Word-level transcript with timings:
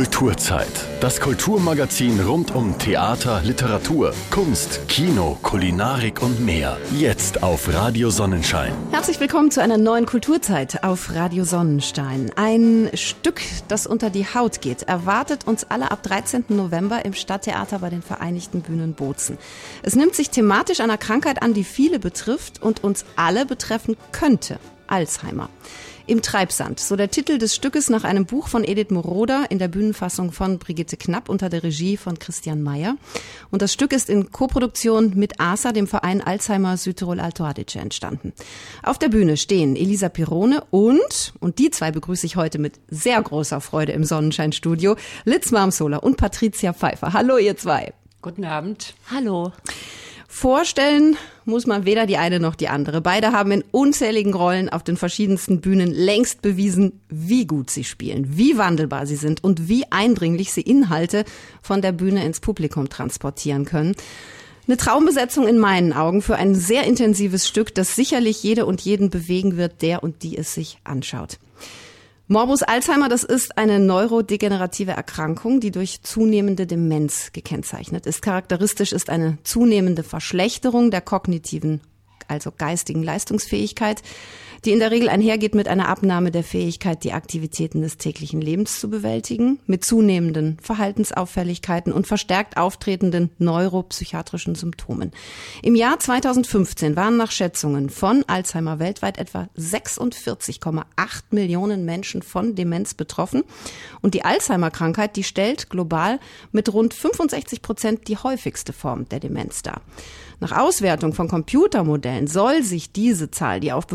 Kulturzeit. 0.00 0.72
Das 1.02 1.20
Kulturmagazin 1.20 2.20
rund 2.20 2.54
um 2.54 2.78
Theater, 2.78 3.42
Literatur, 3.44 4.14
Kunst, 4.30 4.88
Kino, 4.88 5.36
Kulinarik 5.42 6.22
und 6.22 6.40
mehr. 6.40 6.78
Jetzt 6.96 7.42
auf 7.42 7.70
Radio 7.70 8.08
Sonnenschein. 8.08 8.72
Herzlich 8.92 9.20
willkommen 9.20 9.50
zu 9.50 9.60
einer 9.60 9.76
neuen 9.76 10.06
Kulturzeit 10.06 10.84
auf 10.84 11.14
Radio 11.14 11.44
Sonnenstein. 11.44 12.32
Ein 12.34 12.88
Stück, 12.94 13.42
das 13.68 13.86
unter 13.86 14.08
die 14.08 14.24
Haut 14.24 14.62
geht, 14.62 14.84
erwartet 14.84 15.46
uns 15.46 15.64
alle 15.64 15.90
ab 15.90 16.02
13. 16.02 16.44
November 16.48 17.04
im 17.04 17.12
Stadttheater 17.12 17.80
bei 17.80 17.90
den 17.90 18.00
Vereinigten 18.00 18.62
Bühnen 18.62 18.94
Bozen. 18.94 19.36
Es 19.82 19.96
nimmt 19.96 20.14
sich 20.14 20.30
thematisch 20.30 20.80
einer 20.80 20.96
Krankheit 20.96 21.42
an, 21.42 21.52
die 21.52 21.64
viele 21.64 21.98
betrifft 21.98 22.62
und 22.62 22.82
uns 22.82 23.04
alle 23.16 23.44
betreffen 23.44 23.98
könnte. 24.12 24.58
Alzheimer. 24.86 25.50
Im 26.10 26.22
Treibsand, 26.22 26.80
so 26.80 26.96
der 26.96 27.12
Titel 27.12 27.38
des 27.38 27.54
Stückes 27.54 27.88
nach 27.88 28.02
einem 28.02 28.26
Buch 28.26 28.48
von 28.48 28.64
Edith 28.64 28.90
Moroder 28.90 29.46
in 29.48 29.60
der 29.60 29.68
Bühnenfassung 29.68 30.32
von 30.32 30.58
Brigitte 30.58 30.96
Knapp 30.96 31.28
unter 31.28 31.48
der 31.48 31.62
Regie 31.62 31.96
von 31.96 32.18
Christian 32.18 32.62
Mayer. 32.62 32.96
Und 33.52 33.62
das 33.62 33.72
Stück 33.72 33.92
ist 33.92 34.10
in 34.10 34.32
Koproduktion 34.32 35.12
mit 35.14 35.38
ASA, 35.38 35.70
dem 35.70 35.86
Verein 35.86 36.20
Alzheimer 36.20 36.76
Südtirol 36.76 37.20
Alto 37.20 37.44
Adige, 37.44 37.78
entstanden. 37.78 38.32
Auf 38.82 38.98
der 38.98 39.08
Bühne 39.08 39.36
stehen 39.36 39.76
Elisa 39.76 40.08
Pirone 40.08 40.64
und, 40.72 41.32
und 41.38 41.60
die 41.60 41.70
zwei 41.70 41.92
begrüße 41.92 42.26
ich 42.26 42.34
heute 42.34 42.58
mit 42.58 42.80
sehr 42.88 43.22
großer 43.22 43.60
Freude 43.60 43.92
im 43.92 44.02
Sonnenscheinstudio, 44.02 44.96
Litz 45.24 45.52
Marmsola 45.52 45.98
und 45.98 46.16
Patricia 46.16 46.72
Pfeiffer. 46.72 47.12
Hallo 47.12 47.38
ihr 47.38 47.56
zwei. 47.56 47.92
Guten 48.20 48.44
Abend. 48.44 48.94
Hallo. 49.12 49.52
Vorstellen 50.32 51.16
muss 51.44 51.66
man 51.66 51.84
weder 51.84 52.06
die 52.06 52.16
eine 52.16 52.38
noch 52.38 52.54
die 52.54 52.68
andere. 52.68 53.00
Beide 53.00 53.32
haben 53.32 53.50
in 53.50 53.64
unzähligen 53.72 54.32
Rollen 54.32 54.68
auf 54.68 54.84
den 54.84 54.96
verschiedensten 54.96 55.60
Bühnen 55.60 55.90
längst 55.90 56.40
bewiesen, 56.40 57.00
wie 57.08 57.46
gut 57.46 57.68
sie 57.68 57.82
spielen, 57.82 58.38
wie 58.38 58.56
wandelbar 58.56 59.06
sie 59.06 59.16
sind 59.16 59.42
und 59.42 59.68
wie 59.68 59.84
eindringlich 59.90 60.52
sie 60.52 60.62
Inhalte 60.62 61.24
von 61.60 61.82
der 61.82 61.90
Bühne 61.90 62.24
ins 62.24 62.38
Publikum 62.38 62.88
transportieren 62.88 63.64
können. 63.64 63.96
Eine 64.68 64.76
Traumbesetzung 64.76 65.48
in 65.48 65.58
meinen 65.58 65.92
Augen 65.92 66.22
für 66.22 66.36
ein 66.36 66.54
sehr 66.54 66.84
intensives 66.84 67.48
Stück, 67.48 67.74
das 67.74 67.96
sicherlich 67.96 68.40
jede 68.42 68.66
und 68.66 68.80
jeden 68.80 69.10
bewegen 69.10 69.56
wird, 69.56 69.82
der 69.82 70.04
und 70.04 70.22
die 70.22 70.38
es 70.38 70.54
sich 70.54 70.78
anschaut. 70.84 71.38
Morbus 72.32 72.62
Alzheimer, 72.62 73.08
das 73.08 73.24
ist 73.24 73.58
eine 73.58 73.80
neurodegenerative 73.80 74.92
Erkrankung, 74.92 75.58
die 75.58 75.72
durch 75.72 76.02
zunehmende 76.02 76.64
Demenz 76.64 77.32
gekennzeichnet 77.32 78.06
ist. 78.06 78.22
Charakteristisch 78.22 78.92
ist 78.92 79.10
eine 79.10 79.38
zunehmende 79.42 80.04
Verschlechterung 80.04 80.92
der 80.92 81.00
kognitiven, 81.00 81.80
also 82.28 82.52
geistigen 82.56 83.02
Leistungsfähigkeit 83.02 84.04
die 84.64 84.72
in 84.72 84.78
der 84.78 84.90
Regel 84.90 85.08
einhergeht 85.08 85.54
mit 85.54 85.68
einer 85.68 85.88
Abnahme 85.88 86.30
der 86.30 86.44
Fähigkeit, 86.44 87.04
die 87.04 87.12
Aktivitäten 87.12 87.80
des 87.82 87.96
täglichen 87.96 88.40
Lebens 88.40 88.80
zu 88.80 88.90
bewältigen, 88.90 89.58
mit 89.66 89.84
zunehmenden 89.84 90.58
Verhaltensauffälligkeiten 90.60 91.92
und 91.92 92.06
verstärkt 92.06 92.56
auftretenden 92.56 93.30
neuropsychiatrischen 93.38 94.54
Symptomen. 94.54 95.12
Im 95.62 95.74
Jahr 95.74 95.98
2015 95.98 96.96
waren 96.96 97.16
nach 97.16 97.30
Schätzungen 97.30 97.90
von 97.90 98.24
Alzheimer 98.26 98.78
weltweit 98.78 99.18
etwa 99.18 99.48
46,8 99.56 100.84
Millionen 101.30 101.84
Menschen 101.84 102.22
von 102.22 102.54
Demenz 102.54 102.94
betroffen 102.94 103.42
und 104.02 104.14
die 104.14 104.24
Alzheimer-Krankheit, 104.24 105.16
die 105.16 105.24
stellt 105.24 105.70
global 105.70 106.20
mit 106.52 106.72
rund 106.72 106.94
65 106.94 107.62
Prozent 107.62 108.08
die 108.08 108.16
häufigste 108.16 108.72
Form 108.72 109.08
der 109.08 109.20
Demenz 109.20 109.62
dar. 109.62 109.80
Nach 110.40 110.56
Auswertung 110.56 111.12
von 111.12 111.28
Computermodellen 111.28 112.26
soll 112.26 112.62
sich 112.62 112.92
diese 112.92 113.30
Zahl, 113.30 113.60
die 113.60 113.72
auf 113.72 113.86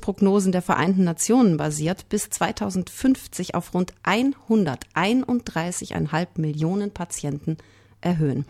Bevölkerungsprognosen 0.00 0.52
der 0.52 0.62
Vereinten 0.62 1.04
Nationen 1.04 1.58
basiert, 1.58 2.08
bis 2.08 2.30
2050 2.30 3.54
auf 3.54 3.74
rund 3.74 3.92
131,5 4.04 6.26
Millionen 6.36 6.90
Patienten 6.90 7.58
erhöhen. 8.00 8.46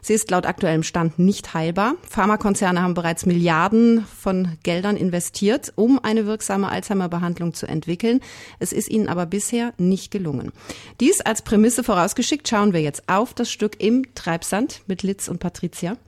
Sie 0.00 0.14
ist 0.14 0.30
laut 0.30 0.46
aktuellem 0.46 0.84
Stand 0.84 1.18
nicht 1.18 1.54
heilbar. 1.54 1.96
Pharmakonzerne 2.08 2.80
haben 2.80 2.94
bereits 2.94 3.26
Milliarden 3.26 4.06
von 4.06 4.56
Geldern 4.62 4.96
investiert, 4.96 5.72
um 5.74 6.02
eine 6.02 6.24
wirksame 6.24 6.70
Alzheimer-Behandlung 6.70 7.52
zu 7.52 7.66
entwickeln. 7.66 8.20
Es 8.58 8.72
ist 8.72 8.88
ihnen 8.88 9.08
aber 9.08 9.26
bisher 9.26 9.74
nicht 9.76 10.10
gelungen. 10.10 10.52
Dies 11.00 11.20
als 11.20 11.42
Prämisse 11.42 11.84
vorausgeschickt 11.84 12.48
schauen 12.48 12.72
wir 12.72 12.80
jetzt 12.80 13.02
auf 13.08 13.34
das 13.34 13.50
Stück 13.50 13.82
im 13.82 14.06
Treibsand 14.14 14.80
mit 14.86 15.02
Litz 15.02 15.28
und 15.28 15.40
Patricia. 15.40 15.98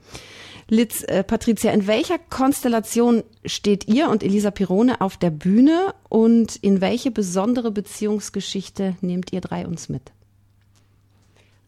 Litz, 0.71 1.03
äh, 1.03 1.21
Patricia, 1.25 1.69
in 1.73 1.85
welcher 1.85 2.17
Konstellation 2.17 3.25
steht 3.43 3.89
ihr 3.89 4.09
und 4.09 4.23
Elisa 4.23 4.51
Pirone 4.51 5.01
auf 5.01 5.17
der 5.17 5.29
Bühne 5.29 5.93
und 6.07 6.55
in 6.55 6.79
welche 6.79 7.11
besondere 7.11 7.71
Beziehungsgeschichte 7.71 8.95
nehmt 9.01 9.33
ihr 9.33 9.41
drei 9.41 9.67
uns 9.67 9.89
mit? 9.89 10.13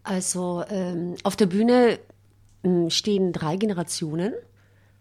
Also 0.04 0.64
ähm, 0.70 1.16
auf 1.24 1.36
der 1.36 1.48
Bühne 1.48 2.00
ähm, 2.64 2.90
stehen 2.90 3.34
drei 3.34 3.58
Generationen. 3.58 4.32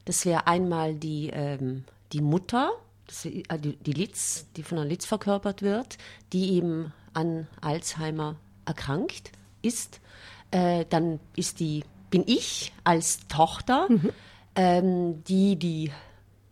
Das 0.04 0.26
wäre 0.26 0.48
einmal 0.48 0.96
die, 0.96 1.30
ähm, 1.32 1.84
die 2.12 2.22
Mutter, 2.22 2.72
das, 3.06 3.24
äh, 3.24 3.44
die, 3.56 3.76
die 3.76 3.92
Litz, 3.92 4.46
die 4.56 4.64
von 4.64 4.78
der 4.78 4.84
Litz 4.84 5.06
verkörpert 5.06 5.62
wird, 5.62 5.96
die 6.32 6.54
eben 6.54 6.92
an 7.14 7.46
Alzheimer 7.60 8.34
erkrankt 8.64 9.30
ist. 9.62 10.00
Äh, 10.50 10.86
dann 10.90 11.20
ist 11.36 11.60
die 11.60 11.84
bin 12.12 12.22
ich 12.26 12.72
als 12.84 13.26
Tochter, 13.26 13.86
mhm. 13.88 14.10
ähm, 14.54 15.24
die, 15.24 15.56
die 15.56 15.90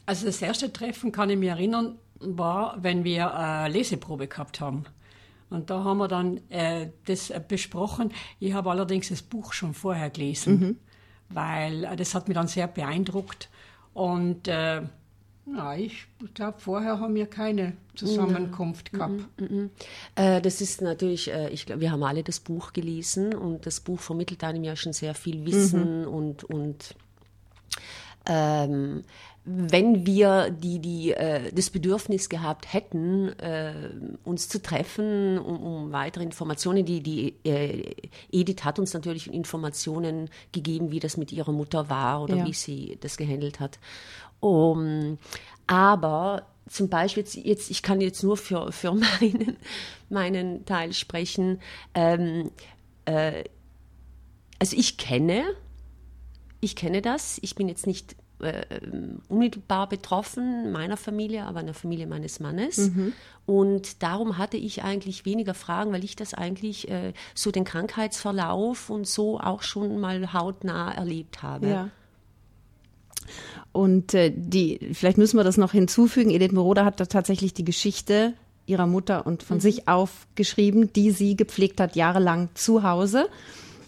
Also 0.05 0.25
das 0.25 0.41
erste 0.41 0.71
Treffen, 0.71 1.11
kann 1.11 1.29
ich 1.29 1.37
mich 1.37 1.49
erinnern, 1.49 1.97
war, 2.19 2.77
wenn 2.81 3.03
wir 3.03 3.33
eine 3.33 3.73
Leseprobe 3.73 4.27
gehabt 4.27 4.59
haben. 4.59 4.85
Und 5.49 5.69
da 5.69 5.83
haben 5.83 5.99
wir 5.99 6.07
dann 6.07 6.39
äh, 6.49 6.89
das 7.05 7.31
besprochen. 7.47 8.11
Ich 8.39 8.53
habe 8.53 8.71
allerdings 8.71 9.09
das 9.09 9.21
Buch 9.21 9.53
schon 9.53 9.73
vorher 9.73 10.09
gelesen, 10.09 10.59
mhm. 10.59 10.77
weil 11.29 11.83
äh, 11.83 11.95
das 11.95 12.15
hat 12.15 12.27
mich 12.27 12.35
dann 12.35 12.47
sehr 12.47 12.67
beeindruckt. 12.67 13.49
Und 13.93 14.47
äh, 14.47 14.81
na, 15.45 15.77
ich 15.77 16.07
glaube, 16.33 16.59
vorher 16.59 16.99
haben 16.99 17.15
wir 17.15 17.27
keine 17.27 17.73
Zusammenkunft 17.95 18.91
ja. 18.93 18.97
gehabt. 18.97 19.41
Mm, 19.41 19.43
mm, 19.43 19.63
mm. 19.63 19.69
Äh, 20.15 20.41
das 20.41 20.61
ist 20.61 20.81
natürlich, 20.81 21.31
äh, 21.31 21.49
ich 21.49 21.65
glaube, 21.65 21.81
wir 21.81 21.91
haben 21.91 22.03
alle 22.03 22.23
das 22.23 22.39
Buch 22.39 22.71
gelesen 22.71 23.35
und 23.35 23.65
das 23.65 23.81
Buch 23.81 23.99
vermittelt 23.99 24.43
einem 24.43 24.63
ja 24.63 24.75
schon 24.75 24.93
sehr 24.93 25.13
viel 25.13 25.45
Wissen 25.45 26.01
mhm. 26.01 26.07
und, 26.07 26.43
und 26.45 26.95
ähm, 28.25 29.03
wenn 29.45 30.05
wir 30.05 30.51
die, 30.51 30.79
die, 30.79 31.11
äh, 31.11 31.51
das 31.51 31.69
Bedürfnis 31.69 32.29
gehabt 32.29 32.71
hätten, 32.71 33.27
äh, 33.39 33.73
uns 34.23 34.47
zu 34.47 34.61
treffen, 34.61 35.37
um, 35.37 35.61
um 35.61 35.91
weitere 35.91 36.23
Informationen, 36.23 36.85
die, 36.85 37.01
die 37.01 37.35
äh, 37.43 37.93
Edith 38.31 38.63
hat 38.63 38.79
uns 38.79 38.93
natürlich 38.93 39.31
Informationen 39.31 40.29
gegeben, 40.53 40.91
wie 40.91 41.01
das 41.01 41.17
mit 41.17 41.33
ihrer 41.33 41.51
Mutter 41.51 41.89
war 41.89 42.23
oder 42.23 42.37
Ja. 42.37 42.45
wie 42.47 42.53
sie 42.53 42.97
das 43.01 43.17
gehandelt 43.17 43.59
hat. 43.59 43.79
Um, 44.39 45.17
aber 45.67 46.47
zum 46.69 46.87
Beispiel 46.87 47.23
jetzt, 47.23 47.35
jetzt, 47.35 47.69
ich 47.69 47.81
kann 47.81 47.99
jetzt 47.99 48.23
nur 48.23 48.37
für, 48.37 48.71
für 48.71 48.93
meinen, 49.21 49.57
meinen 50.09 50.65
Teil 50.65 50.93
sprechen. 50.93 51.59
Ähm, 51.93 52.49
äh, 53.05 53.43
also 54.59 54.77
ich 54.77 54.97
kenne, 54.97 55.43
ich 56.61 56.77
kenne 56.77 57.01
das. 57.01 57.39
Ich 57.41 57.55
bin 57.55 57.67
jetzt 57.67 57.87
nicht 57.87 58.15
äh, 58.43 58.65
unmittelbar 59.29 59.89
betroffen 59.89 60.71
meiner 60.71 60.97
Familie, 60.97 61.45
aber 61.45 61.61
in 61.61 61.67
der 61.67 61.75
Familie 61.75 62.07
meines 62.07 62.39
Mannes. 62.39 62.91
Und 63.45 64.01
darum 64.03 64.37
hatte 64.37 64.57
ich 64.57 64.83
eigentlich 64.83 65.25
weniger 65.25 65.53
Fragen, 65.53 65.91
weil 65.91 66.03
ich 66.03 66.15
das 66.15 66.33
eigentlich 66.33 66.89
äh, 66.89 67.13
so 67.35 67.51
den 67.51 67.63
Krankheitsverlauf 67.63 68.89
und 68.89 69.07
so 69.07 69.39
auch 69.39 69.63
schon 69.63 69.99
mal 69.99 70.33
hautnah 70.33 70.93
erlebt 70.93 71.43
habe. 71.43 71.67
Ja. 71.67 71.89
Und 73.71 74.13
äh, 74.13 74.31
die, 74.35 74.91
vielleicht 74.93 75.17
müssen 75.17 75.37
wir 75.37 75.43
das 75.43 75.57
noch 75.57 75.71
hinzufügen. 75.71 76.29
Edith 76.29 76.51
Moroder 76.51 76.85
hat 76.85 76.99
da 76.99 77.05
tatsächlich 77.05 77.53
die 77.53 77.65
Geschichte 77.65 78.33
ihrer 78.65 78.87
Mutter 78.87 79.25
und 79.25 79.43
von 79.43 79.59
sich 79.59 79.87
aufgeschrieben, 79.87 80.93
die 80.93 81.11
sie 81.11 81.35
gepflegt 81.35 81.81
hat 81.81 81.95
jahrelang 81.95 82.49
zu 82.53 82.83
Hause 82.83 83.27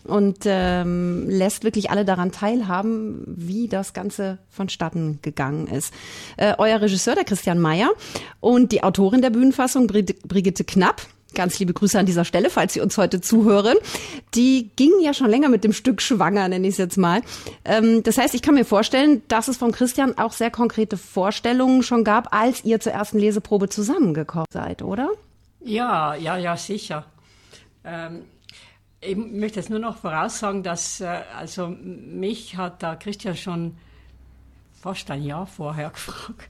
und 0.05 0.39
ähm, 0.45 1.29
lässt 1.29 1.63
wirklich 1.63 1.89
alle 1.89 2.05
daran 2.05 2.31
teilhaben, 2.31 3.23
wie 3.25 3.67
das 3.67 3.93
Ganze 3.93 4.37
vonstatten 4.49 5.19
gegangen 5.21 5.67
ist. 5.67 5.93
Äh, 6.37 6.53
euer 6.57 6.81
Regisseur, 6.81 7.15
der 7.15 7.23
Christian 7.23 7.59
Mayer 7.59 7.89
und 8.39 8.71
die 8.71 8.83
Autorin 8.83 9.21
der 9.21 9.29
Bühnenfassung, 9.29 9.87
Brigitte 9.87 10.63
Knapp, 10.63 11.01
ganz 11.35 11.59
liebe 11.59 11.73
Grüße 11.73 11.99
an 11.99 12.05
dieser 12.05 12.25
Stelle, 12.25 12.49
falls 12.49 12.73
Sie 12.73 12.81
uns 12.81 12.97
heute 12.97 13.21
zuhören, 13.21 13.77
die 14.33 14.71
gingen 14.75 15.01
ja 15.01 15.13
schon 15.13 15.29
länger 15.29 15.49
mit 15.49 15.63
dem 15.63 15.73
Stück 15.73 16.01
schwanger, 16.01 16.47
nenne 16.47 16.67
ich 16.67 16.73
es 16.73 16.77
jetzt 16.77 16.97
mal. 16.97 17.21
Ähm, 17.63 18.01
das 18.01 18.17
heißt, 18.17 18.33
ich 18.33 18.41
kann 18.41 18.55
mir 18.55 18.65
vorstellen, 18.65 19.21
dass 19.27 19.47
es 19.47 19.57
von 19.57 19.71
Christian 19.71 20.17
auch 20.17 20.31
sehr 20.31 20.49
konkrete 20.49 20.97
Vorstellungen 20.97 21.83
schon 21.83 22.03
gab, 22.03 22.33
als 22.33 22.63
ihr 22.63 22.79
zur 22.79 22.93
ersten 22.93 23.19
Leseprobe 23.19 23.69
zusammengekommen 23.69 24.47
seid, 24.51 24.81
oder? 24.81 25.09
Ja, 25.59 26.15
ja, 26.15 26.37
ja, 26.37 26.57
sicher. 26.57 27.05
Ähm, 27.83 28.23
ich 29.05 29.15
möchte 29.15 29.59
jetzt 29.59 29.69
nur 29.69 29.79
noch 29.79 29.97
voraussagen, 29.97 30.63
dass 30.63 31.01
äh, 31.01 31.21
also 31.37 31.67
mich 31.67 32.57
hat 32.57 32.83
da 32.83 32.95
Christian 32.95 33.35
schon 33.35 33.77
fast 34.85 35.09
ein 35.09 35.23
Jahr 35.23 35.47
vorher 35.47 35.89
gefragt. 35.95 36.47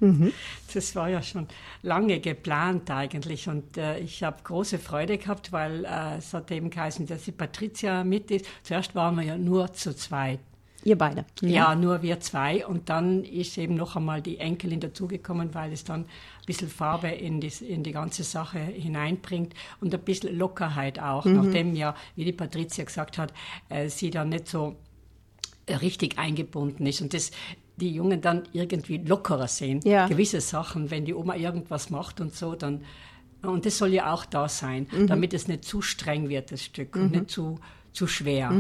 Das 0.73 0.95
war 0.95 1.09
ja 1.09 1.21
schon 1.21 1.47
lange 1.83 2.19
geplant 2.19 2.91
eigentlich 2.91 3.47
und 3.47 3.77
äh, 3.77 3.99
ich 3.99 4.23
habe 4.23 4.37
große 4.43 4.77
Freude 4.77 5.17
gehabt, 5.17 5.53
weil 5.53 5.85
äh, 5.85 6.17
es 6.17 6.33
hat 6.33 6.51
eben 6.51 6.69
geheißen, 6.69 7.07
dass 7.07 7.23
die 7.23 7.31
Patricia 7.31 8.03
mit 8.03 8.31
ist. 8.31 8.45
Zuerst 8.63 8.93
waren 8.93 9.15
wir 9.15 9.23
ja 9.23 9.37
nur 9.37 9.71
zu 9.73 9.95
zweit. 9.95 10.39
Ihr 10.85 10.97
beide. 10.97 11.25
Ja, 11.41 11.73
nur 11.73 12.03
wir 12.03 12.19
zwei. 12.19 12.63
Und 12.63 12.89
dann 12.89 13.23
ist 13.23 13.57
eben 13.57 13.73
noch 13.73 13.95
einmal 13.95 14.21
die 14.21 14.37
Enkelin 14.37 14.79
dazugekommen, 14.79 15.55
weil 15.55 15.73
es 15.73 15.83
dann 15.83 16.05
bisschen 16.45 16.69
Farbe 16.69 17.07
in 17.07 17.41
die, 17.41 17.51
in 17.67 17.83
die 17.83 17.91
ganze 17.91 18.23
Sache 18.23 18.59
hineinbringt 18.59 19.53
und 19.81 19.93
ein 19.93 20.01
bisschen 20.01 20.37
Lockerheit 20.37 20.99
auch, 20.99 21.25
nachdem 21.25 21.75
ja, 21.75 21.95
wie 22.15 22.25
die 22.25 22.33
Patricia 22.33 22.83
gesagt 22.83 23.17
hat, 23.17 23.33
äh, 23.69 23.89
sie 23.89 24.09
dann 24.09 24.29
nicht 24.29 24.47
so 24.47 24.75
richtig 25.67 26.17
eingebunden 26.17 26.85
ist 26.85 27.01
und 27.01 27.13
das 27.13 27.31
die 27.77 27.91
Jungen 27.91 28.21
dann 28.21 28.43
irgendwie 28.53 28.97
lockerer 28.97 29.47
sehen. 29.47 29.81
Ja. 29.83 30.07
Gewisse 30.07 30.39
Sachen, 30.39 30.91
wenn 30.91 31.03
die 31.03 31.13
Oma 31.13 31.35
irgendwas 31.35 31.89
macht 31.89 32.21
und 32.21 32.33
so, 32.33 32.55
dann 32.55 32.85
und 33.41 33.65
das 33.65 33.77
soll 33.77 33.93
ja 33.93 34.11
auch 34.11 34.25
da 34.25 34.49
sein, 34.49 34.87
damit 35.07 35.33
es 35.33 35.47
nicht 35.47 35.65
zu 35.65 35.81
streng 35.81 36.29
wird, 36.29 36.51
das 36.51 36.63
Stück, 36.63 36.95
und 36.95 37.11
nicht 37.11 37.29
zu, 37.29 37.59
zu 37.95 38.07
schwer. 38.07 38.51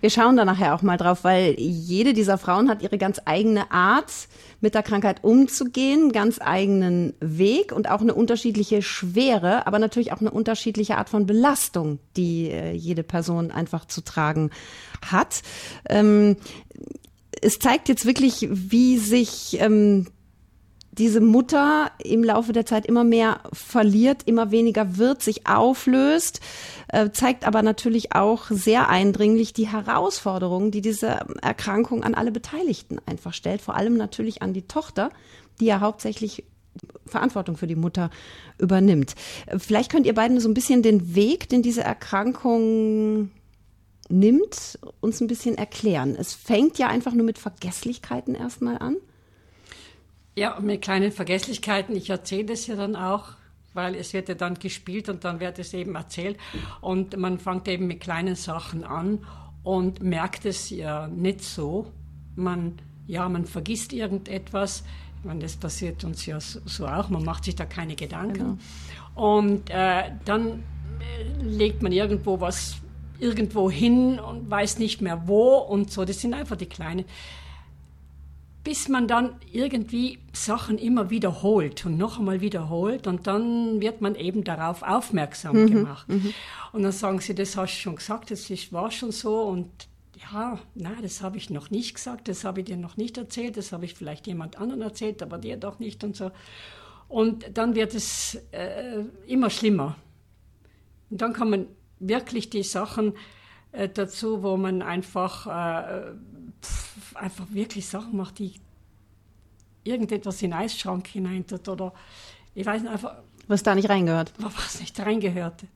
Wir 0.00 0.10
schauen 0.10 0.36
da 0.36 0.44
nachher 0.44 0.74
auch 0.74 0.82
mal 0.82 0.96
drauf, 0.96 1.24
weil 1.24 1.54
jede 1.58 2.12
dieser 2.12 2.38
Frauen 2.38 2.68
hat 2.68 2.82
ihre 2.82 2.98
ganz 2.98 3.20
eigene 3.24 3.70
Art, 3.70 4.12
mit 4.60 4.74
der 4.74 4.82
Krankheit 4.82 5.24
umzugehen, 5.24 6.12
ganz 6.12 6.38
eigenen 6.40 7.14
Weg 7.20 7.72
und 7.72 7.90
auch 7.90 8.00
eine 8.00 8.14
unterschiedliche 8.14 8.80
Schwere, 8.80 9.66
aber 9.66 9.78
natürlich 9.78 10.12
auch 10.12 10.20
eine 10.20 10.30
unterschiedliche 10.30 10.96
Art 10.96 11.08
von 11.08 11.26
Belastung, 11.26 11.98
die 12.16 12.48
äh, 12.48 12.72
jede 12.72 13.02
Person 13.02 13.50
einfach 13.50 13.86
zu 13.86 14.02
tragen 14.02 14.50
hat. 15.04 15.42
Ähm, 15.88 16.36
es 17.40 17.58
zeigt 17.58 17.88
jetzt 17.88 18.06
wirklich, 18.06 18.48
wie 18.50 18.98
sich 18.98 19.56
ähm, 19.60 20.06
diese 20.92 21.22
Mutter 21.22 21.90
im 21.98 22.22
Laufe 22.22 22.52
der 22.52 22.66
Zeit 22.66 22.84
immer 22.84 23.02
mehr 23.02 23.40
verliert, 23.52 24.24
immer 24.26 24.50
weniger 24.50 24.98
wird, 24.98 25.22
sich 25.22 25.46
auflöst, 25.46 26.40
äh, 26.88 27.10
zeigt 27.10 27.46
aber 27.46 27.62
natürlich 27.62 28.14
auch 28.14 28.50
sehr 28.50 28.90
eindringlich 28.90 29.54
die 29.54 29.68
Herausforderungen, 29.68 30.70
die 30.70 30.82
diese 30.82 31.20
Erkrankung 31.40 32.04
an 32.04 32.14
alle 32.14 32.30
Beteiligten 32.30 32.98
einfach 33.06 33.32
stellt, 33.32 33.62
vor 33.62 33.74
allem 33.74 33.96
natürlich 33.96 34.42
an 34.42 34.52
die 34.52 34.66
Tochter, 34.68 35.10
die 35.60 35.66
ja 35.66 35.80
hauptsächlich 35.80 36.44
Verantwortung 37.06 37.56
für 37.56 37.66
die 37.66 37.76
Mutter 37.76 38.10
übernimmt. 38.58 39.14
Vielleicht 39.58 39.90
könnt 39.90 40.06
ihr 40.06 40.14
beiden 40.14 40.40
so 40.40 40.48
ein 40.48 40.54
bisschen 40.54 40.82
den 40.82 41.14
Weg, 41.14 41.48
den 41.48 41.62
diese 41.62 41.82
Erkrankung 41.82 43.30
nimmt, 44.08 44.78
uns 45.00 45.20
ein 45.20 45.26
bisschen 45.26 45.56
erklären. 45.56 46.16
Es 46.18 46.34
fängt 46.34 46.78
ja 46.78 46.88
einfach 46.88 47.14
nur 47.14 47.24
mit 47.24 47.38
Vergesslichkeiten 47.38 48.34
erstmal 48.34 48.78
an. 48.78 48.96
Ja, 50.34 50.58
mit 50.60 50.80
kleinen 50.80 51.12
Vergesslichkeiten. 51.12 51.94
Ich 51.94 52.08
erzähle 52.08 52.46
das 52.46 52.66
ja 52.66 52.74
dann 52.74 52.96
auch, 52.96 53.32
weil 53.74 53.94
es 53.94 54.14
wird 54.14 54.28
ja 54.28 54.34
dann 54.34 54.54
gespielt 54.54 55.08
und 55.08 55.24
dann 55.24 55.40
wird 55.40 55.58
es 55.58 55.74
eben 55.74 55.94
erzählt. 55.94 56.38
Und 56.80 57.16
man 57.18 57.38
fängt 57.38 57.68
eben 57.68 57.86
mit 57.86 58.00
kleinen 58.00 58.34
Sachen 58.34 58.82
an 58.84 59.26
und 59.62 60.02
merkt 60.02 60.46
es 60.46 60.70
ja 60.70 61.06
nicht 61.06 61.42
so. 61.42 61.86
Man, 62.34 62.78
ja, 63.06 63.28
man 63.28 63.44
vergisst 63.44 63.92
irgendetwas. 63.92 64.84
Ich 65.18 65.26
meine, 65.26 65.40
das 65.40 65.56
passiert 65.56 66.02
uns 66.02 66.24
ja 66.24 66.40
so, 66.40 66.86
auch. 66.86 67.10
Man 67.10 67.24
macht 67.24 67.44
sich 67.44 67.54
da 67.54 67.66
keine 67.66 67.94
Gedanken. 67.94 68.58
Und 69.14 69.68
äh, 69.68 70.12
dann 70.24 70.62
äh, 70.98 71.42
legt 71.42 71.82
man 71.82 71.92
irgendwo 71.92 72.40
was 72.40 72.76
irgendwo 73.18 73.70
hin 73.70 74.18
und 74.18 74.50
weiß 74.50 74.78
nicht 74.78 75.00
mehr 75.00 75.28
wo 75.28 75.58
und 75.58 75.92
so. 75.92 76.04
Das 76.04 76.20
sind 76.20 76.34
einfach 76.34 76.56
die 76.56 76.66
kleinen 76.66 77.04
bis 78.64 78.88
man 78.88 79.08
dann 79.08 79.34
irgendwie 79.50 80.18
Sachen 80.32 80.78
immer 80.78 81.10
wiederholt 81.10 81.84
und 81.84 81.96
noch 81.96 82.18
einmal 82.18 82.40
wiederholt 82.40 83.06
und 83.06 83.26
dann 83.26 83.80
wird 83.80 84.00
man 84.00 84.14
eben 84.14 84.44
darauf 84.44 84.82
aufmerksam 84.82 85.66
gemacht. 85.66 86.06
Und 86.72 86.82
dann 86.82 86.92
sagen 86.92 87.20
sie, 87.20 87.34
das 87.34 87.56
hast 87.56 87.74
du 87.76 87.80
schon 87.80 87.96
gesagt, 87.96 88.30
das 88.30 88.48
ist, 88.50 88.72
war 88.72 88.90
schon 88.90 89.10
so 89.10 89.42
und 89.42 89.68
ja, 90.32 90.58
nein, 90.74 90.98
das 91.02 91.22
habe 91.22 91.36
ich 91.36 91.50
noch 91.50 91.70
nicht 91.70 91.94
gesagt, 91.94 92.28
das 92.28 92.44
habe 92.44 92.60
ich 92.60 92.66
dir 92.66 92.76
noch 92.76 92.96
nicht 92.96 93.18
erzählt, 93.18 93.56
das 93.56 93.72
habe 93.72 93.84
ich 93.84 93.94
vielleicht 93.94 94.26
jemand 94.26 94.58
anderen 94.58 94.82
erzählt, 94.82 95.22
aber 95.22 95.38
dir 95.38 95.56
doch 95.56 95.78
nicht 95.80 96.04
und 96.04 96.14
so. 96.14 96.30
Und 97.08 97.58
dann 97.58 97.74
wird 97.74 97.94
es 97.94 98.38
äh, 98.52 99.04
immer 99.26 99.50
schlimmer. 99.50 99.96
Und 101.10 101.20
dann 101.20 101.34
kommen 101.34 101.66
wirklich 101.98 102.48
die 102.48 102.62
Sachen 102.62 103.14
äh, 103.72 103.88
dazu, 103.88 104.42
wo 104.42 104.56
man 104.56 104.80
einfach, 104.80 105.46
äh, 105.46 106.12
pf, 106.62 106.91
einfach 107.16 107.46
wirklich 107.50 107.86
Sachen 107.86 108.16
macht, 108.16 108.38
die 108.38 108.54
irgendetwas 109.84 110.42
in 110.42 110.50
den 110.50 110.58
Eisschrank 110.58 111.06
hinein 111.08 111.46
tut 111.46 111.68
oder 111.68 111.92
ich 112.54 112.66
weiß 112.66 112.82
nicht, 112.82 112.90
einfach, 112.92 113.14
Was 113.48 113.62
da 113.62 113.74
nicht 113.74 113.88
reingehört. 113.88 114.32
was 114.38 114.80
nicht 114.80 114.98
reingehörte. 115.00 115.66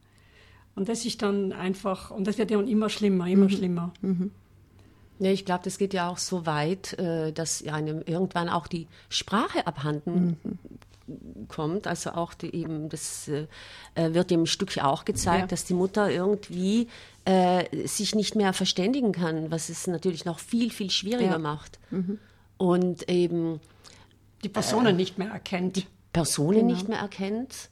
Und 0.74 0.88
das 0.88 1.04
ist 1.06 1.22
dann 1.22 1.52
einfach, 1.52 2.10
und 2.10 2.26
das 2.26 2.36
wird 2.38 2.50
dann 2.50 2.68
immer 2.68 2.88
schlimmer, 2.90 3.26
immer 3.26 3.48
schlimmer. 3.48 3.92
Ja, 5.18 5.30
ich 5.30 5.46
glaube, 5.46 5.64
das 5.64 5.78
geht 5.78 5.94
ja 5.94 6.08
auch 6.10 6.18
so 6.18 6.44
weit, 6.44 6.92
äh, 6.98 7.32
dass 7.32 7.66
einem 7.66 8.02
irgendwann 8.04 8.50
auch 8.50 8.66
die 8.66 8.86
Sprache 9.08 9.66
abhanden 9.66 10.36
kommt. 11.48 11.86
Also 11.86 12.10
auch 12.10 12.34
die, 12.34 12.54
eben, 12.54 12.90
das 12.90 13.26
äh, 13.28 13.46
äh, 13.94 14.12
wird 14.12 14.30
im 14.32 14.44
Stück 14.44 14.76
ja 14.76 14.84
auch 14.84 15.06
gezeigt, 15.06 15.40
Ja. 15.40 15.46
dass 15.46 15.64
die 15.64 15.72
Mutter 15.74 16.10
irgendwie 16.10 16.88
äh, 17.26 17.86
sich 17.86 18.14
nicht 18.14 18.34
mehr 18.36 18.52
verständigen 18.54 19.12
kann, 19.12 19.50
was 19.50 19.68
es 19.68 19.86
natürlich 19.86 20.24
noch 20.24 20.38
viel, 20.38 20.70
viel 20.70 20.90
schwieriger 20.90 21.32
Ja. 21.32 21.38
macht. 21.38 21.78
Und 22.56 23.08
eben 23.10 23.60
Die 24.44 24.48
Personen 24.48 24.96
nicht 24.96 25.18
mehr 25.18 25.30
erkennt. 25.30 25.86
Personen 26.12 26.66
nicht 26.66 26.88
mehr 26.88 26.98
erkennt, 27.00 27.68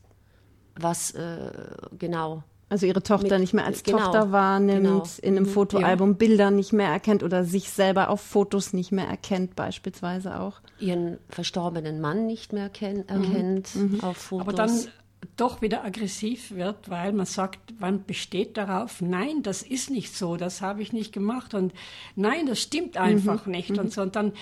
was 0.77 1.13
äh, 1.13 1.51
genau 1.99 2.43
Also 2.69 2.85
ihre 2.87 3.03
Tochter 3.03 3.35
Mit- 3.35 3.41
nicht 3.41 3.55
mehr 3.55 3.65
als 3.65 3.83
genau, 3.85 3.99
Tochter 3.99 4.33
wahrnimmt, 4.33 4.83
genau. 4.83 5.05
in 5.23 5.37
einem 5.37 5.47
Fotoalbum 5.47 6.17
Bilder 6.17 6.51
nicht 6.51 6.73
mehr 6.73 6.89
erkennt 6.89 7.23
oder 7.23 7.45
sich 7.45 7.71
selber 7.71 8.09
auf 8.11 8.21
Fotos 8.21 8.73
nicht 8.73 8.91
mehr 8.93 9.07
erkennt, 9.07 9.55
beispielsweise 9.57 10.41
auch. 10.41 10.61
ihren 10.81 11.19
verstorbenen 11.31 12.01
Mann 12.01 12.27
nicht 12.27 12.53
mehr 12.53 12.69
ken- 12.69 13.09
erkennt 13.09 13.69
auf 14.03 14.17
Fotos. 14.17 14.41
Aber 14.49 14.53
dann 14.53 14.87
doch 15.37 15.63
wieder 15.63 15.85
aggressiv 15.85 16.53
wird, 16.53 16.89
weil 16.91 17.13
man 17.13 17.27
sagt, 17.27 17.81
man 17.81 18.05
besteht 18.05 18.57
darauf, 18.57 19.01
nein, 19.01 19.43
das 19.43 19.63
ist 19.63 19.91
nicht 19.91 20.17
so, 20.17 20.37
das 20.37 20.61
habe 20.61 20.83
ich 20.83 20.93
nicht 20.93 21.13
gemacht 21.13 21.55
und 21.55 21.73
nein, 22.17 22.47
das 22.47 22.61
stimmt 22.61 22.97
einfach 22.97 23.47
nicht 23.47 23.77
und 23.79 23.93
so. 23.93 24.03
Und 24.03 24.17
dann 24.17 24.33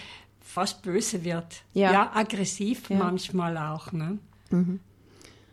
fast 0.40 0.82
böse 0.82 1.24
wird. 1.24 1.62
Ja. 1.72 1.92
Ja, 1.92 2.10
aggressiv 2.14 2.90
manchmal 2.90 3.56
auch. 3.56 3.92
Ne? 3.92 4.18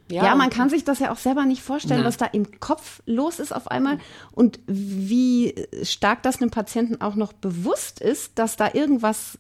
Ja, 0.10 0.36
man 0.36 0.50
kann 0.50 0.70
sich 0.70 0.84
das 0.84 1.00
ja 1.00 1.12
auch 1.12 1.18
selber 1.18 1.46
nicht 1.46 1.62
vorstellen, 1.62 2.00
Nein. 2.02 2.08
was 2.08 2.18
da 2.18 2.26
im 2.26 2.60
Kopf 2.60 3.02
los 3.06 3.40
ist 3.40 3.52
auf 3.52 3.70
einmal 3.70 4.00
und 4.32 4.60
wie 4.66 5.54
stark 5.84 6.24
das 6.24 6.42
einem 6.42 6.50
Patienten 6.50 7.00
auch 7.02 7.16
noch 7.16 7.32
bewusst 7.32 8.02
ist, 8.02 8.40
dass 8.40 8.58
da 8.58 8.72
irgendwas 8.74 9.38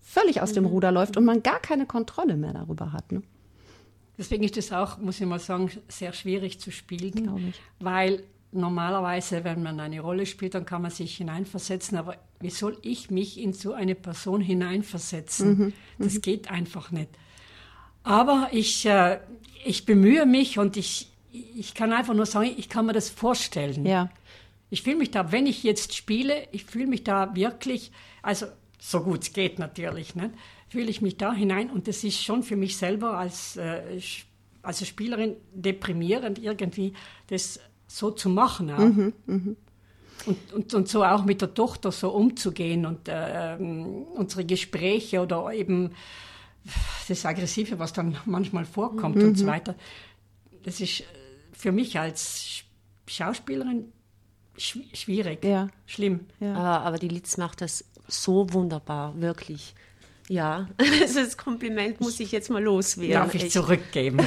völlig 0.00 0.40
aus 0.40 0.50
Mhm. 0.50 0.54
dem 0.54 0.66
Ruder 0.66 0.92
läuft 0.92 1.16
und 1.16 1.24
man 1.24 1.42
gar 1.42 1.58
keine 1.58 1.86
Kontrolle 1.86 2.36
mehr 2.36 2.52
darüber 2.52 2.92
hat. 2.92 3.10
Ne? 3.10 3.22
Deswegen 4.22 4.44
ist 4.44 4.56
es 4.56 4.70
auch, 4.72 4.98
muss 4.98 5.20
ich 5.20 5.26
mal 5.26 5.40
sagen, 5.40 5.68
sehr 5.88 6.12
schwierig 6.12 6.60
zu 6.60 6.70
spielen, 6.70 7.52
weil 7.80 8.22
normalerweise, 8.52 9.42
wenn 9.42 9.64
man 9.64 9.80
eine 9.80 9.98
Rolle 9.98 10.26
spielt, 10.26 10.54
dann 10.54 10.64
kann 10.64 10.82
man 10.82 10.92
sich 10.92 11.16
hineinversetzen, 11.16 11.98
aber 11.98 12.16
wie 12.38 12.50
soll 12.50 12.78
ich 12.82 13.10
mich 13.10 13.40
in 13.40 13.52
so 13.52 13.72
eine 13.72 13.96
Person 13.96 14.40
hineinversetzen? 14.40 15.58
Mhm, 15.58 15.72
Das 15.98 16.20
geht 16.20 16.50
einfach 16.52 16.92
nicht. 16.92 17.08
Aber 18.04 18.48
ich, 18.52 18.86
äh, 18.86 19.18
ich 19.64 19.86
bemühe 19.86 20.24
mich 20.24 20.56
und 20.58 20.76
ich, 20.76 21.10
ich 21.32 21.74
kann 21.74 21.92
einfach 21.92 22.14
nur 22.14 22.26
sagen, 22.26 22.54
ich 22.56 22.68
kann 22.68 22.86
mir 22.86 22.92
das 22.92 23.10
vorstellen. 23.10 23.84
Ja. 23.84 24.08
Ich 24.70 24.82
fühle 24.82 24.96
mich 24.96 25.10
da, 25.10 25.32
wenn 25.32 25.46
ich 25.46 25.64
jetzt 25.64 25.96
spiele, 25.96 26.46
ich 26.52 26.64
fühle 26.64 26.86
mich 26.86 27.02
da 27.02 27.34
wirklich, 27.34 27.90
also 28.22 28.46
so 28.78 29.00
gut 29.02 29.22
es 29.22 29.32
geht 29.32 29.58
natürlich, 29.58 30.14
ne, 30.14 30.30
fühle 30.72 30.90
ich 30.90 31.02
mich 31.02 31.16
da 31.18 31.32
hinein 31.32 31.70
und 31.70 31.86
das 31.86 32.02
ist 32.02 32.22
schon 32.24 32.42
für 32.42 32.56
mich 32.56 32.76
selber 32.76 33.18
als, 33.18 33.56
äh, 33.56 33.96
Sch- 33.98 34.24
als 34.62 34.86
Spielerin 34.86 35.36
deprimierend 35.54 36.38
irgendwie, 36.38 36.94
das 37.28 37.60
so 37.86 38.10
zu 38.10 38.28
machen 38.30 38.70
auch. 38.70 38.78
Und, 40.24 40.52
und, 40.54 40.72
und 40.74 40.88
so 40.88 41.04
auch 41.04 41.24
mit 41.24 41.40
der 41.42 41.52
Tochter 41.52 41.90
so 41.92 42.10
umzugehen 42.10 42.86
und 42.86 43.08
äh, 43.08 43.54
ähm, 43.56 44.04
unsere 44.14 44.44
Gespräche 44.44 45.20
oder 45.20 45.52
eben 45.52 45.90
das 47.08 47.26
Aggressive, 47.26 47.78
was 47.78 47.92
dann 47.92 48.16
manchmal 48.24 48.64
vorkommt 48.64 49.16
und 49.22 49.36
so 49.36 49.46
weiter. 49.46 49.74
Das 50.62 50.80
ist 50.80 51.00
äh, 51.00 51.04
für 51.52 51.72
mich 51.72 51.98
als 51.98 52.40
Sch- 52.44 52.62
Schauspielerin 53.08 53.92
schw- 54.56 54.94
schwierig, 54.96 55.44
Ja. 55.44 55.68
schlimm. 55.86 56.20
Aber, 56.40 56.80
aber 56.86 56.98
die 56.98 57.08
Litz 57.08 57.36
macht 57.36 57.60
das 57.60 57.84
so 58.06 58.52
wunderbar, 58.52 59.20
wirklich. 59.20 59.74
Ja, 60.32 60.66
also 60.78 61.20
das 61.20 61.36
Kompliment 61.36 62.00
muss 62.00 62.18
ich 62.18 62.32
jetzt 62.32 62.48
mal 62.48 62.62
loswerden. 62.62 63.12
Darf 63.12 63.34
ich 63.34 63.42
echt. 63.44 63.52
zurückgeben? 63.52 64.18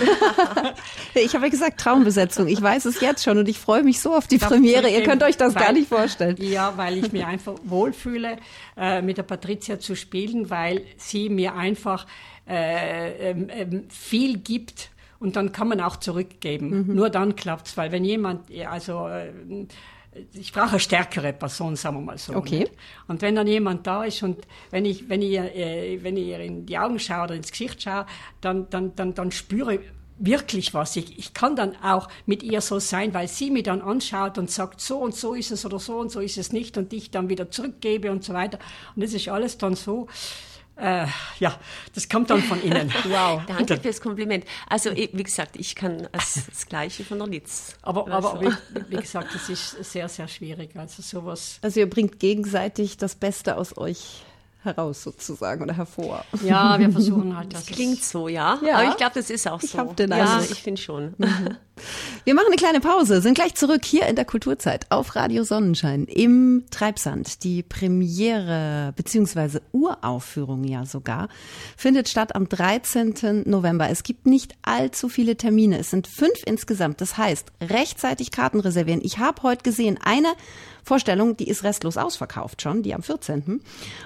Ich 1.16 1.34
habe 1.34 1.46
ja 1.46 1.50
gesagt 1.52 1.80
Traumbesetzung. 1.80 2.48
Ich 2.48 2.62
weiß 2.62 2.86
es 2.86 3.00
jetzt 3.00 3.24
schon 3.24 3.38
und 3.38 3.48
ich 3.48 3.58
freue 3.58 3.84
mich 3.84 4.02
so 4.02 4.14
auf 4.14 4.28
die 4.28 4.38
Premiere. 4.38 4.90
Ihr 4.90 5.02
könnt 5.04 5.24
euch 5.24 5.38
das 5.38 5.56
gar 5.56 5.68
Weil- 5.68 5.74
nicht 5.76 5.88
vorstellen. 5.88 6.36
Ja, 6.40 6.74
weil 6.76 6.98
ich 6.98 7.12
mir 7.14 7.26
einfach 7.26 7.56
wohlfühle, 7.64 8.36
äh, 8.78 9.02
mit 9.02 9.18
der 9.18 9.24
Patricia 9.24 9.80
zu 9.80 9.96
spielen, 9.96 10.50
weil 10.50 10.82
sie 10.98 11.30
mir 11.30 11.56
einfach 11.56 12.06
äh, 12.48 13.32
ähm, 13.32 13.48
ähm, 13.50 13.84
viel 13.90 14.38
gibt 14.38 14.90
und 15.20 15.38
dann 15.38 15.52
kann 15.54 15.70
man 15.70 15.80
auch 15.82 15.96
zurückgeben. 15.96 16.86
Mhm. 16.88 16.96
Nur 16.96 17.10
dann 17.10 17.36
klappt's, 17.38 17.78
weil 17.78 17.92
wenn 17.94 18.04
jemand, 18.04 18.42
also 18.70 19.08
äh, 19.08 19.32
ich 20.34 20.52
brauche 20.54 20.72
eine 20.72 20.80
stärkere 20.80 21.34
Person, 21.34 21.76
sagen 21.76 21.98
wir 21.98 22.02
mal 22.02 22.18
so. 22.18 22.36
Okay. 22.36 22.60
nicht? 22.60 22.72
Und 23.08 23.22
wenn 23.22 23.36
dann 23.36 23.48
jemand 23.48 23.86
da 23.86 24.04
ist 24.04 24.24
und 24.24 24.46
wenn 24.72 24.86
ich, 24.86 25.10
wenn 25.10 25.22
ich, 25.22 25.32
ihr, 25.32 25.56
äh, 25.56 26.00
wenn 26.04 26.18
ich 26.18 26.28
ihr 26.28 26.40
in 26.40 26.66
die 26.66 26.78
Augen 26.78 27.00
schaue 27.00 27.26
oder 27.26 27.36
ins 27.36 27.52
Gesicht 27.52 27.82
schaue, 27.82 28.06
dann, 28.42 28.70
dann, 28.70 28.96
dann, 28.96 29.14
dann 29.14 29.32
spüre 29.32 29.76
ich 29.76 29.82
wirklich 30.18 30.74
was. 30.74 30.96
Ich, 30.96 31.18
ich 31.20 31.34
kann 31.34 31.56
dann 31.56 31.76
auch 31.84 32.08
mit 32.26 32.44
ihr 32.44 32.62
so 32.62 32.80
sein, 32.80 33.14
weil 33.14 33.28
sie 33.28 33.52
mich 33.52 33.64
dann 33.64 33.82
anschaut 33.82 34.38
und 34.38 34.50
sagt, 34.50 34.80
so 34.80 35.00
und 35.00 35.14
so 35.14 35.34
ist 35.34 35.52
es 35.52 35.66
oder 35.66 35.80
so 35.80 35.98
und 35.98 36.12
so 36.12 36.22
ist 36.22 36.38
es 36.38 36.54
nicht 36.54 36.78
und 36.78 36.94
ich 36.94 37.12
dann 37.12 37.30
wieder 37.30 37.52
zurückgebe 37.52 38.12
und 38.12 38.24
so 38.24 38.34
weiter. 38.34 38.60
Und 38.96 39.04
das 39.04 39.14
ist 39.14 39.28
alles 39.28 39.58
dann 39.58 39.76
so, 39.76 40.08
äh, 40.78 41.06
ja, 41.40 41.58
das 41.94 42.10
kommt 42.10 42.30
dann 42.30 42.42
von 42.44 42.62
innen. 42.62 42.92
Wow. 43.06 43.42
Danke 43.48 43.78
fürs 43.78 44.02
Kompliment. 44.02 44.46
Also, 44.68 44.90
ich- 44.92 45.10
wie 45.14 45.24
gesagt, 45.24 45.56
ich 45.58 45.76
kann 45.76 46.08
das, 46.12 46.42
das 46.50 46.66
Gleiche 46.68 47.04
von 47.06 47.20
der 47.20 47.28
Litz. 47.28 47.76
Aber, 47.82 48.08
Also. 48.12 48.30
aber 48.30 48.42
wie, 48.42 48.54
wie 48.90 48.96
gesagt, 48.98 49.34
das 49.34 49.50
ist 49.50 49.84
sehr, 49.92 50.10
sehr 50.10 50.28
schwierig. 50.28 50.72
Also 50.76 51.02
sowas. 51.02 51.60
Also 51.62 51.80
ihr 51.80 51.90
bringt 51.90 52.20
gegenseitig 52.20 52.98
das 52.98 53.16
Beste 53.16 53.58
aus 53.58 53.78
euch 53.78 54.24
heraus 54.66 55.04
sozusagen 55.04 55.64
oder 55.64 55.76
hervor. 55.76 56.26
Ja, 56.44 56.78
wir 56.80 56.92
versuchen 56.92 57.38
halt, 57.38 57.54
Das 57.54 57.66
klingt 57.68 58.04
so, 58.04 58.28
ja. 58.28 58.60
Ja. 58.66 58.76
Aber 58.80 58.90
ich 58.90 58.98
glaube, 58.98 59.14
das 59.16 59.30
ist 59.30 59.48
auch 59.48 59.62
Ich 59.64 59.72
so. 59.72 59.78
hab 59.78 59.96
den 59.96 60.10
ja, 60.12 60.18
Eindruck. 60.38 60.52
ich 60.52 60.62
finde 60.62 60.82
schon. 60.82 61.14
Wir 62.24 62.34
machen 62.34 62.48
eine 62.48 62.56
kleine 62.56 62.80
Pause, 62.80 63.22
sind 63.22 63.36
gleich 63.36 63.54
zurück 63.56 63.84
hier 63.86 64.08
in 64.08 64.16
der 64.16 64.24
Kulturzeit 64.26 64.86
auf 64.92 65.16
Radio 65.16 65.44
Sonnenschein 65.44 66.06
im 66.06 66.64
Treibsand. 66.72 67.44
Die 67.44 67.64
Premiere 67.64 68.94
beziehungsweise 68.96 69.62
Uraufführung 69.74 70.64
ja 70.64 70.86
sogar 70.86 71.28
findet 71.78 72.08
statt 72.10 72.34
am 72.36 72.48
13. 72.48 73.44
November. 73.46 73.90
Es 73.90 74.04
gibt 74.04 74.26
nicht 74.26 74.56
allzu 74.62 75.10
viele 75.10 75.36
Termine. 75.36 75.78
Es 75.80 75.90
sind 75.92 76.08
fünf 76.08 76.42
insgesamt. 76.46 77.02
Das 77.02 77.18
heißt, 77.18 77.52
rechtzeitig 77.62 78.32
Karten 78.32 78.60
reservieren. 78.62 79.02
Ich 79.04 79.20
habe 79.20 79.44
heute 79.44 79.64
gesehen, 79.64 80.00
eine 80.04 80.30
Vorstellung, 80.86 81.36
die 81.36 81.50
ist 81.50 81.64
restlos 81.64 81.98
ausverkauft 81.98 82.62
schon, 82.62 82.84
die 82.84 82.94
am 82.94 83.02
14. 83.02 83.60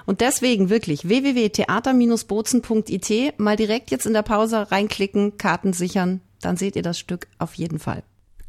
Und 0.06 0.22
deswegen 0.22 0.70
wirklich 0.70 1.06
www.theater-bozen.it 1.06 3.38
mal 3.38 3.56
direkt 3.56 3.90
jetzt 3.90 4.06
in 4.06 4.14
der 4.14 4.22
Pause 4.22 4.72
reinklicken, 4.72 5.36
Karten 5.36 5.74
sichern, 5.74 6.22
dann 6.40 6.56
seht 6.56 6.76
ihr 6.76 6.82
das 6.82 6.98
Stück 6.98 7.26
auf 7.38 7.52
jeden 7.54 7.78
Fall. 7.78 8.02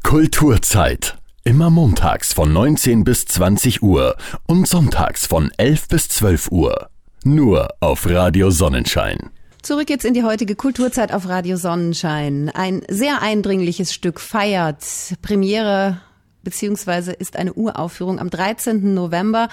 Kulturzeit. 0.03 1.17
Immer 1.43 1.69
montags 1.69 2.33
von 2.33 2.51
19 2.53 3.03
bis 3.03 3.25
20 3.25 3.83
Uhr 3.83 4.15
und 4.47 4.67
sonntags 4.67 5.27
von 5.27 5.51
11 5.57 5.89
bis 5.89 6.07
12 6.07 6.51
Uhr. 6.51 6.89
Nur 7.23 7.67
auf 7.81 8.07
Radio 8.07 8.49
Sonnenschein. 8.49 9.29
Zurück 9.61 9.89
jetzt 9.89 10.05
in 10.05 10.13
die 10.13 10.23
heutige 10.23 10.55
Kulturzeit 10.55 11.13
auf 11.13 11.27
Radio 11.27 11.57
Sonnenschein. 11.57 12.49
Ein 12.49 12.83
sehr 12.89 13.21
eindringliches 13.21 13.93
Stück 13.93 14.19
feiert 14.19 14.83
Premiere 15.21 16.01
beziehungsweise 16.43 17.11
ist 17.11 17.35
eine 17.35 17.53
Uraufführung 17.53 18.19
am 18.19 18.29
13. 18.29 18.93
November 18.93 19.49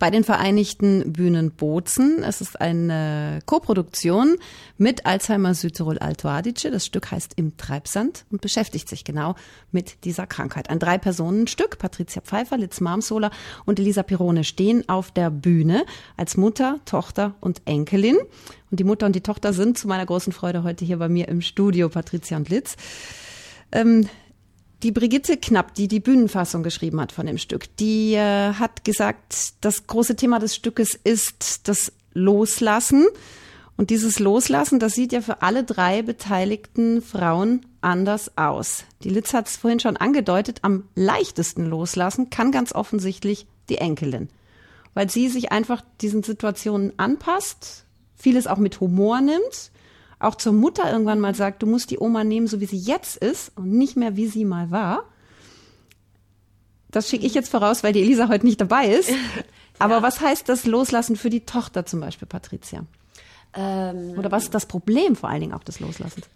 bei 0.00 0.10
den 0.10 0.24
Vereinigten 0.24 1.12
Bühnen 1.12 1.52
Bozen. 1.52 2.24
Es 2.24 2.40
ist 2.40 2.58
eine 2.58 3.40
Koproduktion 3.44 4.36
mit 4.78 5.04
Alzheimer 5.04 5.54
Südtirol 5.54 5.98
Alto 5.98 6.26
Adige. 6.26 6.70
Das 6.70 6.86
Stück 6.86 7.10
heißt 7.10 7.34
Im 7.36 7.58
Treibsand 7.58 8.24
und 8.30 8.40
beschäftigt 8.40 8.88
sich 8.88 9.04
genau 9.04 9.36
mit 9.72 10.04
dieser 10.04 10.26
Krankheit. 10.26 10.70
Ein 10.70 10.78
Drei-Personen-Stück. 10.78 11.78
Patricia 11.78 12.22
Pfeiffer, 12.22 12.56
Litz 12.56 12.80
Marmsola 12.80 13.30
und 13.66 13.78
Elisa 13.78 14.02
Pirone 14.02 14.42
stehen 14.42 14.88
auf 14.88 15.10
der 15.10 15.30
Bühne 15.30 15.84
als 16.16 16.38
Mutter, 16.38 16.80
Tochter 16.86 17.34
und 17.40 17.60
Enkelin. 17.66 18.16
Und 18.70 18.80
die 18.80 18.84
Mutter 18.84 19.04
und 19.04 19.14
die 19.14 19.20
Tochter 19.20 19.52
sind 19.52 19.76
zu 19.76 19.86
meiner 19.86 20.06
großen 20.06 20.32
Freude 20.32 20.62
heute 20.62 20.86
hier 20.86 20.96
bei 20.96 21.10
mir 21.10 21.28
im 21.28 21.42
Studio, 21.42 21.90
Patricia 21.90 22.38
und 22.38 22.48
Litz. 22.48 22.76
Ähm, 23.70 24.08
die 24.82 24.92
Brigitte 24.92 25.36
Knapp, 25.36 25.74
die 25.74 25.88
die 25.88 26.00
Bühnenfassung 26.00 26.62
geschrieben 26.62 27.00
hat 27.00 27.12
von 27.12 27.26
dem 27.26 27.38
Stück, 27.38 27.76
die 27.76 28.14
äh, 28.14 28.54
hat 28.54 28.84
gesagt, 28.84 29.54
das 29.60 29.86
große 29.86 30.16
Thema 30.16 30.38
des 30.38 30.54
Stückes 30.54 30.94
ist 30.94 31.68
das 31.68 31.92
Loslassen. 32.12 33.06
Und 33.76 33.90
dieses 33.90 34.18
Loslassen, 34.18 34.78
das 34.78 34.94
sieht 34.94 35.12
ja 35.12 35.22
für 35.22 35.42
alle 35.42 35.64
drei 35.64 36.02
beteiligten 36.02 37.00
Frauen 37.00 37.64
anders 37.80 38.36
aus. 38.36 38.84
Die 39.02 39.08
Litz 39.08 39.32
hat 39.32 39.48
es 39.48 39.56
vorhin 39.56 39.80
schon 39.80 39.96
angedeutet, 39.96 40.58
am 40.62 40.84
leichtesten 40.94 41.64
loslassen 41.64 42.28
kann 42.28 42.52
ganz 42.52 42.74
offensichtlich 42.74 43.46
die 43.70 43.78
Enkelin, 43.78 44.28
weil 44.92 45.08
sie 45.08 45.28
sich 45.28 45.50
einfach 45.50 45.82
diesen 46.02 46.22
Situationen 46.22 46.92
anpasst, 46.98 47.86
vieles 48.16 48.46
auch 48.46 48.58
mit 48.58 48.80
Humor 48.80 49.22
nimmt 49.22 49.70
auch 50.20 50.34
zur 50.34 50.52
Mutter 50.52 50.90
irgendwann 50.90 51.18
mal 51.18 51.34
sagt, 51.34 51.62
du 51.62 51.66
musst 51.66 51.90
die 51.90 51.98
Oma 51.98 52.22
nehmen, 52.24 52.46
so 52.46 52.60
wie 52.60 52.66
sie 52.66 52.78
jetzt 52.78 53.16
ist 53.16 53.52
und 53.56 53.72
nicht 53.72 53.96
mehr, 53.96 54.16
wie 54.16 54.26
sie 54.26 54.44
mal 54.44 54.70
war. 54.70 55.04
Das 56.90 57.08
schicke 57.08 57.26
ich 57.26 57.34
jetzt 57.34 57.48
voraus, 57.48 57.82
weil 57.82 57.92
die 57.92 58.02
Elisa 58.02 58.28
heute 58.28 58.46
nicht 58.46 58.60
dabei 58.60 58.86
ist. 58.88 59.10
Aber 59.78 60.02
was 60.02 60.20
heißt 60.20 60.48
das 60.48 60.66
Loslassen 60.66 61.16
für 61.16 61.30
die 61.30 61.46
Tochter 61.46 61.86
zum 61.86 62.00
Beispiel, 62.00 62.28
Patricia? 62.28 62.84
Ähm, 63.54 64.10
Oder 64.18 64.30
was 64.30 64.44
ist 64.44 64.54
das 64.54 64.66
Problem 64.66 65.16
vor 65.16 65.30
allen 65.30 65.40
Dingen 65.40 65.54
auch 65.54 65.64
des 65.64 65.80
Loslassens? 65.80 66.28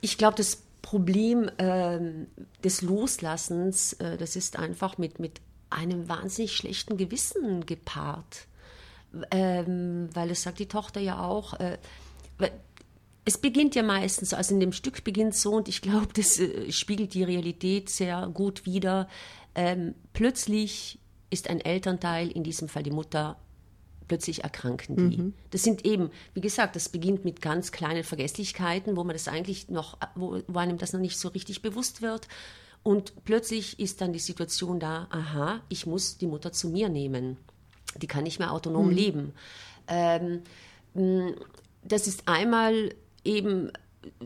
Ich 0.00 0.18
glaube, 0.18 0.36
das 0.36 0.62
Problem 0.80 1.50
ähm, 1.58 2.28
des 2.62 2.80
Loslassens, 2.82 3.94
äh, 3.94 4.16
das 4.16 4.36
ist 4.36 4.58
einfach 4.58 4.98
mit, 4.98 5.18
mit 5.18 5.40
einem 5.68 6.08
wahnsinnig 6.08 6.56
schlechten 6.56 6.96
Gewissen 6.96 7.66
gepaart. 7.66 8.46
Ähm, 9.30 10.08
weil 10.14 10.30
es 10.30 10.42
sagt 10.42 10.60
die 10.60 10.66
Tochter 10.66 11.00
ja 11.00 11.22
auch, 11.22 11.54
äh, 11.60 11.76
es 13.24 13.38
beginnt 13.38 13.74
ja 13.74 13.82
meistens, 13.82 14.34
also 14.34 14.54
in 14.54 14.60
dem 14.60 14.72
Stück 14.72 15.04
beginnt 15.04 15.34
so, 15.34 15.52
und 15.52 15.68
ich 15.68 15.80
glaube, 15.80 16.08
das 16.14 16.38
äh, 16.38 16.70
spiegelt 16.72 17.14
die 17.14 17.24
Realität 17.24 17.88
sehr 17.88 18.28
gut 18.32 18.66
wider. 18.66 19.08
Ähm, 19.54 19.94
plötzlich 20.12 20.98
ist 21.30 21.48
ein 21.48 21.60
Elternteil, 21.60 22.30
in 22.30 22.44
diesem 22.44 22.68
Fall 22.68 22.82
die 22.82 22.90
Mutter, 22.90 23.38
plötzlich 24.08 24.44
erkranken 24.44 24.96
die. 25.10 25.32
Das 25.50 25.62
sind 25.62 25.86
eben, 25.86 26.10
wie 26.34 26.42
gesagt, 26.42 26.76
das 26.76 26.90
beginnt 26.90 27.24
mit 27.24 27.40
ganz 27.40 27.72
kleinen 27.72 28.04
Vergesslichkeiten, 28.04 28.96
wo 28.96 29.04
man 29.04 29.14
das 29.14 29.26
eigentlich 29.26 29.70
noch, 29.70 29.96
wo, 30.14 30.42
wo 30.46 30.58
einem 30.58 30.76
das 30.76 30.92
noch 30.92 31.00
nicht 31.00 31.18
so 31.18 31.28
richtig 31.28 31.62
bewusst 31.62 32.02
wird. 32.02 32.28
Und 32.82 33.24
plötzlich 33.24 33.78
ist 33.78 34.02
dann 34.02 34.12
die 34.12 34.18
Situation 34.18 34.80
da, 34.80 35.06
aha, 35.10 35.62
ich 35.70 35.86
muss 35.86 36.18
die 36.18 36.26
Mutter 36.26 36.52
zu 36.52 36.68
mir 36.68 36.90
nehmen. 36.90 37.38
Die 37.96 38.06
kann 38.06 38.24
nicht 38.24 38.38
mehr 38.38 38.52
autonom 38.52 38.90
leben. 38.90 39.32
Ähm, 39.86 40.42
das 41.82 42.06
ist 42.06 42.28
einmal 42.28 42.94
eben 43.24 43.70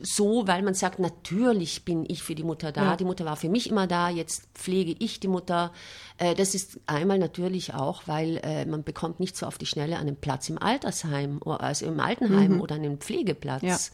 so, 0.00 0.46
weil 0.46 0.62
man 0.62 0.74
sagt, 0.74 0.98
natürlich 0.98 1.84
bin 1.84 2.06
ich 2.08 2.22
für 2.22 2.34
die 2.34 2.42
Mutter 2.42 2.72
da. 2.72 2.84
Ja. 2.84 2.96
Die 2.96 3.04
Mutter 3.04 3.24
war 3.24 3.36
für 3.36 3.48
mich 3.48 3.68
immer 3.70 3.86
da, 3.86 4.08
jetzt 4.08 4.48
pflege 4.54 4.96
ich 4.98 5.20
die 5.20 5.28
Mutter. 5.28 5.72
Äh, 6.18 6.34
das 6.34 6.54
ist 6.54 6.80
einmal 6.86 7.18
natürlich 7.18 7.74
auch, 7.74 8.02
weil 8.06 8.40
äh, 8.42 8.64
man 8.64 8.84
bekommt 8.84 9.20
nicht 9.20 9.36
so 9.36 9.46
auf 9.46 9.58
die 9.58 9.66
Schnelle 9.66 9.98
einen 9.98 10.16
Platz 10.16 10.48
im 10.48 10.60
Altersheim, 10.60 11.40
also 11.44 11.86
im 11.86 12.00
Altenheim 12.00 12.54
mhm. 12.54 12.60
oder 12.60 12.76
einen 12.76 12.98
Pflegeplatz. 12.98 13.92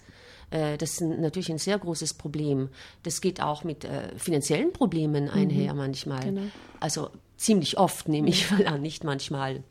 Ja. 0.50 0.58
Äh, 0.58 0.78
das 0.78 0.92
ist 0.92 1.00
natürlich 1.00 1.50
ein 1.50 1.58
sehr 1.58 1.78
großes 1.78 2.14
Problem. 2.14 2.68
Das 3.02 3.20
geht 3.20 3.40
auch 3.40 3.64
mit 3.64 3.86
finanziellen 4.16 4.72
Problemen 4.72 5.28
einher 5.28 5.72
mhm. 5.72 5.78
manchmal. 5.78 6.24
Genau. 6.24 6.42
Also 6.78 7.10
ziemlich 7.36 7.78
oft 7.78 8.08
nehme 8.08 8.28
ich 8.28 8.50
mal 8.52 8.66
an, 8.66 8.82
nicht 8.82 9.02
manchmal. 9.02 9.64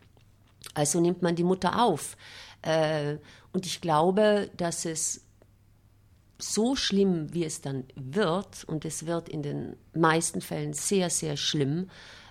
Also 0.73 0.99
nimmt 0.99 1.21
man 1.21 1.35
die 1.35 1.43
Mutter 1.43 1.83
auf. 1.83 2.17
Und 2.63 3.65
ich 3.65 3.81
glaube, 3.81 4.49
dass 4.55 4.85
es 4.85 5.21
so 6.37 6.75
schlimm, 6.75 7.33
wie 7.33 7.45
es 7.45 7.61
dann 7.61 7.85
wird, 7.95 8.63
und 8.65 8.85
es 8.85 9.05
wird 9.05 9.29
in 9.29 9.43
den 9.43 9.75
meisten 9.93 10.41
Fällen 10.41 10.73
sehr, 10.73 11.09
sehr 11.09 11.37
schlimm, 11.37 11.89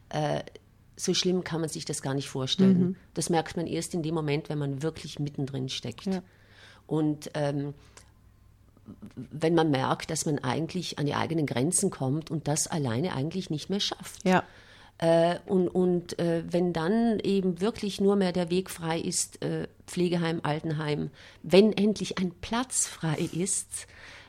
äh, 0.09 0.43
so 0.97 1.15
schlimm 1.15 1.45
kann 1.45 1.61
man 1.61 1.71
sich 1.71 1.85
das 1.85 2.03
gar 2.03 2.15
nicht 2.15 2.29
vorstellen. 2.29 2.81
Mhm. 2.81 2.97
Das 3.15 3.31
merkt 3.31 3.57
man 3.57 3.67
erst 3.67 3.95
in 3.95 4.03
dem 4.03 4.15
Moment, 4.15 4.49
wenn 4.49 4.59
man 4.59 4.83
wirklich 4.83 5.19
mittendrin 5.19 5.69
steckt. 5.69 6.07
Ja. 6.07 6.23
Und 6.87 7.31
ähm, 7.35 7.73
wenn 9.15 9.55
man 9.55 9.71
merkt, 9.71 10.11
dass 10.11 10.27
man 10.27 10.41
eigentlich 10.41 10.99
an 10.99 11.07
die 11.07 11.15
eigenen 11.15 11.47
Grenzen 11.47 11.91
kommt 11.91 12.31
und 12.31 12.49
das 12.49 12.67
alleine 12.67 13.15
eigentlich 13.15 13.49
nicht 13.49 13.71
mehr 13.71 13.81
schafft. 13.81 14.27
Ja. 14.27 14.43
Äh, 14.99 15.39
und 15.47 15.69
und 15.69 16.19
äh, 16.19 16.43
wenn 16.47 16.75
dann 16.75 17.19
eben 17.21 17.61
wirklich 17.61 18.01
nur 18.01 18.17
mehr 18.17 18.33
der 18.33 18.51
Weg 18.51 18.69
frei 18.69 19.01
ist, 19.01 19.43
äh, 19.43 19.69
Pflegeheim, 19.91 20.41
Altenheim, 20.43 21.11
wenn 21.43 21.73
endlich 21.73 22.19
ein 22.19 22.33
Platz 22.41 22.87
frei 22.87 23.29
ist, 23.33 23.87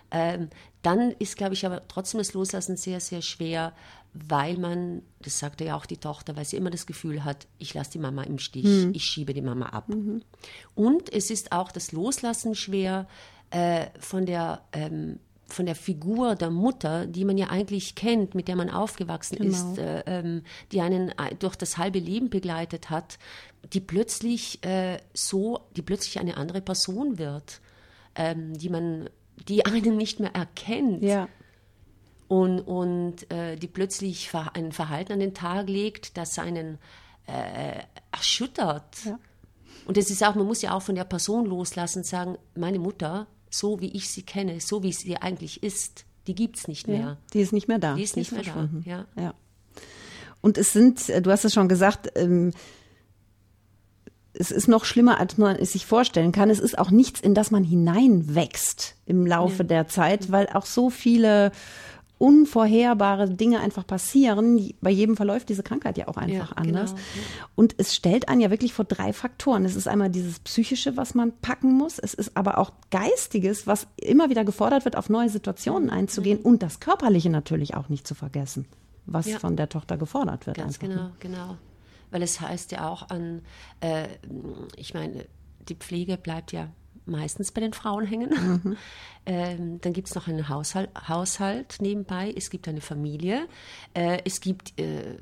ähm, 0.10 0.50
dann 0.82 1.12
ist, 1.12 1.38
glaube 1.38 1.54
ich, 1.54 1.66
aber 1.66 1.88
trotzdem 1.88 2.18
das 2.18 2.34
Loslassen 2.34 2.76
sehr, 2.76 3.00
sehr 3.00 3.22
schwer, 3.22 3.74
weil 4.14 4.58
man, 4.58 5.04
das 5.22 5.40
sagte 5.40 5.64
ja 5.64 5.76
auch 5.78 5.86
die 5.86 5.98
Tochter, 5.98 6.36
weil 6.36 6.44
sie 6.44 6.58
immer 6.58 6.72
das 6.72 6.86
Gefühl 6.86 7.24
hat, 7.24 7.48
ich 7.60 7.74
lasse 7.74 7.92
die 7.92 8.00
Mama 8.00 8.24
im 8.24 8.40
Stich, 8.40 8.66
mhm. 8.66 8.92
ich 8.94 9.06
schiebe 9.06 9.34
die 9.34 9.42
Mama 9.42 9.68
ab. 9.68 9.88
Mhm. 9.90 10.24
Und 10.76 11.14
es 11.14 11.30
ist 11.30 11.52
auch 11.52 11.72
das 11.72 11.92
Loslassen 11.92 12.56
schwer 12.56 13.08
äh, 13.52 13.86
von 14.00 14.26
der 14.26 14.64
ähm, 14.74 15.20
von 15.54 15.66
der 15.66 15.76
Figur 15.76 16.36
der 16.36 16.50
Mutter, 16.50 17.06
die 17.06 17.26
man 17.26 17.38
ja 17.38 17.50
eigentlich 17.50 17.96
kennt, 17.96 18.36
mit 18.36 18.48
der 18.48 18.56
man 18.56 18.70
aufgewachsen 18.70 19.38
genau. 19.38 19.50
ist, 19.50 19.78
äh, 19.78 20.04
ähm, 20.06 20.44
die 20.72 20.82
einen 20.82 21.10
äh, 21.10 21.36
durch 21.38 21.56
das 21.56 21.78
halbe 21.78 22.00
Leben 22.00 22.30
begleitet 22.30 22.90
hat, 22.90 23.18
die 23.74 23.80
plötzlich 23.80 24.64
äh, 24.66 24.98
so, 25.14 25.62
die 25.76 25.82
plötzlich 25.82 26.20
eine 26.20 26.38
andere 26.38 26.62
Person 26.62 27.18
wird, 27.18 27.62
ähm, 28.16 28.58
die 28.58 28.70
man, 28.70 29.10
die 29.48 29.66
einen 29.66 29.98
nicht 29.98 30.20
mehr 30.20 30.34
erkennt. 30.36 31.04
Ja. 31.04 31.28
Und, 32.28 32.62
und 32.62 33.30
äh, 33.30 33.58
die 33.58 33.68
plötzlich 33.68 34.32
ein 34.54 34.72
Verhalten 34.72 35.14
an 35.14 35.20
den 35.20 35.34
Tag 35.34 35.68
legt, 35.68 36.18
das 36.18 36.40
einen 36.40 36.78
äh, 37.28 37.84
erschüttert. 38.12 39.04
Ja. 39.04 39.20
Und 39.86 39.98
es 39.98 40.10
ist 40.10 40.24
auch, 40.24 40.36
man 40.36 40.48
muss 40.48 40.62
ja 40.62 40.74
auch 40.74 40.82
von 40.82 40.96
der 40.96 41.04
Person 41.04 41.46
loslassen 41.46 42.00
und 42.00 42.06
sagen, 42.06 42.38
meine 42.56 42.80
Mutter 42.80 43.28
so 43.52 43.80
wie 43.80 43.92
ich 43.92 44.10
sie 44.10 44.24
kenne, 44.24 44.60
so 44.60 44.82
wie 44.82 44.94
sie 44.94 45.18
eigentlich 45.18 45.62
ist, 45.62 46.06
die 46.28 46.34
gibt 46.36 46.58
es 46.58 46.68
nicht 46.68 46.88
mehr. 46.88 47.00
Ja, 47.00 47.18
die 47.34 47.42
ist 47.42 47.54
nicht 47.54 47.68
mehr 47.68 47.80
da. 47.80 47.96
Die 47.96 48.04
ist 48.04 48.16
nicht, 48.16 48.32
nicht 48.32 48.56
mehr 48.56 48.70
da. 48.84 48.90
Ja. 48.90 49.06
ja. 49.22 49.34
Und 50.40 50.58
es 50.58 50.74
sind, 50.74 51.10
äh, 51.10 51.22
du 51.22 51.32
hast 51.32 51.46
es 51.46 51.54
schon 51.54 51.68
gesagt, 51.68 52.12
ähm, 52.16 52.52
es 54.34 54.50
ist 54.52 54.68
noch 54.68 54.86
schlimmer, 54.86 55.20
als 55.20 55.38
man 55.38 55.56
es 55.58 55.74
sich 55.74 55.86
vorstellen 55.86 56.32
kann. 56.32 56.50
Es 56.50 56.60
ist 56.60 56.78
auch 56.78 56.90
nichts, 56.90 57.20
in 57.20 57.36
das 57.36 57.52
man 57.52 57.64
hineinwächst 57.64 58.96
im 59.06 59.26
Laufe 59.26 59.64
ja. 59.64 59.64
der 59.64 59.88
Zeit, 59.88 60.32
weil 60.32 60.48
auch 60.48 60.66
so 60.66 60.90
viele 60.90 61.52
unvorherbare 62.22 63.32
Dinge 63.32 63.62
einfach 63.62 63.86
passieren. 63.86 64.74
Bei 64.80 64.92
jedem 64.92 65.18
verläuft 65.18 65.50
diese 65.50 65.64
Krankheit 65.64 65.98
ja 65.98 66.08
auch 66.08 66.18
einfach 66.18 66.52
ja, 66.52 66.56
anders. 66.56 66.92
Genau. 66.92 67.06
Und 67.56 67.74
es 67.80 67.96
stellt 67.96 68.30
einen 68.30 68.42
ja 68.42 68.52
wirklich 68.52 68.74
vor 68.74 68.86
drei 68.86 69.12
Faktoren. 69.12 69.66
Es 69.66 69.76
ist 69.76 69.88
einmal 69.88 70.12
dieses 70.12 70.40
Psychische, 70.40 70.98
was 70.98 71.16
man 71.16 71.32
packen 71.42 71.74
muss. 71.74 71.98
Es 71.98 72.14
ist 72.14 72.38
aber 72.38 72.60
auch 72.60 72.74
Geistiges, 72.92 73.66
was 73.66 73.88
immer 73.98 74.30
wieder 74.30 74.46
gefordert 74.46 74.86
wird, 74.86 74.98
auf 74.98 75.10
neue 75.10 75.30
Situationen 75.30 75.90
einzugehen. 75.90 76.38
Mhm. 76.40 76.46
Und 76.46 76.64
das 76.64 76.80
Körperliche 76.80 77.32
natürlich 77.32 77.74
auch 77.74 77.90
nicht 77.90 78.06
zu 78.06 78.14
vergessen, 78.14 78.68
was 79.08 79.26
ja. 79.26 79.40
von 79.40 79.58
der 79.58 79.70
Tochter 79.70 79.98
gefordert 79.98 80.46
wird. 80.46 80.58
Ganz 80.58 80.80
einfach. 80.80 80.96
genau, 80.96 81.10
genau. 81.20 81.58
Weil 82.12 82.22
es 82.22 82.40
heißt 82.40 82.72
ja 82.72 82.88
auch 82.88 83.10
an, 83.10 83.42
äh, 83.80 84.08
ich 84.76 84.94
meine, 84.94 85.26
die 85.70 85.76
Pflege 85.76 86.18
bleibt 86.18 86.52
ja 86.52 86.70
meistens 87.06 87.52
bei 87.52 87.62
den 87.62 87.74
Frauen 87.74 88.06
hängen. 88.06 88.30
Mhm. 88.64 88.78
Ähm, 89.24 89.80
dann 89.82 89.94
gibt 89.94 90.08
es 90.08 90.16
noch 90.16 90.28
einen 90.28 90.50
Haushalt, 90.50 90.90
Haushalt, 91.08 91.78
nebenbei. 91.80 92.34
Es 92.36 92.50
gibt 92.50 92.68
eine 92.68 92.82
Familie. 92.82 93.48
Äh, 93.94 94.18
es 94.26 94.42
gibt 94.42 94.80
äh, 94.80 95.18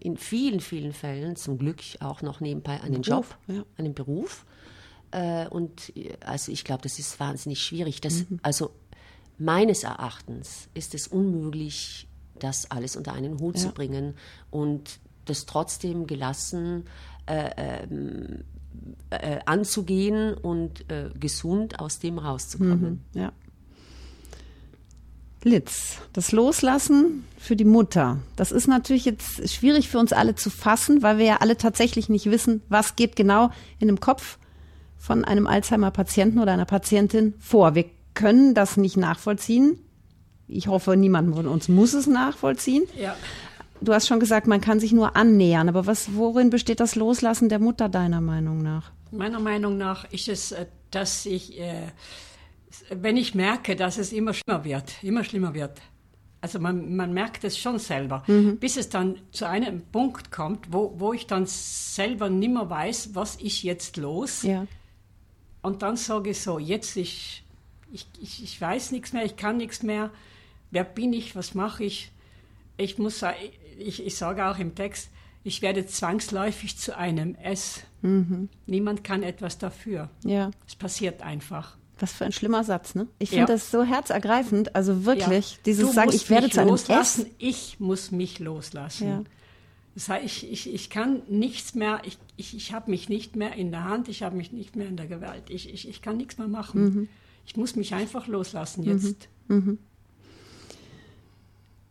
in 0.00 0.16
vielen, 0.16 0.58
vielen 0.58 0.92
Fällen 0.92 1.36
zum 1.36 1.56
Glück 1.56 1.80
auch 2.00 2.20
noch 2.20 2.40
nebenbei 2.40 2.80
einen 2.80 3.00
Beruf, 3.02 3.38
Job, 3.46 3.56
ja. 3.56 3.64
einen 3.76 3.94
Beruf. 3.94 4.44
Äh, 5.12 5.46
und 5.48 5.96
äh, 5.96 6.16
also 6.26 6.50
ich 6.50 6.64
glaube, 6.64 6.82
das 6.82 6.98
ist 6.98 7.20
wahnsinnig 7.20 7.62
schwierig. 7.62 8.00
Das, 8.00 8.28
mhm. 8.28 8.40
Also 8.42 8.72
meines 9.38 9.84
Erachtens 9.84 10.68
ist 10.74 10.94
es 10.96 11.06
unmöglich, 11.06 12.08
das 12.40 12.70
alles 12.72 12.96
unter 12.96 13.12
einen 13.12 13.38
Hut 13.38 13.56
ja. 13.56 13.62
zu 13.62 13.68
bringen 13.72 14.14
und 14.50 14.98
das 15.26 15.46
trotzdem 15.46 16.06
gelassen 16.06 16.86
äh, 17.26 17.50
ähm, 17.56 18.44
äh, 19.10 19.38
anzugehen 19.46 20.34
und 20.34 20.90
äh, 20.90 21.10
gesund 21.18 21.80
aus 21.80 21.98
dem 21.98 22.18
rauszukommen. 22.18 23.04
Mhm, 23.14 23.20
ja. 23.20 23.32
Litz, 25.44 25.98
das 26.12 26.32
Loslassen 26.32 27.24
für 27.38 27.54
die 27.54 27.64
Mutter. 27.64 28.18
Das 28.34 28.50
ist 28.50 28.66
natürlich 28.66 29.04
jetzt 29.04 29.48
schwierig 29.48 29.88
für 29.88 29.98
uns 29.98 30.12
alle 30.12 30.34
zu 30.34 30.50
fassen, 30.50 31.02
weil 31.02 31.18
wir 31.18 31.24
ja 31.24 31.36
alle 31.36 31.56
tatsächlich 31.56 32.08
nicht 32.08 32.26
wissen, 32.26 32.62
was 32.68 32.96
geht 32.96 33.14
genau 33.14 33.50
in 33.78 33.86
dem 33.86 34.00
Kopf 34.00 34.38
von 34.96 35.24
einem 35.24 35.46
Alzheimer-Patienten 35.46 36.40
oder 36.40 36.52
einer 36.52 36.64
Patientin 36.64 37.34
vor. 37.38 37.76
Wir 37.76 37.84
können 38.14 38.54
das 38.54 38.76
nicht 38.76 38.96
nachvollziehen. 38.96 39.78
Ich 40.48 40.66
hoffe, 40.66 40.96
niemand 40.96 41.36
von 41.36 41.46
uns 41.46 41.68
muss 41.68 41.92
es 41.92 42.08
nachvollziehen. 42.08 42.84
Ja. 43.00 43.14
Du 43.80 43.92
hast 43.92 44.08
schon 44.08 44.20
gesagt, 44.20 44.46
man 44.46 44.60
kann 44.60 44.80
sich 44.80 44.92
nur 44.92 45.16
annähern, 45.16 45.68
aber 45.68 45.86
was, 45.86 46.14
worin 46.14 46.50
besteht 46.50 46.80
das 46.80 46.94
Loslassen 46.96 47.48
der 47.48 47.58
Mutter 47.58 47.88
deiner 47.88 48.20
Meinung 48.20 48.62
nach? 48.62 48.90
Meiner 49.10 49.40
Meinung 49.40 49.78
nach 49.78 50.10
ist 50.10 50.28
es, 50.28 50.52
äh, 50.52 50.66
dass 50.90 51.26
ich, 51.26 51.58
äh, 51.60 51.88
wenn 52.90 53.16
ich 53.16 53.34
merke, 53.34 53.76
dass 53.76 53.98
es 53.98 54.12
immer 54.12 54.34
schlimmer 54.34 54.64
wird, 54.64 55.02
immer 55.02 55.24
schlimmer 55.24 55.54
wird. 55.54 55.80
Also 56.40 56.60
man, 56.60 56.94
man 56.94 57.12
merkt 57.12 57.42
es 57.44 57.58
schon 57.58 57.78
selber, 57.78 58.22
mhm. 58.26 58.58
bis 58.58 58.76
es 58.76 58.88
dann 58.88 59.16
zu 59.32 59.48
einem 59.48 59.82
Punkt 59.82 60.30
kommt, 60.30 60.72
wo, 60.72 60.94
wo 60.96 61.12
ich 61.12 61.26
dann 61.26 61.46
selber 61.46 62.30
nimmer 62.30 62.70
weiß, 62.70 63.14
was 63.14 63.36
ist 63.36 63.62
jetzt 63.62 63.96
los. 63.96 64.42
Ja. 64.42 64.66
Und 65.62 65.82
dann 65.82 65.96
sage 65.96 66.30
ich 66.30 66.40
so, 66.40 66.58
jetzt 66.58 66.96
ich, 66.96 67.44
ich, 67.92 68.06
ich, 68.20 68.44
ich 68.44 68.60
weiß 68.60 68.92
nichts 68.92 69.12
mehr, 69.12 69.24
ich 69.24 69.36
kann 69.36 69.56
nichts 69.56 69.82
mehr. 69.82 70.10
Wer 70.70 70.84
bin 70.84 71.12
ich, 71.12 71.34
was 71.34 71.54
mache 71.54 71.84
ich? 71.84 72.12
Ich 72.76 72.98
muss 72.98 73.18
sagen, 73.18 73.36
ich, 73.78 74.04
ich 74.04 74.16
sage 74.16 74.46
auch 74.46 74.58
im 74.58 74.74
Text, 74.74 75.10
ich 75.44 75.62
werde 75.62 75.86
zwangsläufig 75.86 76.76
zu 76.76 76.96
einem 76.96 77.34
S. 77.36 77.82
Mhm. 78.02 78.48
Niemand 78.66 79.04
kann 79.04 79.22
etwas 79.22 79.58
dafür. 79.58 80.10
Ja. 80.24 80.50
Es 80.66 80.76
passiert 80.76 81.22
einfach. 81.22 81.76
Was 82.00 82.12
für 82.12 82.24
ein 82.24 82.32
schlimmer 82.32 82.62
Satz, 82.62 82.94
ne? 82.94 83.08
Ich 83.18 83.30
finde 83.30 83.40
ja. 83.40 83.46
das 83.46 83.70
so 83.70 83.82
herzergreifend. 83.82 84.76
Also 84.76 85.04
wirklich, 85.04 85.52
ja. 85.52 85.58
dieses 85.66 85.94
Sagen, 85.94 86.12
ich 86.12 86.30
werde 86.30 86.48
zu 86.48 86.60
einem 86.60 86.70
loslassen, 86.70 87.26
S. 87.26 87.32
Ich 87.38 87.80
muss 87.80 88.10
mich 88.10 88.38
loslassen. 88.38 89.08
Ja. 89.08 89.24
Das 89.94 90.08
heißt, 90.08 90.24
ich, 90.24 90.52
ich, 90.52 90.72
ich 90.72 90.90
kann 90.90 91.22
nichts 91.28 91.74
mehr, 91.74 92.02
ich, 92.04 92.18
ich, 92.36 92.54
ich 92.54 92.72
habe 92.72 92.90
mich 92.90 93.08
nicht 93.08 93.34
mehr 93.34 93.54
in 93.54 93.72
der 93.72 93.84
Hand, 93.84 94.08
ich 94.08 94.22
habe 94.22 94.36
mich 94.36 94.52
nicht 94.52 94.76
mehr 94.76 94.86
in 94.86 94.96
der 94.96 95.08
Gewalt. 95.08 95.50
Ich, 95.50 95.72
ich, 95.72 95.88
ich 95.88 96.02
kann 96.02 96.16
nichts 96.16 96.38
mehr 96.38 96.46
machen. 96.46 96.84
Mhm. 96.84 97.08
Ich 97.46 97.56
muss 97.56 97.74
mich 97.74 97.94
einfach 97.94 98.28
loslassen 98.28 98.84
jetzt. 98.84 99.28
Mhm. 99.48 99.56
Mhm. 99.56 99.78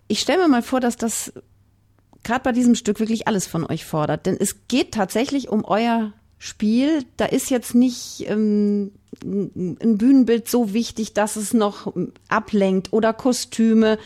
Ich 0.07 0.21
stelle 0.21 0.43
mir 0.43 0.47
mal 0.47 0.61
vor, 0.61 0.79
dass 0.79 0.95
das 0.95 1.33
gerade 2.27 2.43
bei 2.43 2.51
diesem 2.51 2.75
Stück 2.75 2.99
wirklich 2.99 3.27
alles 3.27 3.47
von 3.47 3.65
euch 3.65 3.85
fordert. 3.85 4.25
Denn 4.25 4.37
es 4.39 4.67
geht 4.67 4.91
tatsächlich 4.93 5.49
um 5.49 5.63
euer 5.63 6.13
Spiel. 6.37 7.03
Da 7.15 7.25
ist 7.25 7.49
jetzt 7.49 7.73
nicht 7.73 8.25
ähm, 8.27 8.91
ein 9.23 9.97
Bühnenbild 9.97 10.47
so 10.47 10.73
wichtig, 10.73 11.13
dass 11.13 11.37
es 11.37 11.53
noch 11.53 11.93
ablenkt 12.27 12.93
oder 12.93 13.13
Kostüme. 13.13 13.97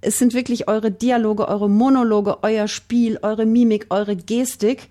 Es 0.00 0.18
sind 0.18 0.34
wirklich 0.34 0.68
eure 0.68 0.90
Dialoge, 0.90 1.48
eure 1.48 1.70
Monologe, 1.70 2.42
euer 2.42 2.68
Spiel, 2.68 3.18
eure 3.22 3.46
Mimik, 3.46 3.86
eure 3.90 4.16
Gestik. 4.16 4.88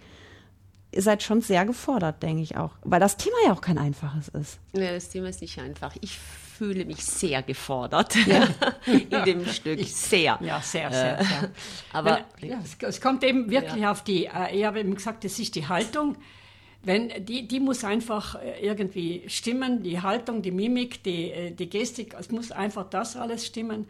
Ihr 0.92 1.02
seid 1.04 1.22
schon 1.22 1.42
sehr 1.42 1.66
gefordert, 1.66 2.24
denke 2.24 2.42
ich 2.42 2.58
auch. 2.58 2.72
Weil 2.84 3.00
das 3.00 3.16
Thema 3.16 3.36
ja 3.46 3.54
auch 3.54 3.62
kein 3.62 3.78
einfaches 3.78 4.30
ist. 4.30 4.60
Ja, 4.74 4.92
das 4.92 5.10
Thema 5.10 5.30
ist 5.30 5.42
nicht 5.42 5.60
einfach. 5.60 5.96
Ich 6.02 6.18
fühle 6.18 6.84
mich 6.84 7.06
sehr 7.06 7.44
gefordert 7.44 8.16
ja. 8.26 8.48
in 8.86 9.10
dem 9.24 9.46
Stück. 9.46 9.80
Sehr. 9.86 10.40
Ja, 10.42 10.62
sehr, 10.62 10.92
sehr. 10.92 11.24
sehr. 11.24 11.52
Aber 11.94 12.26
ja, 12.42 12.60
es, 12.64 12.76
es, 12.82 13.00
kommt 13.00 13.24
eben 13.24 13.50
wirklich 13.52 13.84
ja. 13.84 13.92
auf 13.92 14.04
die, 14.04 14.26
äh, 14.26 14.58
ich 14.58 14.66
habe 14.66 14.80
eben 14.80 14.96
gesagt, 14.96 15.24
das 15.24 15.38
ist 15.38 15.56
die 15.56 15.68
Haltung. 15.68 16.18
wenn 16.82 17.24
die, 17.24 17.48
die 17.48 17.60
muss 17.60 17.84
einfach 17.84 18.36
äh, 18.42 18.60
irgendwie 18.66 19.24
stimmen, 19.28 19.84
die 19.84 20.02
Haltung, 20.02 20.42
die 20.42 20.52
Mimik, 20.52 21.04
die, 21.04 21.32
äh, 21.32 21.52
die 21.52 21.70
Gestik, 21.70 22.16
es 22.20 22.32
muss 22.32 22.52
einfach 22.52 22.90
das 22.90 23.16
alles 23.16 23.46
stimmen. 23.46 23.88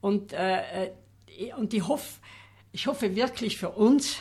Und, 0.00 0.32
äh, 0.32 0.90
und 1.56 1.72
ich, 1.72 1.86
hoffe, 1.86 2.20
ich 2.72 2.88
hoffe 2.88 3.14
wirklich 3.14 3.56
für 3.56 3.70
uns, 3.70 4.16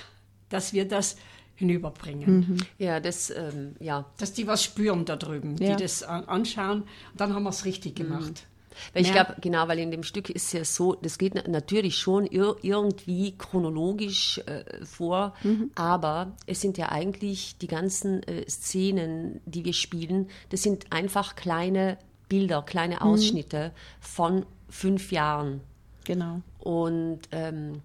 dass 0.49 0.71
wir 0.71 0.87
das 0.87 1.17
hinüberbringen. 1.55 2.39
Mhm. 2.39 2.57
Ja, 2.77 2.99
das, 2.99 3.29
ähm, 3.29 3.75
ja. 3.79 4.05
Dass 4.17 4.33
die 4.33 4.47
was 4.47 4.63
spüren 4.63 5.05
da 5.05 5.15
drüben, 5.15 5.55
ja. 5.57 5.75
die 5.75 5.83
das 5.83 6.03
anschauen. 6.03 6.81
Und 6.81 7.21
dann 7.21 7.33
haben 7.33 7.43
wir 7.43 7.49
es 7.49 7.65
richtig 7.65 7.97
mhm. 7.99 8.03
gemacht. 8.03 8.47
Weil 8.93 9.03
ich 9.03 9.11
glaube, 9.11 9.35
genau, 9.41 9.67
weil 9.67 9.79
in 9.79 9.91
dem 9.91 10.03
Stück 10.03 10.29
ist 10.29 10.53
ja 10.53 10.63
so, 10.63 10.95
das 10.95 11.17
geht 11.17 11.47
natürlich 11.47 11.97
schon 11.97 12.25
ir 12.25 12.55
irgendwie 12.61 13.37
chronologisch 13.37 14.39
äh, 14.45 14.85
vor, 14.85 15.33
mhm. 15.43 15.71
aber 15.75 16.35
es 16.45 16.61
sind 16.61 16.77
ja 16.77 16.89
eigentlich 16.89 17.57
die 17.57 17.67
ganzen 17.67 18.23
äh, 18.23 18.49
Szenen, 18.49 19.41
die 19.45 19.65
wir 19.65 19.73
spielen, 19.73 20.29
das 20.49 20.63
sind 20.63 20.91
einfach 20.91 21.35
kleine 21.35 21.97
Bilder, 22.29 22.61
kleine 22.61 22.95
mhm. 22.95 23.01
Ausschnitte 23.01 23.67
mhm. 23.67 23.71
von 23.99 24.45
fünf 24.69 25.11
Jahren. 25.11 25.61
Genau. 26.05 26.41
Und 26.59 27.19
ähm, 27.31 27.73
äh, 27.73 27.77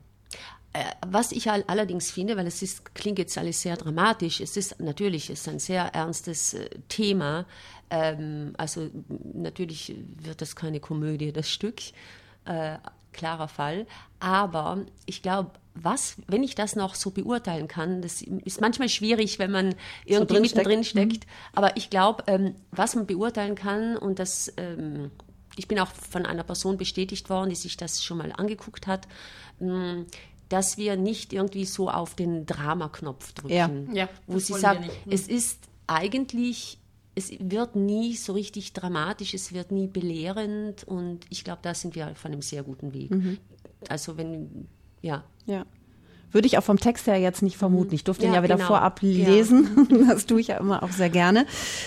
was 1.07 1.33
ich 1.33 1.51
allerdings 1.51 2.11
finde, 2.11 2.37
weil 2.37 2.47
es 2.47 2.63
ist, 2.63 2.95
klingt 2.95 3.19
jetzt 3.19 3.37
alles 3.39 3.63
sehr 3.63 3.77
dramatisch, 3.77 4.41
es 4.41 4.57
ist 4.57 4.81
natürlich 4.81 5.31
es 5.31 5.41
ist 5.41 5.49
ein 5.49 5.59
sehr 5.59 5.95
ernstes 5.95 6.55
äh, 6.55 6.69
Thema. 6.89 7.47
Ähm, 7.91 8.55
also 8.57 8.91
natürlich 9.35 9.95
wird 10.23 10.41
das 10.43 10.57
keine 10.57 10.81
Komödie, 10.81 11.33
das 11.33 11.51
Stück, 11.51 11.81
äh, 12.45 12.79
klarer 13.13 13.49
Fall. 13.49 13.87
Aber 14.19 14.85
ich 15.07 15.23
glaube, 15.23 15.53
was, 15.75 16.17
wenn 16.27 16.43
ich 16.43 16.55
das 16.55 16.75
noch 16.75 16.95
so 16.95 17.11
beurteilen 17.11 17.69
kann, 17.69 18.03
das 18.03 18.23
ist 18.23 18.61
manchmal 18.61 18.89
schwierig, 18.89 19.39
wenn 19.39 19.51
man 19.51 19.75
irgendwie 20.05 20.35
so 20.35 20.41
mittendrin 20.41 20.85
steckt. 20.85 21.13
steckt. 21.13 21.27
Mhm. 21.27 21.31
Aber 21.55 21.77
ich 21.77 21.91
glaube, 21.91 22.25
ähm, 22.27 22.55
was 22.71 22.95
man 22.95 23.07
beurteilen 23.07 23.55
kann 23.55 23.97
und 23.97 24.19
das 24.19 24.53
ähm, 24.57 25.11
ich 25.57 25.69
bin 25.69 25.79
auch 25.79 25.89
von 25.89 26.27
einer 26.27 26.45
Person 26.45 26.77
bestätigt 26.77 27.31
worden, 27.31 27.51
die 27.51 27.57
sich 27.57 27.77
das 27.77 28.05
schon 28.05 28.19
mal 28.19 28.33
angeguckt 28.33 28.87
hat. 28.87 29.09
Mm, 29.59 30.03
dass 30.49 30.79
wir 30.79 30.97
nicht 30.97 31.33
irgendwie 31.33 31.65
so 31.65 31.91
auf 31.91 32.15
den 32.15 32.47
Dramaknopf 32.47 33.33
drücken, 33.33 33.55
ja. 33.55 33.71
Ja, 33.93 34.09
wo 34.27 34.39
sie 34.39 34.55
sagt, 34.55 34.85
hm. 34.85 34.91
es 35.13 35.29
ist 35.29 35.69
eigentlich, 35.87 36.79
es 37.15 37.33
wird 37.39 37.77
nie 37.77 38.15
so 38.15 38.33
richtig 38.33 38.73
dramatisch, 38.73 39.35
es 39.35 39.53
wird 39.53 39.73
nie 39.73 39.89
belehrend 39.89 40.85
und 40.85 41.27
ich 41.31 41.45
glaube, 41.45 41.61
da 41.63 41.75
sind 41.75 41.95
wir 41.95 42.11
auf 42.11 42.25
einem 42.25 42.43
sehr 42.43 42.63
guten 42.63 42.93
Weg. 42.93 43.11
Mhm. 43.11 43.39
Also 43.89 44.17
wenn, 44.17 44.69
ja. 45.03 45.25
Ja. 45.47 45.65
Würde 46.37 46.49
ich 46.49 46.59
auch 46.59 46.65
vom 46.65 46.79
Text 46.79 47.07
her 47.07 47.17
jetzt 47.17 47.41
nicht 47.41 47.57
vermuten. 47.57 47.95
Ich 47.95 48.05
durfte 48.05 48.25
ja, 48.25 48.31
ihn 48.31 48.35
ja 48.35 48.43
wieder 48.43 48.57
genau. 48.57 48.67
vorab 48.67 49.01
lesen. 49.01 49.89
Ja. 49.91 50.07
Das 50.17 50.27
tue 50.27 50.39
ich 50.41 50.49
ja 50.49 50.59
immer 50.59 50.83
auch 50.83 50.91
sehr 50.91 51.09
gerne. 51.09 51.47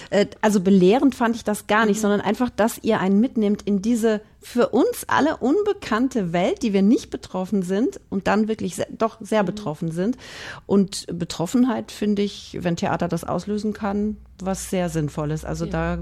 Äh, 0.09 0.25
also 0.41 0.59
belehrend 0.59 1.13
fand 1.13 1.35
ich 1.35 1.43
das 1.43 1.67
gar 1.67 1.85
nicht, 1.85 1.97
mhm. 1.97 2.01
sondern 2.01 2.21
einfach, 2.21 2.49
dass 2.49 2.79
ihr 2.81 2.99
einen 2.99 3.19
mitnimmt 3.19 3.61
in 3.61 3.83
diese 3.83 4.21
für 4.41 4.69
uns 4.69 5.05
alle 5.07 5.37
unbekannte 5.37 6.33
Welt, 6.33 6.63
die 6.63 6.73
wir 6.73 6.81
nicht 6.81 7.11
betroffen 7.11 7.61
sind 7.61 7.99
und 8.09 8.25
dann 8.25 8.47
wirklich 8.47 8.75
sehr, 8.75 8.87
doch 8.89 9.17
sehr 9.21 9.43
mhm. 9.43 9.47
betroffen 9.47 9.91
sind. 9.91 10.17
Und 10.65 11.05
Betroffenheit 11.13 11.91
finde 11.91 12.23
ich, 12.23 12.57
wenn 12.61 12.75
Theater 12.75 13.07
das 13.07 13.23
auslösen 13.23 13.73
kann, 13.73 14.17
was 14.41 14.71
sehr 14.71 14.89
Sinnvolles. 14.89 15.45
Also 15.45 15.65
ja, 15.65 15.71
da 15.71 15.99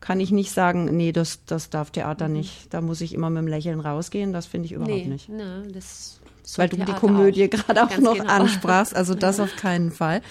kann 0.00 0.20
ich 0.20 0.30
nicht 0.30 0.52
sagen, 0.52 0.96
nee, 0.96 1.12
das, 1.12 1.44
das 1.44 1.70
darf 1.70 1.90
Theater 1.90 2.28
mhm. 2.28 2.34
nicht. 2.34 2.72
Da 2.72 2.80
muss 2.80 3.00
ich 3.00 3.14
immer 3.14 3.30
mit 3.30 3.42
dem 3.42 3.48
Lächeln 3.48 3.80
rausgehen. 3.80 4.32
Das 4.32 4.46
finde 4.46 4.66
ich 4.66 4.72
überhaupt 4.72 4.92
nee, 4.92 5.04
nicht. 5.06 5.28
Nee, 5.28 5.70
das 5.72 6.17
weil 6.56 6.68
du 6.68 6.76
Theater 6.76 6.92
die 6.92 6.98
Komödie 6.98 7.44
auch. 7.46 7.50
gerade 7.50 7.84
auch 7.84 7.90
Ganz 7.90 8.02
noch 8.02 8.14
genau. 8.14 8.32
ansprachst. 8.32 8.94
Also 8.94 9.14
das 9.14 9.40
auf 9.40 9.56
keinen 9.56 9.90
Fall. 9.90 10.22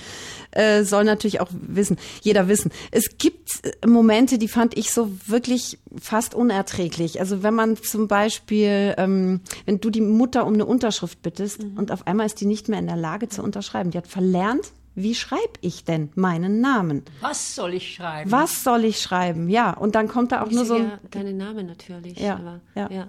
Äh, 0.52 0.84
soll 0.84 1.04
natürlich 1.04 1.42
auch 1.42 1.50
wissen, 1.52 1.98
jeder 2.22 2.48
wissen. 2.48 2.72
Es 2.92 3.18
gibt 3.18 3.64
äh, 3.64 3.86
Momente, 3.86 4.38
die 4.38 4.48
fand 4.48 4.78
ich 4.78 4.92
so 4.92 5.12
wirklich 5.28 5.78
fast 6.00 6.34
unerträglich. 6.34 7.20
Also 7.20 7.44
wenn 7.44 7.54
man 7.54 7.78
zum 7.78 8.08
Beispiel, 8.08 8.96
ähm, 8.98 9.42
wenn 9.66 9.80
du 9.80 9.90
die 9.90 10.02
Mutter 10.02 10.46
um 10.48 10.54
eine 10.54 10.66
Unterschrift 10.66 11.22
bittest 11.22 11.64
mhm. 11.64 11.78
und 11.78 11.92
auf 11.92 12.08
einmal 12.08 12.26
ist 12.26 12.40
die 12.42 12.46
nicht 12.46 12.70
mehr 12.70 12.80
in 12.80 12.88
der 12.88 12.96
Lage 12.96 13.28
zu 13.30 13.44
unterschreiben. 13.44 13.92
Die 13.92 13.98
hat 13.98 14.08
verlernt, 14.08 14.72
wie 14.96 15.14
schreibe 15.14 15.54
ich 15.62 15.84
denn 15.84 16.10
meinen 16.16 16.60
Namen? 16.60 17.04
Was 17.22 17.54
soll 17.54 17.76
ich 17.76 17.94
schreiben? 17.94 18.32
Was 18.32 18.64
soll 18.64 18.84
ich 18.84 19.00
schreiben? 19.00 19.48
Ja, 19.48 19.74
und 19.74 19.94
dann 19.94 20.08
kommt 20.08 20.32
da 20.32 20.42
auch 20.42 20.48
ich 20.48 20.56
nur 20.56 20.66
so 20.66 20.74
ein. 20.74 20.86
Ja, 20.86 21.00
deinen 21.12 21.38
Namen 21.38 21.68
natürlich. 21.68 22.20
Ja, 22.20 22.36
aber, 22.36 22.62
ja. 22.74 22.90
ja. 22.90 23.08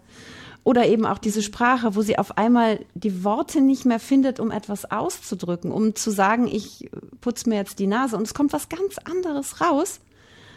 Oder 0.68 0.86
eben 0.86 1.06
auch 1.06 1.16
diese 1.16 1.40
Sprache, 1.40 1.96
wo 1.96 2.02
sie 2.02 2.18
auf 2.18 2.36
einmal 2.36 2.80
die 2.92 3.24
Worte 3.24 3.62
nicht 3.62 3.86
mehr 3.86 3.98
findet, 3.98 4.38
um 4.38 4.50
etwas 4.50 4.84
auszudrücken, 4.90 5.72
um 5.72 5.94
zu 5.94 6.10
sagen, 6.10 6.46
ich 6.46 6.90
putze 7.22 7.48
mir 7.48 7.54
jetzt 7.54 7.78
die 7.78 7.86
Nase 7.86 8.18
und 8.18 8.24
es 8.24 8.34
kommt 8.34 8.52
was 8.52 8.68
ganz 8.68 8.98
anderes 8.98 9.62
raus. 9.62 10.00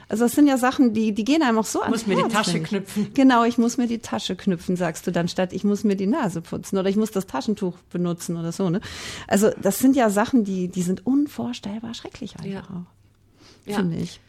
Also 0.09 0.25
das 0.25 0.33
sind 0.33 0.47
ja 0.47 0.57
Sachen, 0.57 0.93
die, 0.93 1.13
die 1.13 1.23
gehen 1.23 1.41
einem 1.41 1.59
auch 1.59 1.65
so 1.65 1.79
an. 1.79 1.93
Ich 1.93 2.05
muss 2.05 2.07
mir 2.07 2.21
die 2.25 2.29
Tasche 2.29 2.59
knüpfen. 2.59 3.13
Genau, 3.13 3.45
ich 3.45 3.57
muss 3.57 3.77
mir 3.77 3.87
die 3.87 3.99
Tasche 3.99 4.35
knüpfen, 4.35 4.75
sagst 4.75 5.07
du 5.07 5.11
dann, 5.11 5.29
statt 5.29 5.53
ich 5.53 5.63
muss 5.63 5.85
mir 5.85 5.95
die 5.95 6.07
Nase 6.07 6.41
putzen 6.41 6.77
oder 6.77 6.89
ich 6.89 6.97
muss 6.97 7.11
das 7.11 7.25
Taschentuch 7.25 7.77
benutzen 7.89 8.35
oder 8.35 8.51
so. 8.51 8.69
Ne? 8.69 8.81
Also 9.29 9.49
das 9.61 9.79
sind 9.79 9.95
ja 9.95 10.09
Sachen, 10.09 10.43
die, 10.43 10.67
die 10.67 10.81
sind 10.81 11.07
unvorstellbar 11.07 11.93
schrecklich 11.93 12.35
einfach 12.35 12.51
ja. 12.51 12.63
auch, 12.63 13.75
finde 13.75 13.95
ich. 13.95 14.19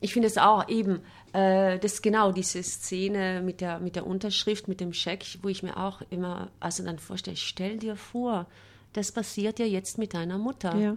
Ich 0.00 0.14
finde 0.14 0.28
es 0.28 0.38
auch 0.38 0.66
eben, 0.70 1.00
äh, 1.32 1.78
das 1.78 2.02
genau 2.02 2.32
diese 2.32 2.62
Szene 2.62 3.40
mit 3.42 3.60
der, 3.60 3.80
mit 3.80 3.96
der 3.96 4.06
Unterschrift, 4.06 4.68
mit 4.68 4.80
dem 4.80 4.92
Scheck, 4.92 5.38
wo 5.42 5.48
ich 5.48 5.62
mir 5.62 5.76
auch 5.76 6.02
immer, 6.10 6.50
also 6.60 6.84
dann 6.84 6.98
vorstelle, 6.98 7.36
stell 7.36 7.78
dir 7.78 7.96
vor, 7.96 8.46
das 8.92 9.12
passiert 9.12 9.58
ja 9.58 9.64
jetzt 9.64 9.98
mit 9.98 10.14
deiner 10.14 10.38
Mutter. 10.38 10.76
Ja. 10.76 10.96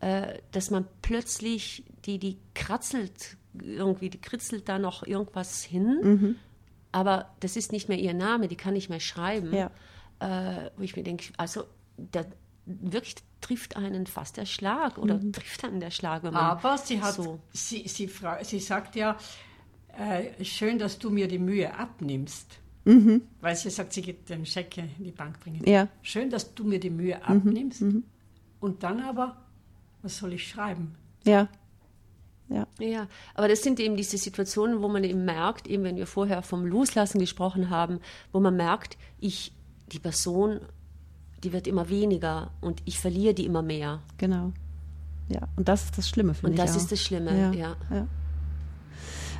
Äh, 0.00 0.40
dass 0.50 0.70
man 0.70 0.86
plötzlich, 1.00 1.84
die, 2.06 2.18
die 2.18 2.38
kratzelt 2.54 3.36
irgendwie, 3.54 4.10
die 4.10 4.20
kritzelt 4.20 4.68
da 4.68 4.78
noch 4.78 5.06
irgendwas 5.06 5.62
hin, 5.62 6.00
mhm. 6.02 6.36
aber 6.90 7.30
das 7.40 7.56
ist 7.56 7.70
nicht 7.70 7.88
mehr 7.88 7.98
ihr 7.98 8.14
Name, 8.14 8.48
die 8.48 8.56
kann 8.56 8.72
nicht 8.72 8.88
mehr 8.88 9.00
schreiben. 9.00 9.54
Ja. 9.54 9.70
Äh, 10.18 10.70
wo 10.76 10.82
ich 10.82 10.96
mir 10.96 11.02
denke, 11.02 11.32
also 11.36 11.64
da, 11.96 12.24
wirklich 12.64 13.16
trifft 13.40 13.76
einen 13.76 14.06
fast 14.06 14.36
der 14.36 14.46
Schlag 14.46 14.98
oder 14.98 15.18
mhm. 15.18 15.32
trifft 15.32 15.64
einen 15.64 15.80
der 15.80 15.90
Schlag. 15.90 16.24
Aber 16.24 16.78
sie 16.78 17.00
hat, 17.02 17.14
so 17.14 17.40
sie, 17.52 17.86
sie, 17.86 18.10
sie 18.42 18.60
sagt 18.60 18.96
ja, 18.96 19.16
äh, 19.98 20.44
schön, 20.44 20.78
dass 20.78 20.98
du 20.98 21.10
mir 21.10 21.28
die 21.28 21.38
Mühe 21.38 21.74
abnimmst. 21.74 22.58
Mhm. 22.84 23.22
Weil 23.40 23.54
sie 23.56 23.70
sagt, 23.70 23.92
sie 23.92 24.02
geht 24.02 24.28
den 24.28 24.44
Scheck 24.44 24.76
in 24.76 24.90
die 24.98 25.12
Bank 25.12 25.38
bringen. 25.40 25.62
Ja. 25.64 25.88
Schön, 26.02 26.30
dass 26.30 26.54
du 26.54 26.64
mir 26.64 26.80
die 26.80 26.90
Mühe 26.90 27.16
mhm. 27.16 27.22
abnimmst. 27.22 27.82
Mhm. 27.82 28.04
Und 28.60 28.82
dann 28.82 29.00
aber, 29.00 29.36
was 30.02 30.18
soll 30.18 30.32
ich 30.32 30.48
schreiben? 30.48 30.94
Ja. 31.24 31.48
Ja. 32.48 32.66
ja, 32.78 33.08
aber 33.34 33.48
das 33.48 33.62
sind 33.62 33.80
eben 33.80 33.96
diese 33.96 34.18
Situationen, 34.18 34.82
wo 34.82 34.88
man 34.88 35.04
eben 35.04 35.24
merkt, 35.24 35.66
eben 35.68 35.84
wenn 35.84 35.96
wir 35.96 36.06
vorher 36.06 36.42
vom 36.42 36.66
Loslassen 36.66 37.18
gesprochen 37.18 37.70
haben, 37.70 38.00
wo 38.30 38.40
man 38.40 38.56
merkt, 38.56 38.98
ich, 39.20 39.52
die 39.90 39.98
Person, 39.98 40.60
die 41.42 41.54
wird 41.54 41.66
immer 41.66 41.88
weniger 41.88 42.50
und 42.60 42.82
ich 42.84 42.98
verliere 42.98 43.32
die 43.32 43.46
immer 43.46 43.62
mehr. 43.62 44.02
Genau. 44.18 44.52
Ja, 45.28 45.48
und 45.56 45.68
das 45.68 45.84
ist 45.84 45.96
das 45.96 46.08
Schlimme, 46.10 46.34
finde 46.34 46.54
ich. 46.54 46.60
Und 46.60 46.68
das 46.68 46.76
auch. 46.76 46.80
ist 46.82 46.92
das 46.92 47.00
Schlimme, 47.00 47.30
ja. 47.30 47.52
ja. 47.52 47.76
ja. 47.90 48.06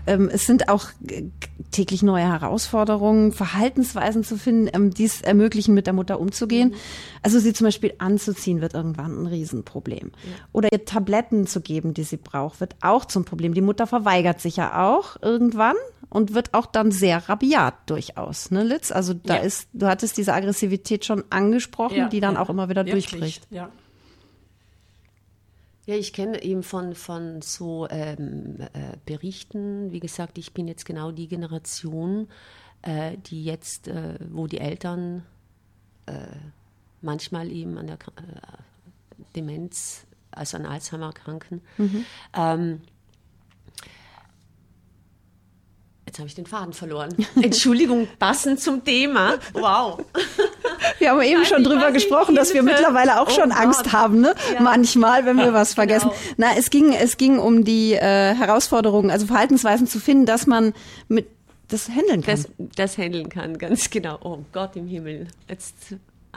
Ähm, 0.06 0.30
es 0.32 0.46
sind 0.46 0.68
auch 0.68 0.88
äh, 1.08 1.24
täglich 1.70 2.02
neue 2.02 2.24
Herausforderungen, 2.24 3.32
Verhaltensweisen 3.32 4.24
zu 4.24 4.36
finden, 4.36 4.68
ähm, 4.72 4.90
die 4.92 5.04
es 5.04 5.22
ermöglichen, 5.22 5.74
mit 5.74 5.86
der 5.86 5.94
Mutter 5.94 6.20
umzugehen. 6.20 6.70
Mhm. 6.70 6.74
Also 7.22 7.38
sie 7.38 7.52
zum 7.52 7.66
Beispiel 7.66 7.94
anzuziehen, 7.98 8.60
wird 8.60 8.74
irgendwann 8.74 9.22
ein 9.22 9.26
Riesenproblem. 9.26 10.12
Ja. 10.12 10.30
Oder 10.52 10.72
ihr 10.72 10.84
Tabletten 10.84 11.46
zu 11.46 11.60
geben, 11.60 11.94
die 11.94 12.04
sie 12.04 12.16
braucht, 12.16 12.60
wird 12.60 12.76
auch 12.80 13.04
zum 13.04 13.24
Problem. 13.24 13.54
Die 13.54 13.60
Mutter 13.60 13.86
verweigert 13.86 14.40
sich 14.40 14.56
ja 14.56 14.88
auch 14.88 15.16
irgendwann 15.22 15.76
und 16.08 16.34
wird 16.34 16.52
auch 16.52 16.66
dann 16.66 16.90
sehr 16.90 17.28
rabiat 17.28 17.74
durchaus, 17.86 18.50
ne, 18.50 18.62
Litz? 18.62 18.92
Also 18.92 19.14
da 19.14 19.36
ja. 19.36 19.42
ist, 19.42 19.68
du 19.72 19.86
hattest 19.86 20.18
diese 20.18 20.34
Aggressivität 20.34 21.04
schon 21.04 21.24
angesprochen, 21.30 21.96
ja, 21.96 22.08
die 22.08 22.20
dann 22.20 22.36
auch 22.36 22.50
immer 22.50 22.68
wieder 22.68 22.84
Wirklich, 22.84 23.08
durchbricht. 23.08 23.46
Ja. 23.50 23.70
Ja, 25.84 25.96
ich 25.96 26.12
kenne 26.12 26.42
eben 26.42 26.62
von, 26.62 26.94
von 26.94 27.42
so 27.42 27.88
ähm, 27.90 28.60
äh, 28.72 28.96
Berichten, 29.04 29.90
wie 29.90 29.98
gesagt, 29.98 30.38
ich 30.38 30.54
bin 30.54 30.68
jetzt 30.68 30.84
genau 30.84 31.10
die 31.10 31.26
Generation, 31.26 32.28
äh, 32.82 33.16
die 33.18 33.44
jetzt, 33.44 33.88
äh, 33.88 34.18
wo 34.30 34.46
die 34.46 34.58
Eltern 34.58 35.24
äh, 36.06 36.12
manchmal 37.00 37.50
eben 37.50 37.78
an 37.78 37.88
der 37.88 37.96
äh, 37.96 39.26
Demenz, 39.34 40.06
also 40.30 40.56
an 40.56 40.66
Alzheimer 40.66 41.06
erkranken. 41.06 41.62
Mhm. 41.78 42.04
Ähm, 42.34 42.80
Jetzt 46.12 46.18
habe 46.18 46.28
ich 46.28 46.34
den 46.34 46.44
Faden 46.44 46.74
verloren. 46.74 47.14
Entschuldigung, 47.42 48.06
passend 48.18 48.60
zum 48.60 48.84
Thema. 48.84 49.38
Wow. 49.54 50.04
Wir 50.98 51.10
haben 51.10 51.20
eben 51.22 51.44
schon 51.44 51.64
drüber 51.64 51.92
gesprochen, 51.92 52.34
dass 52.34 52.54
wir 52.54 52.62
mittlerweile 52.62 53.20
auch 53.20 53.28
oh 53.28 53.30
schon 53.30 53.50
Gott. 53.50 53.58
Angst 53.58 53.92
haben, 53.92 54.20
ne? 54.20 54.34
Ja. 54.54 54.60
Manchmal, 54.60 55.26
wenn 55.26 55.36
wir 55.36 55.52
was 55.52 55.74
vergessen. 55.74 56.10
Genau. 56.10 56.34
Na, 56.36 56.46
es 56.56 56.70
ging, 56.70 56.92
es 56.92 57.16
ging 57.16 57.38
um 57.38 57.64
die 57.64 57.94
äh, 57.94 58.34
Herausforderungen, 58.34 59.10
also 59.10 59.26
Verhaltensweisen 59.26 59.86
zu 59.86 60.00
finden, 60.00 60.26
dass 60.26 60.46
man 60.46 60.72
mit 61.08 61.26
das 61.68 61.88
handeln 61.88 62.22
kann. 62.22 62.36
Das, 62.36 62.48
das 62.76 62.98
handeln 62.98 63.28
kann, 63.28 63.56
ganz 63.58 63.88
genau. 63.90 64.18
Oh 64.22 64.38
Gott 64.52 64.76
im 64.76 64.86
Himmel. 64.86 65.28
Jetzt 65.48 65.74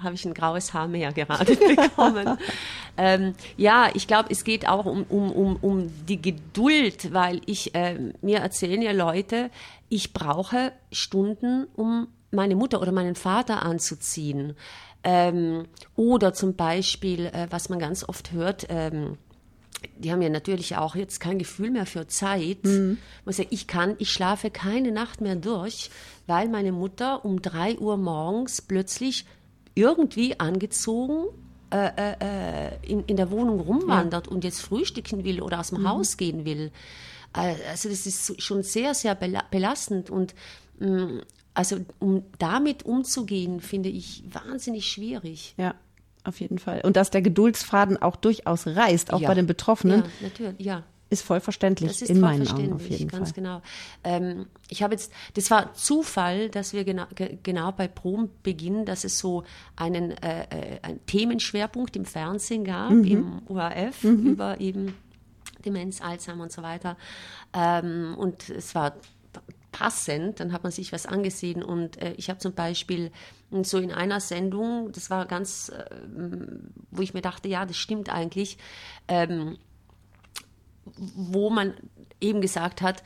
habe 0.02 0.16
ich 0.16 0.26
ein 0.26 0.34
graues 0.34 0.74
Haar 0.74 0.88
mehr 0.88 1.12
gerade 1.14 1.56
bekommen. 1.76 2.38
ähm, 2.98 3.34
ja, 3.58 3.90
ich 3.94 4.08
glaube, 4.08 4.30
es 4.32 4.44
geht 4.44 4.68
auch 4.68 4.86
um, 4.86 5.04
um, 5.04 5.32
um, 5.32 5.56
um 5.62 6.06
die 6.06 6.22
Geduld, 6.22 7.14
weil 7.14 7.42
ich, 7.46 7.74
äh, 7.76 7.98
mir 8.22 8.40
erzählen 8.40 8.82
ja 8.82 8.92
Leute, 8.92 9.50
ich 9.90 10.14
brauche 10.14 10.74
Stunden, 10.92 11.68
um 11.76 12.08
meine 12.36 12.56
Mutter 12.56 12.82
oder 12.82 12.92
meinen 12.92 13.16
Vater 13.16 13.64
anzuziehen. 13.64 14.56
Ähm, 15.04 15.66
oder 15.96 16.34
zum 16.34 16.56
Beispiel, 16.56 17.28
äh, 17.28 17.48
was 17.50 17.70
man 17.70 17.80
ganz 17.80 18.08
oft 18.08 18.32
hört, 18.32 18.66
ähm, 18.70 19.18
die 19.98 20.12
haben 20.12 20.22
ja 20.22 20.30
natürlich 20.30 20.78
auch 20.78 20.96
jetzt 20.96 21.20
kein 21.20 21.38
Gefühl 21.38 21.70
mehr 21.70 21.86
für 21.86 22.08
Zeit. 22.08 22.64
Mhm. 22.64 22.98
Ich 23.50 23.68
kann, 23.68 23.96
ich 24.00 24.12
schlafe 24.12 24.50
keine 24.50 24.92
Nacht 24.92 25.22
mehr 25.22 25.36
durch, 25.36 25.92
weil 26.28 26.50
meine 26.50 26.72
Mutter 26.72 27.24
um 27.24 27.42
drei 27.42 27.78
Uhr 27.78 27.98
morgens 27.98 28.62
plötzlich 28.62 29.26
irgendwie 29.76 30.40
angezogen 30.40 31.26
äh, 31.72 31.90
äh, 31.98 32.16
äh 32.20 32.72
in, 32.82 33.04
in 33.06 33.18
der 33.18 33.32
Wohnung 33.32 33.60
rumwandert 33.60 34.28
ja. 34.28 34.32
und 34.32 34.44
jetzt 34.44 34.62
frühstücken 34.62 35.24
will 35.24 35.42
oder 35.42 35.60
aus 35.60 35.70
dem 35.70 35.82
mhm. 35.82 35.90
Haus 35.90 36.18
gehen 36.18 36.46
will. 36.46 36.72
Äh, 37.36 37.56
also 37.70 37.90
das 37.90 38.06
ist 38.06 38.42
schon 38.42 38.64
sehr, 38.64 38.94
sehr 38.94 39.16
belastend 39.16 40.10
und 40.10 40.34
mm, 40.80 41.20
also 41.56 41.78
um 42.00 42.24
damit 42.38 42.84
umzugehen, 42.84 43.60
finde 43.60 43.90
ich 43.90 44.24
wahnsinnig 44.32 44.88
schwierig. 44.88 45.56
Ja 45.58 45.74
auf 46.26 46.40
jeden 46.40 46.60
Fall. 46.60 46.82
Und 46.82 46.98
dass 46.98 47.12
der 47.12 47.22
Geduldsfaden 47.22 48.02
auch 48.02 48.16
durchaus 48.16 48.68
reißt, 48.68 49.14
auch 49.14 49.22
ja. 49.22 49.28
bei 49.28 49.36
den 49.36 49.48
Betroffenen. 49.48 50.02
Ja, 50.02 50.10
natürlich, 50.22 50.66
ja. 50.66 50.84
Ist 51.12 51.22
voll 51.22 51.40
verständlich 51.40 51.92
das 51.92 52.02
ist 52.02 52.10
in 52.10 52.20
meinen 52.20 52.48
Augen 52.48 52.74
auf 52.74 52.90
jeden 52.90 53.08
ganz 53.08 53.30
Fall. 53.30 53.36
genau. 53.36 53.62
Ähm, 54.04 54.48
ich 54.70 54.82
habe 54.82 54.96
jetzt, 54.96 55.14
das 55.36 55.52
war 55.52 55.72
Zufall, 55.76 56.50
dass 56.50 56.74
wir 56.74 56.84
genau, 56.84 57.06
genau 57.44 57.72
bei 57.72 57.88
Probenbeginn, 57.88 58.86
dass 58.86 59.04
es 59.04 59.20
so 59.20 59.44
einen, 59.76 60.12
äh, 60.12 60.46
äh, 60.50 60.80
einen 60.82 61.06
Themenschwerpunkt 61.06 61.96
im 61.96 62.06
Fernsehen 62.06 62.64
gab, 62.64 62.90
mhm. 62.90 63.04
im 63.04 63.42
ORF, 63.48 64.04
mhm. 64.04 64.26
über 64.26 64.60
eben 64.60 64.96
Demenz, 65.64 66.02
Alzheimer 66.02 66.44
und 66.44 66.52
so 66.52 66.64
weiter. 66.64 66.98
Ähm, 67.54 68.16
und 68.18 68.50
es 68.50 68.74
war 68.74 68.96
passend, 69.76 70.40
dann 70.40 70.54
hat 70.54 70.64
man 70.64 70.72
sich 70.72 70.94
was 70.94 71.06
angesehen 71.06 71.62
und 71.62 72.02
äh, 72.02 72.14
ich 72.14 72.30
habe 72.30 72.40
zum 72.40 72.54
Beispiel 72.54 73.12
so 73.64 73.78
in 73.78 73.92
einer 73.92 74.22
Sendung, 74.22 74.94
das 74.94 75.10
war 75.10 75.26
ganz, 75.26 75.68
äh, 75.70 75.84
wo 76.92 77.02
ich 77.02 77.14
mir 77.14 77.22
dachte, 77.22 77.50
ja, 77.50 77.66
das 77.66 77.76
stimmt 77.76 78.10
eigentlich, 78.10 78.58
ähm, 79.10 79.58
wo 80.96 81.50
man 81.50 81.74
eben 82.22 82.40
gesagt 82.40 82.82
hat, 82.82 83.04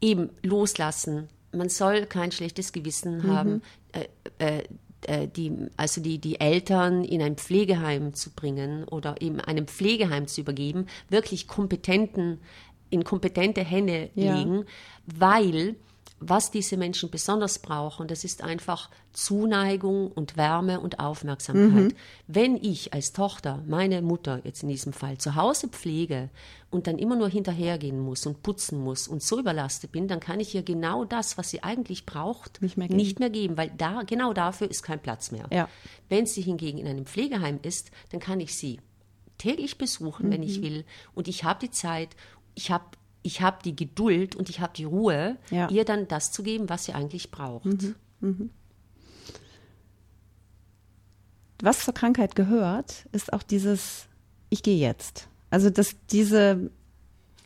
eben 0.00 0.30
loslassen. 0.42 1.28
Man 1.52 1.68
soll 1.68 2.06
kein 2.06 2.32
schlechtes 2.32 2.72
Gewissen 2.72 3.18
mhm. 3.18 3.30
haben. 3.30 3.62
Äh, 3.92 4.08
äh, 4.38 4.64
äh, 5.02 5.28
die, 5.28 5.52
also 5.76 6.00
die, 6.00 6.18
die 6.18 6.40
Eltern 6.40 7.04
in 7.04 7.22
ein 7.22 7.36
Pflegeheim 7.36 8.14
zu 8.14 8.30
bringen 8.30 8.82
oder 8.82 9.22
eben 9.22 9.40
einem 9.40 9.68
Pflegeheim 9.68 10.26
zu 10.26 10.40
übergeben, 10.40 10.86
wirklich 11.08 11.46
kompetenten 11.46 12.40
in 12.90 13.04
kompetente 13.04 13.62
Hände 13.62 14.10
ja. 14.14 14.36
legen, 14.36 14.64
weil 15.06 15.76
was 16.20 16.50
diese 16.50 16.76
Menschen 16.76 17.10
besonders 17.10 17.60
brauchen, 17.60 18.08
das 18.08 18.24
ist 18.24 18.42
einfach 18.42 18.90
Zuneigung 19.12 20.10
und 20.10 20.36
Wärme 20.36 20.80
und 20.80 20.98
Aufmerksamkeit. 20.98 21.92
Mhm. 21.92 21.94
Wenn 22.26 22.56
ich 22.56 22.92
als 22.92 23.12
Tochter 23.12 23.62
meine 23.66 24.02
Mutter 24.02 24.40
jetzt 24.44 24.62
in 24.62 24.68
diesem 24.68 24.92
Fall 24.92 25.18
zu 25.18 25.36
Hause 25.36 25.68
pflege 25.68 26.28
und 26.70 26.86
dann 26.86 26.98
immer 26.98 27.14
nur 27.14 27.28
hinterhergehen 27.28 28.00
muss 28.00 28.26
und 28.26 28.42
putzen 28.42 28.82
muss 28.82 29.06
und 29.06 29.22
so 29.22 29.38
überlastet 29.38 29.92
bin, 29.92 30.08
dann 30.08 30.18
kann 30.18 30.40
ich 30.40 30.54
ihr 30.54 30.62
genau 30.62 31.04
das, 31.04 31.38
was 31.38 31.50
sie 31.50 31.62
eigentlich 31.62 32.04
braucht, 32.04 32.62
nicht 32.62 32.76
mehr 32.76 32.88
geben, 32.88 32.98
nicht 32.98 33.20
mehr 33.20 33.30
geben 33.30 33.56
weil 33.56 33.70
da 33.76 34.02
genau 34.02 34.32
dafür 34.32 34.68
ist 34.68 34.82
kein 34.82 35.00
Platz 35.00 35.30
mehr. 35.30 35.46
Ja. 35.52 35.68
Wenn 36.08 36.26
sie 36.26 36.42
hingegen 36.42 36.78
in 36.78 36.86
einem 36.86 37.06
Pflegeheim 37.06 37.60
ist, 37.62 37.90
dann 38.10 38.20
kann 38.20 38.40
ich 38.40 38.56
sie 38.56 38.80
täglich 39.38 39.78
besuchen, 39.78 40.26
mhm. 40.26 40.32
wenn 40.32 40.42
ich 40.42 40.58
mhm. 40.58 40.62
will 40.62 40.84
und 41.14 41.28
ich 41.28 41.44
habe 41.44 41.60
die 41.60 41.70
Zeit 41.70 42.10
ich 42.58 42.72
habe 42.72 42.84
ich 43.22 43.40
hab 43.40 43.62
die 43.62 43.76
Geduld 43.76 44.34
und 44.34 44.48
ich 44.50 44.60
habe 44.60 44.72
die 44.74 44.84
Ruhe, 44.84 45.36
ja. 45.50 45.68
ihr 45.70 45.84
dann 45.84 46.08
das 46.08 46.32
zu 46.32 46.42
geben, 46.42 46.68
was 46.68 46.84
sie 46.84 46.92
eigentlich 46.92 47.30
braucht. 47.30 47.66
Mhm. 47.66 47.94
Mhm. 48.20 48.50
Was 51.60 51.84
zur 51.84 51.94
Krankheit 51.94 52.34
gehört, 52.34 53.06
ist 53.12 53.32
auch 53.32 53.42
dieses 53.42 54.06
Ich 54.50 54.62
gehe 54.62 54.76
jetzt. 54.76 55.28
Also 55.50 55.70
dass 55.70 55.94
diese 56.10 56.70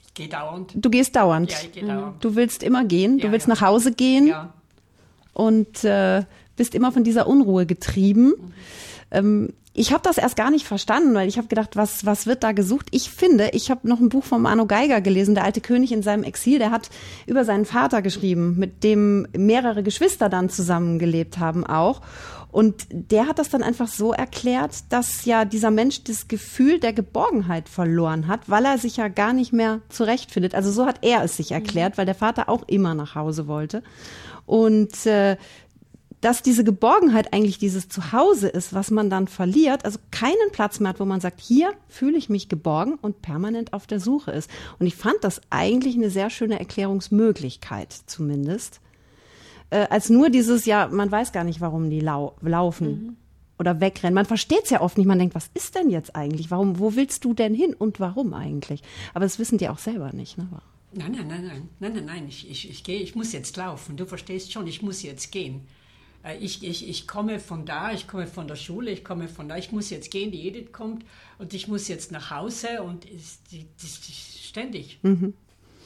Ich 0.07 0.15
gehe 0.15 0.29
dauernd. 0.29 0.73
Du 0.75 0.89
gehst 0.89 1.15
dauernd. 1.15 1.51
Ja, 1.51 1.59
ich 1.63 1.73
gehe 1.73 1.87
dauernd. 1.87 2.25
Du 2.25 2.35
willst 2.37 2.63
immer 2.63 2.85
gehen, 2.85 3.19
du 3.19 3.27
ja, 3.27 3.33
willst 3.33 3.49
ja. 3.49 3.55
nach 3.55 3.61
Hause 3.61 3.93
gehen 3.93 4.29
ja. 4.29 4.55
und 5.35 5.85
äh, 5.85 6.25
bist 6.57 6.75
immer 6.75 6.91
von 6.93 7.05
dieser 7.05 7.27
Unruhe 7.27 7.67
getrieben. 7.67 8.29
Mhm. 8.29 8.55
Ähm, 9.11 9.53
ich 9.75 9.93
habe 9.93 10.03
das 10.03 10.19
erst 10.19 10.37
gar 10.37 10.51
nicht 10.51 10.67
verstanden, 10.67 11.15
weil 11.15 11.29
ich 11.29 11.39
habe 11.39 11.49
gedacht, 11.49 11.77
was, 11.77 12.05
was 12.05 12.27
wird 12.27 12.43
da 12.43 12.53
gesucht? 12.53 12.89
Ich 12.91 13.11
finde, 13.11 13.51
ich 13.53 13.71
habe 13.71 13.89
noch 13.89 14.01
ein 14.01 14.11
Buch 14.11 14.25
von 14.25 14.45
Arno 14.45 14.67
Geiger 14.67 15.01
gelesen, 15.01 15.35
der 15.35 15.45
alte 15.45 15.63
König 15.63 15.93
in 15.93 16.03
seinem 16.03 16.25
Exil, 16.25 16.59
der 16.59 16.71
hat 16.71 16.91
über 17.27 17.45
seinen 17.45 17.65
Vater 17.65 18.03
geschrieben, 18.03 18.57
mit 18.59 18.85
dem 18.85 19.27
mehrere 19.37 19.83
Geschwister 19.83 20.29
dann 20.29 20.51
zusammengelebt 20.51 21.39
haben 21.39 21.67
auch. 21.67 22.03
Und 22.51 22.87
der 22.91 23.27
hat 23.27 23.39
das 23.39 23.49
dann 23.49 23.63
einfach 23.63 23.89
so 23.89 24.13
erklärt, 24.13 24.75
dass 24.91 25.25
ja 25.25 25.47
dieser 25.47 25.71
Mensch 25.71 26.05
das 26.05 26.29
Gefühl 26.29 26.79
der 26.79 26.93
Geborgenheit 26.93 27.67
verloren 27.67 28.29
hat, 28.29 28.51
weil 28.51 28.67
er 28.67 28.77
sich 28.77 28.99
ja 28.99 29.09
gar 29.09 29.33
nicht 29.33 29.55
mehr 29.55 29.81
zurechtfindet. 29.89 30.55
Also 30.55 30.71
so 30.71 30.85
hat 30.85 30.99
er 31.01 31.25
es 31.25 31.39
sich 31.39 31.53
erklärt, 31.53 31.95
mhm. 31.95 31.99
weil 31.99 32.07
der 32.07 32.15
Vater 32.15 32.51
auch 32.51 32.69
immer 32.69 32.95
nach 32.95 33.15
Hause 33.15 33.47
wollte. 33.47 33.83
Und 34.45 35.07
äh, 35.07 35.39
dass 36.23 36.41
diese 36.41 36.63
Geborgenheit 36.63 37.35
eigentlich 37.35 37.59
dieses 37.59 37.89
Zuhause 37.89 38.49
ist, 38.49 38.73
was 38.73 38.93
man 38.93 39.11
dann 39.11 39.27
verliert, 39.27 39.85
also 39.85 39.99
keinen 40.13 40.53
Platz 40.53 40.79
mehr 40.79 40.91
hat, 40.91 41.01
wo 41.01 41.05
man 41.05 41.21
sagt, 41.21 41.41
hier 41.41 41.73
fühle 41.89 42.17
ich 42.17 42.29
mich 42.29 42.49
geborgen 42.49 42.95
und 43.03 43.23
permanent 43.23 43.73
auf 43.73 43.89
der 43.89 43.99
Suche 43.99 44.31
ist. 44.31 44.49
Und 44.79 44.87
ich 44.87 44.95
fand 44.95 45.17
das 45.23 45.41
eigentlich 45.51 45.97
eine 45.97 46.11
sehr 46.11 46.31
schöne 46.31 46.61
Erklärungsmöglichkeit 46.61 47.93
zumindest. 48.07 48.81
Äh, 49.71 49.89
als 49.91 50.11
nur 50.11 50.31
dieses, 50.31 50.65
ja, 50.65 50.87
man 50.87 51.11
weiß 51.11 51.33
gar 51.33 51.43
nicht, 51.43 51.61
warum 51.61 51.91
die 51.91 52.01
lau 52.01 52.37
laufen. 52.41 52.89
Mhm. 52.89 53.17
Oder 53.59 53.81
wegrennen. 53.81 54.15
Man 54.15 54.27
versteht 54.27 54.65
es 54.65 54.71
ja 54.71 54.81
oft 54.81 54.99
nicht. 54.99 55.07
Man 55.07 55.19
denkt, 55.19 55.35
was 55.35 55.51
ist 55.55 55.75
denn 55.75 55.91
jetzt 55.91 56.17
eigentlich? 56.17 56.51
Warum, 56.51 56.79
wo 56.79 56.95
willst 56.95 57.25
du 57.25 57.35
denn 57.35 57.55
hin 57.55 57.75
und 57.75 58.01
warum 58.01 58.33
eigentlich? 58.33 58.83
Aber 59.13 59.25
das 59.25 59.39
wissen 59.39 59.59
die 59.59 59.69
auch 59.69 59.79
selber 59.79 60.13
nicht. 60.13 60.39
Ne? 60.39 60.49
Nein, 60.93 61.13
nein, 61.13 61.27
nein, 61.29 61.45
nein, 61.47 61.69
nein, 61.79 61.93
nein, 61.95 62.05
nein. 62.05 62.29
Ich, 62.29 62.49
ich, 62.51 62.71
ich 62.71 62.85
gehe, 62.85 63.01
ich 63.01 63.15
muss 63.15 63.33
jetzt 63.33 63.57
laufen. 63.57 63.97
Du 63.97 64.07
verstehst 64.07 64.53
schon, 64.53 64.67
ich 64.67 64.83
muss 64.83 65.03
jetzt 65.03 65.31
gehen. 65.31 65.63
Äh, 66.25 66.37
ich, 66.39 66.63
ich, 66.63 66.89
ich 66.89 67.07
komme 67.07 67.39
von 67.39 67.65
da, 67.67 67.93
ich 67.93 68.07
komme 68.07 68.27
von 68.27 68.49
der 68.49 68.57
Schule, 68.57 68.91
ich 68.91 69.05
komme 69.05 69.29
von 69.29 69.49
da, 69.49 69.57
ich 69.57 69.73
muss 69.73 69.91
jetzt 69.91 70.11
gehen, 70.11 70.31
die 70.31 70.47
Edith 70.47 70.73
kommt 70.73 71.05
und 71.39 71.55
ich 71.55 71.69
muss 71.69 71.89
jetzt 71.89 72.13
nach 72.13 72.31
Hause 72.31 72.83
und 72.83 73.05
ist, 73.05 73.51
die, 73.51 73.65
die, 73.65 73.87
die, 74.07 74.13
ständig. 74.13 74.99
Mhm. 75.03 75.35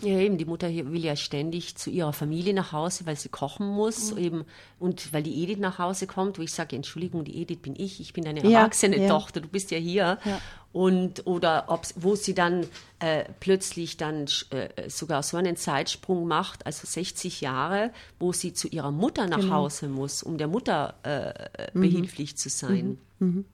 Ja, 0.02 0.18
eben, 0.18 0.36
die 0.36 0.44
Mutter 0.44 0.68
will 0.68 1.04
ja 1.04 1.16
ständig 1.16 1.76
zu 1.76 1.88
ihrer 1.90 2.12
Familie 2.12 2.52
nach 2.52 2.72
Hause, 2.72 3.06
weil 3.06 3.16
sie 3.16 3.30
kochen 3.30 3.66
muss, 3.66 4.12
mhm. 4.12 4.18
eben, 4.18 4.44
und 4.78 5.12
weil 5.12 5.22
die 5.22 5.42
Edith 5.42 5.58
nach 5.58 5.78
Hause 5.78 6.06
kommt, 6.06 6.38
wo 6.38 6.42
ich 6.42 6.52
sage, 6.52 6.76
Entschuldigung, 6.76 7.24
die 7.24 7.40
Edith 7.40 7.62
bin 7.62 7.74
ich, 7.76 8.00
ich 8.00 8.12
bin 8.12 8.24
deine 8.24 8.44
erwachsene 8.44 8.98
ja, 8.98 9.08
Tochter, 9.08 9.40
du 9.40 9.48
bist 9.48 9.70
ja 9.70 9.78
hier. 9.78 10.18
Ja. 10.24 10.40
Und, 10.72 11.26
oder 11.26 11.64
ob, 11.68 11.86
wo 11.96 12.14
sie 12.14 12.34
dann 12.34 12.66
äh, 12.98 13.24
plötzlich 13.40 13.96
dann 13.96 14.26
äh, 14.50 14.90
sogar 14.90 15.22
so 15.22 15.38
einen 15.38 15.56
Zeitsprung 15.56 16.26
macht, 16.28 16.66
also 16.66 16.86
60 16.86 17.40
Jahre, 17.40 17.90
wo 18.18 18.34
sie 18.34 18.52
zu 18.52 18.68
ihrer 18.68 18.90
Mutter 18.90 19.26
nach 19.26 19.40
genau. 19.40 19.54
Hause 19.54 19.88
muss, 19.88 20.22
um 20.22 20.36
der 20.36 20.48
Mutter 20.48 20.94
äh, 21.04 21.68
mhm. 21.72 21.80
behilflich 21.80 22.36
zu 22.36 22.50
sein. 22.50 22.98
Mhm. 23.18 23.28
mhm. 23.28 23.44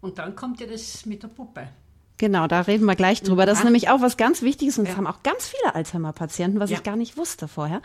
Und 0.00 0.18
dann 0.18 0.36
kommt 0.36 0.60
ja 0.60 0.66
das 0.66 1.06
mit 1.06 1.22
der 1.22 1.28
Puppe. 1.28 1.68
Genau, 2.18 2.46
da 2.46 2.62
reden 2.62 2.86
wir 2.86 2.96
gleich 2.96 3.22
drüber. 3.22 3.44
Das 3.44 3.58
ist 3.58 3.64
nämlich 3.64 3.90
auch 3.90 4.00
was 4.00 4.16
ganz 4.16 4.40
Wichtiges 4.40 4.78
und 4.78 4.88
das 4.88 4.96
haben 4.96 5.06
auch 5.06 5.22
ganz 5.22 5.48
viele 5.48 5.74
Alzheimer-Patienten, 5.74 6.60
was 6.60 6.70
ja. 6.70 6.78
ich 6.78 6.82
gar 6.82 6.96
nicht 6.96 7.18
wusste 7.18 7.46
vorher. 7.46 7.82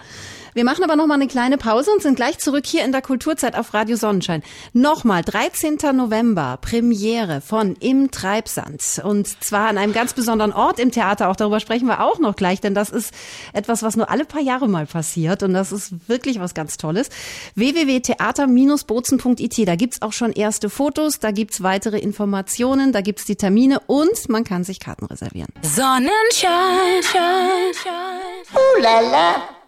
Wir 0.54 0.63
machen 0.63 0.86
aber 0.86 0.96
noch 0.96 1.06
mal 1.06 1.15
eine 1.15 1.28
kleine 1.28 1.58
Pause 1.58 1.91
und 1.91 2.02
sind 2.02 2.15
gleich 2.15 2.39
zurück 2.39 2.65
hier 2.65 2.86
in 2.86 2.94
der 2.94 3.02
Kulturzeit 3.02 3.58
auf 3.58 3.74
Radio 3.74 3.98
Sonnenschein. 3.98 4.41
Nochmal, 4.72 5.24
13. 5.24 5.80
November, 5.94 6.58
Premiere 6.62 7.41
von 7.41 7.76
Im 7.82 8.12
Treibsand 8.12 9.02
und 9.04 9.28
zwar 9.44 9.67
an 9.67 9.78
einem 9.78 9.91
ganz 9.91 10.13
besonderen 10.13 10.54
Ort 10.54 10.80
im 10.80 10.91
Theater. 10.91 11.30
Auch 11.30 11.36
darüber 11.36 11.60
sprechen 11.60 11.88
wir 11.88 12.02
auch 12.02 12.20
noch 12.20 12.38
gleich, 12.38 12.62
denn 12.62 12.74
das 12.74 12.89
ist 12.89 13.13
etwas, 13.52 13.84
was 13.84 13.98
nur 13.98 14.10
alle 14.10 14.24
paar 14.24 14.41
Jahre 14.41 14.70
mal 14.70 14.86
passiert 14.86 15.44
und 15.44 15.54
das 15.54 15.74
ist 15.74 16.08
wirklich 16.08 16.39
was 16.39 16.54
ganz 16.54 16.78
Tolles. 16.78 17.10
www.theater-bozen.it, 17.56 19.67
da 19.67 19.76
gibt's 19.76 20.02
auch 20.02 20.13
schon 20.13 20.32
erste 20.32 20.70
Fotos, 20.70 21.20
da 21.20 21.32
gibt's 21.32 21.63
weitere 21.63 22.00
Informationen, 22.00 22.94
da 22.94 23.02
gibt's 23.02 23.26
die 23.26 23.36
Termine 23.36 23.82
und 23.88 24.21
man 24.30 24.44
kann 24.44 24.64
sich 24.64 24.80
Karten 24.80 25.06
reservieren. 25.06 25.50
Sonnenschein, 25.62 27.04
Schein, 27.04 27.74
Schein. 27.74 28.22
Uh. 28.54 29.62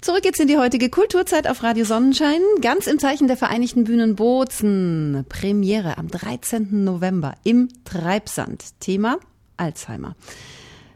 Zurück 0.00 0.24
jetzt 0.24 0.38
in 0.38 0.46
die 0.46 0.56
heutige 0.56 0.88
Kulturzeit 0.88 1.48
auf 1.48 1.64
Radio 1.64 1.84
Sonnenschein. 1.84 2.40
Ganz 2.60 2.86
im 2.86 3.00
Zeichen 3.00 3.26
der 3.26 3.36
Vereinigten 3.36 3.84
Bühnen 3.84 4.14
Bozen. 4.14 5.24
Premiere 5.28 5.98
am 5.98 6.08
13. 6.08 6.84
November 6.84 7.34
im 7.42 7.68
Treibsand. 7.84 8.78
Thema 8.78 9.18
Alzheimer. 9.56 10.14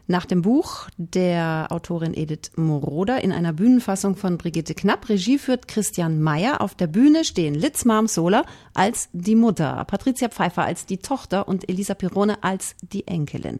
Nach 0.07 0.25
dem 0.25 0.41
Buch 0.41 0.89
der 0.97 1.67
Autorin 1.69 2.13
Edith 2.13 2.51
Moroder 2.55 3.23
in 3.23 3.31
einer 3.31 3.53
Bühnenfassung 3.53 4.15
von 4.15 4.37
Brigitte 4.37 4.73
Knapp. 4.73 5.07
Regie 5.09 5.37
führt 5.37 5.67
Christian 5.67 6.21
Mayer. 6.21 6.61
Auf 6.61 6.75
der 6.75 6.87
Bühne 6.87 7.23
stehen 7.23 7.53
Litz 7.53 7.85
Marmsola 7.85 8.43
als 8.73 9.09
die 9.13 9.35
Mutter, 9.35 9.85
Patricia 9.85 10.29
Pfeiffer 10.29 10.63
als 10.63 10.85
die 10.85 10.97
Tochter 10.97 11.47
und 11.47 11.69
Elisa 11.69 11.93
Pirone 11.93 12.43
als 12.43 12.75
die 12.81 13.07
Enkelin. 13.07 13.59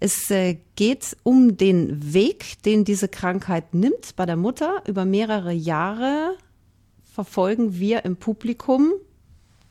Es 0.00 0.30
äh, 0.30 0.56
geht 0.76 1.16
um 1.22 1.58
den 1.58 2.14
Weg, 2.14 2.62
den 2.62 2.84
diese 2.84 3.08
Krankheit 3.08 3.74
nimmt 3.74 4.16
bei 4.16 4.24
der 4.24 4.36
Mutter. 4.36 4.82
Über 4.86 5.04
mehrere 5.04 5.52
Jahre 5.52 6.36
verfolgen 7.12 7.78
wir 7.78 8.04
im 8.06 8.16
Publikum 8.16 8.92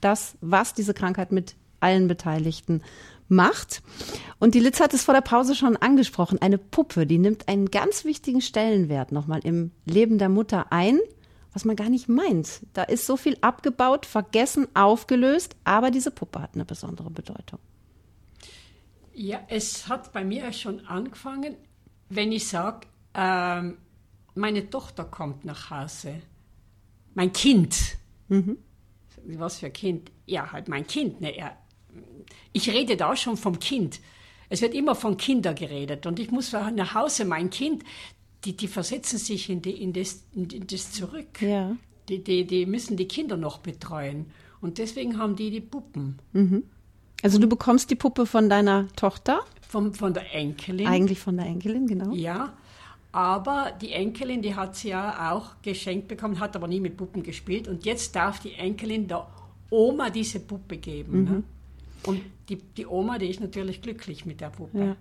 das, 0.02 0.38
was 0.40 0.74
diese 0.74 0.94
Krankheit 0.94 1.32
mit 1.32 1.56
allen 1.80 2.08
Beteiligten 2.08 2.84
macht. 3.30 3.82
Und 4.40 4.56
die 4.56 4.60
Litz 4.60 4.80
hat 4.80 4.94
es 4.94 5.04
vor 5.04 5.14
der 5.14 5.22
Pause 5.22 5.56
schon 5.56 5.78
angesprochen. 5.78 6.42
Eine 6.42 6.58
Puppe, 6.58 7.06
die 7.06 7.18
nimmt 7.18 7.48
einen 7.48 7.70
ganz 7.72 8.06
wichtigen 8.06 8.42
Stellenwert 8.42 9.12
nochmal 9.12 9.42
im 9.44 9.72
Leben 9.86 10.18
der 10.18 10.30
Mutter 10.30 10.72
ein, 10.72 11.00
was 11.54 11.66
man 11.66 11.76
gar 11.76 11.90
nicht 11.90 12.10
meint. 12.10 12.62
Da 12.74 12.84
ist 12.84 13.06
so 13.06 13.18
viel 13.18 13.38
abgebaut, 13.42 14.06
vergessen, 14.06 14.68
aufgelöst, 14.76 15.56
aber 15.64 15.92
diese 15.92 16.12
Puppe 16.12 16.42
hat 16.42 16.56
eine 16.56 16.66
besondere 16.66 17.10
Bedeutung. 17.10 17.60
Ja, 19.14 19.42
es 19.50 19.90
hat 19.90 20.14
bei 20.14 20.24
mir 20.24 20.54
schon 20.54 20.86
angefangen, 20.86 21.56
wenn 22.08 22.32
ich 22.32 22.48
sage, 22.48 22.88
ähm, 23.14 23.78
meine 24.36 24.70
Tochter 24.70 25.04
kommt 25.04 25.44
nach 25.44 25.70
Hause. 25.70 26.22
Mein 27.14 27.34
Kind. 27.34 27.98
Mhm. 28.30 28.58
Was 29.26 29.60
für 29.60 29.66
ein 29.66 29.74
Kind? 29.74 30.12
Ja, 30.26 30.52
halt 30.52 30.70
mein 30.70 30.88
Kind. 30.88 31.20
Ne, 31.20 31.36
er, 31.36 31.58
ich 32.54 32.70
rede 32.70 32.98
da 32.98 33.16
schon 33.16 33.38
vom 33.38 33.60
Kind. 33.60 34.00
Es 34.50 34.62
wird 34.62 34.74
immer 34.74 34.96
von 34.96 35.18
Kindern 35.18 35.56
geredet 35.56 36.06
und 36.06 36.20
ich 36.20 36.32
muss 36.32 36.52
nach 36.52 36.94
Hause 36.96 37.26
mein 37.26 37.50
Kind, 37.50 37.84
die, 38.46 38.56
die 38.56 38.68
versetzen 38.68 39.20
sich 39.20 39.50
in, 39.50 39.62
die, 39.62 39.72
in, 39.72 39.94
das, 39.94 40.24
in 40.34 40.66
das 40.66 40.92
zurück. 40.92 41.42
Ja. 41.42 41.76
Die, 42.08 42.24
die, 42.24 42.46
die 42.46 42.66
müssen 42.66 42.98
die 42.98 43.08
Kinder 43.08 43.38
noch 43.38 43.60
betreuen 43.60 44.32
und 44.62 44.78
deswegen 44.78 45.20
haben 45.20 45.36
die 45.36 45.52
die 45.52 45.62
Puppen. 45.62 46.18
Mhm. 46.34 46.64
Also 47.22 47.38
du 47.38 47.48
bekommst 47.48 47.92
die 47.92 47.96
Puppe 47.96 48.26
von 48.26 48.50
deiner 48.50 48.88
Tochter? 48.96 49.42
Von, 49.68 49.94
von 49.94 50.14
der 50.14 50.34
Enkelin. 50.34 50.88
Eigentlich 50.88 51.20
von 51.20 51.38
der 51.38 51.46
Enkelin, 51.46 51.86
genau. 51.86 52.14
Ja, 52.14 52.54
aber 53.12 53.74
die 53.82 53.92
Enkelin, 53.92 54.42
die 54.42 54.56
hat 54.56 54.76
sie 54.76 54.90
ja 54.90 55.32
auch 55.32 55.62
geschenkt 55.62 56.08
bekommen, 56.08 56.40
hat 56.40 56.56
aber 56.56 56.68
nie 56.68 56.80
mit 56.80 56.98
Puppen 56.98 57.24
gespielt 57.24 57.68
und 57.68 57.86
jetzt 57.86 58.16
darf 58.16 58.40
die 58.40 58.54
Enkelin 58.54 59.08
der 59.08 59.28
Oma 59.70 60.10
diese 60.10 60.40
Puppe 60.40 60.78
geben. 60.78 61.24
Ne? 61.24 61.30
Mhm. 61.30 61.36
Ne? 61.38 61.44
Und 62.04 62.22
die, 62.50 62.58
die 62.58 62.86
Oma, 62.86 63.18
die 63.18 63.30
ist 63.30 63.40
natürlich 63.40 63.82
glücklich 63.82 64.26
mit 64.26 64.42
der 64.42 64.50
Puppe. 64.50 64.80
Ja. 64.80 64.96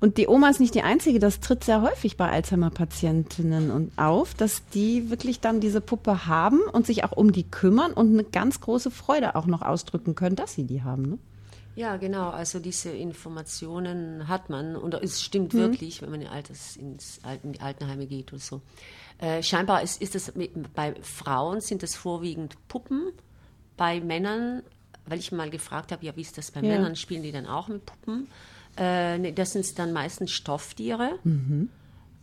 Und 0.00 0.16
die 0.16 0.28
Oma 0.28 0.48
ist 0.48 0.60
nicht 0.60 0.74
die 0.74 0.82
einzige, 0.82 1.18
das 1.18 1.40
tritt 1.40 1.62
sehr 1.62 1.82
häufig 1.82 2.16
bei 2.16 2.30
Alzheimer-Patientinnen 2.30 3.92
auf, 3.96 4.32
dass 4.32 4.66
die 4.70 5.10
wirklich 5.10 5.40
dann 5.40 5.60
diese 5.60 5.82
Puppe 5.82 6.26
haben 6.26 6.60
und 6.72 6.86
sich 6.86 7.04
auch 7.04 7.12
um 7.12 7.32
die 7.32 7.44
kümmern 7.44 7.92
und 7.92 8.14
eine 8.14 8.24
ganz 8.24 8.60
große 8.60 8.90
Freude 8.90 9.36
auch 9.36 9.44
noch 9.44 9.60
ausdrücken 9.60 10.14
können, 10.14 10.36
dass 10.36 10.54
sie 10.54 10.64
die 10.64 10.82
haben. 10.82 11.02
Ne? 11.02 11.18
Ja, 11.76 11.98
genau. 11.98 12.30
Also 12.30 12.58
diese 12.58 12.90
Informationen 12.90 14.26
hat 14.26 14.48
man 14.48 14.74
und 14.74 14.94
es 14.94 15.22
stimmt 15.22 15.52
mhm. 15.52 15.58
wirklich, 15.58 16.00
wenn 16.00 16.10
man 16.10 16.22
in, 16.22 16.28
Alters, 16.28 16.76
ins 16.76 17.20
in 17.42 17.52
die 17.52 17.60
Altenheime 17.60 18.06
geht 18.06 18.32
oder 18.32 18.40
so. 18.40 18.62
Äh, 19.18 19.42
scheinbar 19.42 19.82
ist, 19.82 20.00
ist 20.00 20.14
es 20.14 20.32
bei 20.74 20.94
Frauen 21.02 21.60
sind 21.60 21.82
es 21.82 21.94
vorwiegend 21.94 22.56
Puppen, 22.68 23.12
bei 23.76 24.00
Männern 24.00 24.62
weil 25.06 25.18
ich 25.18 25.32
mal 25.32 25.50
gefragt 25.50 25.92
habe, 25.92 26.04
ja, 26.04 26.16
wie 26.16 26.20
ist 26.20 26.38
das 26.38 26.50
bei 26.50 26.60
ja. 26.60 26.68
Männern? 26.68 26.96
Spielen 26.96 27.22
die 27.22 27.32
dann 27.32 27.46
auch 27.46 27.68
mit 27.68 27.84
Puppen? 27.86 28.28
Äh, 28.76 29.18
nee, 29.18 29.32
das 29.32 29.52
sind 29.52 29.78
dann 29.78 29.92
meistens 29.92 30.30
Stofftiere. 30.30 31.18
Mhm. 31.24 31.68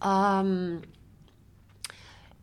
Ähm, 0.03 0.81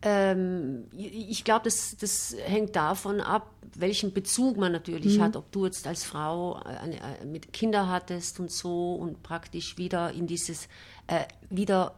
ähm, 0.01 0.85
ich 0.93 1.43
glaube, 1.43 1.63
das, 1.63 1.97
das 1.99 2.35
hängt 2.45 2.75
davon 2.75 3.21
ab, 3.21 3.51
welchen 3.73 4.13
Bezug 4.13 4.57
man 4.57 4.71
natürlich 4.71 5.17
mhm. 5.17 5.23
hat, 5.23 5.35
ob 5.35 5.51
du 5.51 5.65
jetzt 5.65 5.87
als 5.87 6.03
Frau 6.03 6.53
eine, 6.53 7.01
eine, 7.01 7.25
mit 7.25 7.53
Kinder 7.53 7.89
hattest 7.89 8.39
und 8.39 8.51
so 8.51 8.93
und 8.93 9.23
praktisch 9.23 9.77
wieder 9.77 10.11
in 10.11 10.27
dieses, 10.27 10.67
äh, 11.07 11.25
wieder 11.49 11.95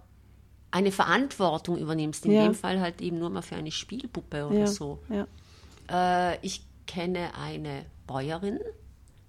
eine 0.72 0.92
Verantwortung 0.92 1.78
übernimmst. 1.78 2.26
In 2.26 2.32
ja. 2.32 2.44
dem 2.44 2.56
Fall 2.56 2.80
halt 2.80 3.02
eben 3.02 3.20
nur 3.20 3.30
mal 3.30 3.42
für 3.42 3.56
eine 3.56 3.72
Spielpuppe 3.72 4.48
oder 4.48 4.60
ja. 4.60 4.68
so. 4.68 5.00
Ja. 5.10 5.28
Äh, 6.32 6.38
ich 6.42 6.66
kenne 6.86 7.36
eine 7.36 7.86
Bäuerin, 8.08 8.60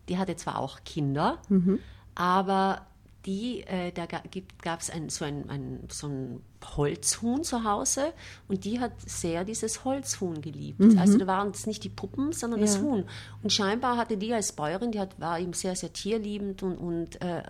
die 0.08 0.18
hatte 0.18 0.36
zwar 0.36 0.58
auch 0.58 0.84
Kinder, 0.84 1.38
mhm. 1.48 1.80
aber 2.14 2.86
die, 3.26 3.60
äh, 3.66 3.92
da 3.92 4.06
gab 4.06 4.80
es 4.80 4.90
ein, 4.90 5.10
so, 5.10 5.24
ein, 5.24 5.50
ein, 5.50 5.80
so 5.90 6.06
ein 6.06 6.40
Holzhuhn 6.64 7.44
zu 7.44 7.64
Hause 7.64 8.12
und 8.48 8.64
die 8.64 8.80
hat 8.80 8.92
sehr 9.04 9.44
dieses 9.44 9.84
Holzhuhn 9.84 10.40
geliebt. 10.40 10.80
Mhm. 10.80 10.98
Also 10.98 11.18
da 11.18 11.26
waren 11.26 11.50
es 11.50 11.66
nicht 11.66 11.84
die 11.84 11.90
Puppen, 11.90 12.32
sondern 12.32 12.60
ja. 12.60 12.66
das 12.66 12.80
Huhn. 12.80 13.04
Und 13.42 13.52
scheinbar 13.52 13.96
hatte 13.96 14.16
die 14.16 14.32
als 14.32 14.52
Bäuerin, 14.52 14.92
die 14.92 15.00
hat, 15.00 15.20
war 15.20 15.38
eben 15.38 15.52
sehr, 15.52 15.76
sehr 15.76 15.92
tierliebend 15.92 16.62
und, 16.62 16.76
und 16.76 17.20
äh, 17.20 17.42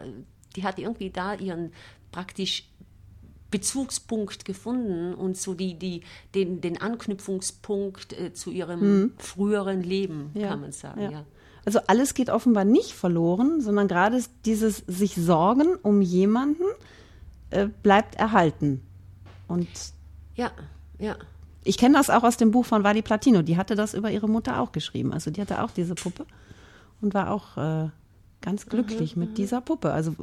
die 0.57 0.65
hat 0.65 0.79
irgendwie 0.79 1.11
da 1.11 1.35
ihren 1.35 1.73
praktisch 2.11 2.69
Bezugspunkt 3.51 4.45
gefunden 4.45 5.15
und 5.15 5.37
so 5.37 5.55
die, 5.55 5.79
die, 5.79 6.03
den, 6.35 6.61
den 6.61 6.81
Anknüpfungspunkt 6.81 8.13
äh, 8.13 8.33
zu 8.33 8.51
ihrem 8.51 8.81
mhm. 8.81 9.13
früheren 9.19 9.83
Leben, 9.83 10.31
ja. 10.35 10.49
kann 10.49 10.61
man 10.61 10.73
sagen. 10.73 11.01
Ja. 11.01 11.11
ja. 11.11 11.25
Also 11.65 11.81
alles 11.87 12.15
geht 12.15 12.31
offenbar 12.31 12.65
nicht 12.65 12.93
verloren, 12.93 13.61
sondern 13.61 13.89
gerade 13.89 14.23
dieses 14.45 14.85
sich 14.87 15.15
Sorgen 15.17 15.77
um 15.77 16.01
jemanden 16.01 16.65
äh, 17.51 17.69
bleibt 17.83 18.15
erhalten. 18.15 18.83
Und 19.49 19.69
ja, 20.35 20.51
ja. 20.99 21.17
Ich 21.65 21.77
kenne 21.77 21.99
das 21.99 22.09
auch 22.09 22.23
aus 22.23 22.37
dem 22.37 22.51
Buch 22.51 22.65
von 22.65 22.85
Vali 22.85 23.03
Platino. 23.03 23.43
Die 23.43 23.57
hatte 23.57 23.75
das 23.75 23.93
über 23.93 24.11
ihre 24.11 24.29
Mutter 24.29 24.61
auch 24.61 24.73
geschrieben. 24.73 25.13
Also 25.13 25.31
die 25.31 25.41
hatte 25.41 25.63
auch 25.63 25.71
diese 25.71 25.95
Puppe 25.95 26.25
und 27.03 27.13
war 27.15 27.31
auch 27.31 27.57
äh, 27.57 27.91
ganz 28.41 28.67
glücklich 28.67 29.17
mhm, 29.17 29.21
mit 29.21 29.31
mhm. 29.31 29.35
dieser 29.35 29.61
Puppe. 29.61 29.93
Also 29.93 30.15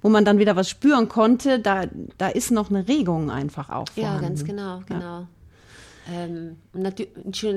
wo 0.00 0.08
man 0.08 0.24
dann 0.24 0.38
wieder 0.38 0.56
was 0.56 0.68
spüren 0.68 1.08
konnte, 1.08 1.58
da, 1.58 1.86
da 2.18 2.28
ist 2.28 2.50
noch 2.50 2.70
eine 2.70 2.86
Regung 2.88 3.30
einfach 3.30 3.70
auch 3.70 3.88
vorhanden. 3.88 4.22
Ja, 4.22 4.28
ganz 4.28 4.44
genau, 4.44 4.82
genau. 4.86 5.00
Ja. 5.00 5.28
Ähm, 6.12 6.56
natür 6.74 7.06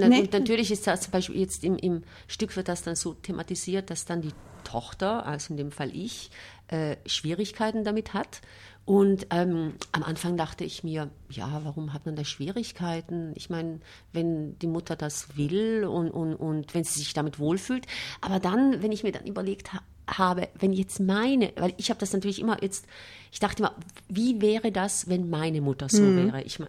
nee. 0.08 0.30
natürlich 0.32 0.72
ist 0.72 0.88
das 0.88 1.02
zum 1.02 1.12
Beispiel 1.12 1.38
jetzt 1.38 1.64
im, 1.66 1.76
im, 1.76 2.04
Stück 2.28 2.56
wird 2.56 2.70
das 2.70 2.82
dann 2.82 2.96
so 2.96 3.14
thematisiert, 3.14 3.90
dass 3.90 4.06
dann 4.06 4.22
die 4.22 4.32
Tochter, 4.64 5.26
also 5.26 5.54
in 5.54 5.58
dem 5.58 5.72
Fall 5.72 5.94
ich, 5.94 6.32
äh, 6.68 6.96
Schwierigkeiten 7.06 7.84
damit 7.84 8.14
hat. 8.14 8.42
Und 8.86 9.28
ähm, 9.32 9.74
am 9.92 10.04
Anfang 10.04 10.38
dachte 10.38 10.64
ich 10.64 10.82
mir, 10.86 11.10
ja, 11.30 11.60
warum 11.66 11.92
hat 11.92 12.06
man 12.06 12.16
da 12.16 12.24
Schwierigkeiten? 12.24 13.34
Ich 13.36 13.50
meine, 13.50 13.82
wenn 14.14 14.58
die 14.60 14.68
Mutter 14.68 14.96
das 14.96 15.36
will 15.36 15.84
und, 15.84 16.10
und, 16.10 16.36
und 16.36 16.74
wenn 16.74 16.86
sie 16.86 17.00
sich 17.00 17.14
damit 17.14 17.38
wohlfühlt. 17.38 17.86
Aber 18.22 18.40
dann, 18.40 18.82
wenn 18.82 18.94
ich 18.94 19.04
mir 19.04 19.12
dann 19.12 19.26
überlegt 19.26 19.74
habe, 19.74 19.84
habe, 20.08 20.48
wenn 20.60 20.74
jetzt 20.74 21.00
meine, 21.00 21.52
weil 21.58 21.74
ich 21.78 21.90
habe 21.90 22.00
das 22.00 22.14
natürlich 22.14 22.40
immer 22.40 22.62
jetzt, 22.64 22.86
ich 23.32 23.40
dachte 23.40 23.64
immer, 23.64 23.76
wie 24.08 24.42
wäre 24.42 24.72
das, 24.72 25.10
wenn 25.10 25.30
meine 25.30 25.62
Mutter 25.62 25.90
so 25.90 26.02
mhm. 26.02 26.28
wäre? 26.28 26.44
Ich 26.44 26.60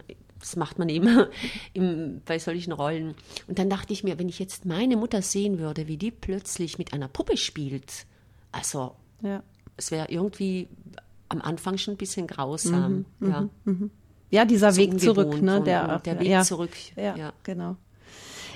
das 0.40 0.56
macht 0.56 0.78
man 0.78 0.88
immer 0.88 1.28
im, 1.72 2.20
bei 2.24 2.38
solchen 2.38 2.72
Rollen. 2.72 3.14
Und 3.46 3.58
dann 3.58 3.68
dachte 3.68 3.92
ich 3.92 4.04
mir, 4.04 4.18
wenn 4.18 4.28
ich 4.28 4.38
jetzt 4.38 4.64
meine 4.64 4.96
Mutter 4.96 5.22
sehen 5.22 5.58
würde, 5.58 5.88
wie 5.88 5.96
die 5.96 6.10
plötzlich 6.10 6.78
mit 6.78 6.92
einer 6.92 7.08
Puppe 7.08 7.36
spielt, 7.36 8.06
also 8.52 8.94
ja. 9.22 9.42
es 9.76 9.90
wäre 9.90 10.08
irgendwie 10.10 10.68
am 11.28 11.42
Anfang 11.42 11.76
schon 11.78 11.94
ein 11.94 11.98
bisschen 11.98 12.26
grausam. 12.26 13.04
Mhm, 13.18 13.30
ja. 13.30 13.48
Mhm. 13.64 13.90
ja, 14.30 14.44
dieser 14.44 14.72
so 14.72 14.80
Weg 14.80 15.00
zurück, 15.00 15.42
ne? 15.42 15.62
Der, 15.62 15.98
der 15.98 16.20
Weg 16.20 16.28
ja, 16.28 16.42
zurück. 16.42 16.70
Ja, 16.96 17.16
ja, 17.16 17.32
genau. 17.42 17.76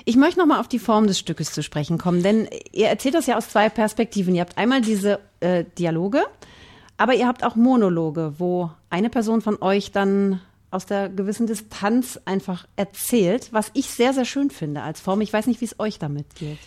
Ich 0.04 0.16
möchte 0.16 0.40
noch 0.40 0.46
mal 0.46 0.60
auf 0.60 0.68
die 0.68 0.78
Form 0.78 1.06
des 1.06 1.18
Stückes 1.18 1.52
zu 1.52 1.62
sprechen 1.62 1.98
kommen, 1.98 2.22
denn 2.22 2.48
ihr 2.72 2.88
erzählt 2.88 3.14
das 3.14 3.26
ja 3.26 3.36
aus 3.36 3.48
zwei 3.48 3.68
Perspektiven. 3.68 4.34
Ihr 4.34 4.40
habt 4.40 4.58
einmal 4.58 4.80
diese 4.80 5.20
äh, 5.40 5.64
Dialoge, 5.78 6.24
aber 6.96 7.14
ihr 7.14 7.26
habt 7.26 7.44
auch 7.44 7.54
Monologe, 7.54 8.34
wo 8.38 8.70
eine 8.90 9.10
Person 9.10 9.40
von 9.40 9.60
euch 9.62 9.92
dann 9.92 10.40
aus 10.70 10.86
der 10.86 11.08
gewissen 11.08 11.46
Distanz 11.46 12.18
einfach 12.24 12.66
erzählt, 12.76 13.52
was 13.52 13.70
ich 13.74 13.90
sehr, 13.90 14.14
sehr 14.14 14.24
schön 14.24 14.50
finde 14.50 14.82
als 14.82 15.00
Form. 15.00 15.20
Ich 15.20 15.32
weiß 15.32 15.46
nicht, 15.46 15.60
wie 15.60 15.66
es 15.66 15.78
euch 15.78 15.98
damit 15.98 16.34
geht. 16.34 16.58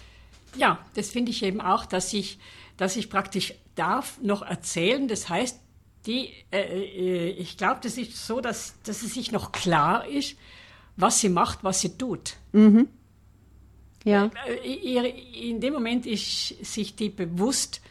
Ja, 0.55 0.79
das 0.93 1.09
finde 1.09 1.31
ich 1.31 1.43
eben 1.43 1.59
auch, 1.59 1.85
dass 1.85 2.13
ich, 2.13 2.39
dass 2.77 2.95
ich 2.95 3.09
praktisch 3.09 3.55
darf 3.75 4.19
noch 4.21 4.43
erzählen. 4.43 5.07
Das 5.07 5.27
heißt, 5.27 5.59
die, 6.05 6.29
äh, 6.51 6.61
äh 6.61 7.29
ich 7.31 7.57
glaube, 7.57 7.79
das 7.83 7.97
ist 7.97 8.25
so, 8.25 8.39
dass, 8.39 8.75
dass 8.83 9.01
es 9.01 9.15
sich 9.15 9.31
noch 9.31 9.51
klar 9.51 10.07
ist, 10.07 10.37
was 10.95 11.19
sie 11.19 11.29
macht, 11.29 11.63
was 11.63 11.81
sie 11.81 11.97
tut. 11.97 12.35
Mhm. 12.53 12.87
Ja. 14.05 14.31
Äh, 14.47 15.09
in 15.49 15.59
dem 15.59 15.73
Moment 15.73 16.05
ist 16.05 16.63
sich 16.63 16.95
die 16.95 17.09
bewusst, 17.09 17.81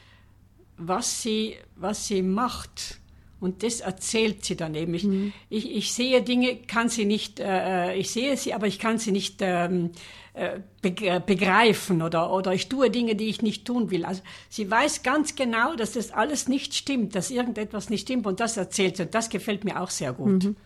was 0.76 1.22
sie, 1.22 1.56
was 1.76 2.06
sie 2.06 2.22
macht 2.22 2.98
Und 3.44 3.62
das 3.62 3.80
erzählt 3.80 4.42
sie 4.42 4.56
dann 4.56 4.74
eben. 4.74 4.94
Ich, 4.94 5.06
ich, 5.50 5.76
ich 5.76 5.92
sehe 5.92 6.22
Dinge, 6.22 6.56
kann 6.66 6.88
sie 6.88 7.04
nicht, 7.04 7.40
äh, 7.40 7.94
ich 7.94 8.10
sehe 8.10 8.38
sie, 8.38 8.54
aber 8.54 8.66
ich 8.66 8.78
kann 8.78 8.96
sie 8.96 9.12
nicht 9.12 9.36
ähm, 9.40 9.90
äh, 10.32 10.60
begreifen 10.80 12.00
oder, 12.00 12.32
oder 12.32 12.54
ich 12.54 12.70
tue 12.70 12.88
Dinge, 12.88 13.16
die 13.16 13.26
ich 13.26 13.42
nicht 13.42 13.66
tun 13.66 13.90
will. 13.90 14.06
Also 14.06 14.22
sie 14.48 14.70
weiß 14.70 15.02
ganz 15.02 15.34
genau, 15.34 15.76
dass 15.76 15.92
das 15.92 16.10
alles 16.10 16.48
nicht 16.48 16.74
stimmt, 16.74 17.14
dass 17.14 17.30
irgendetwas 17.30 17.90
nicht 17.90 18.02
stimmt 18.02 18.26
und 18.26 18.40
das 18.40 18.56
erzählt 18.56 18.96
sie. 18.96 19.02
Und 19.02 19.14
das 19.14 19.28
gefällt 19.28 19.64
mir 19.64 19.78
auch 19.78 19.90
sehr 19.90 20.14
gut. 20.14 20.44
Mhm. 20.44 20.56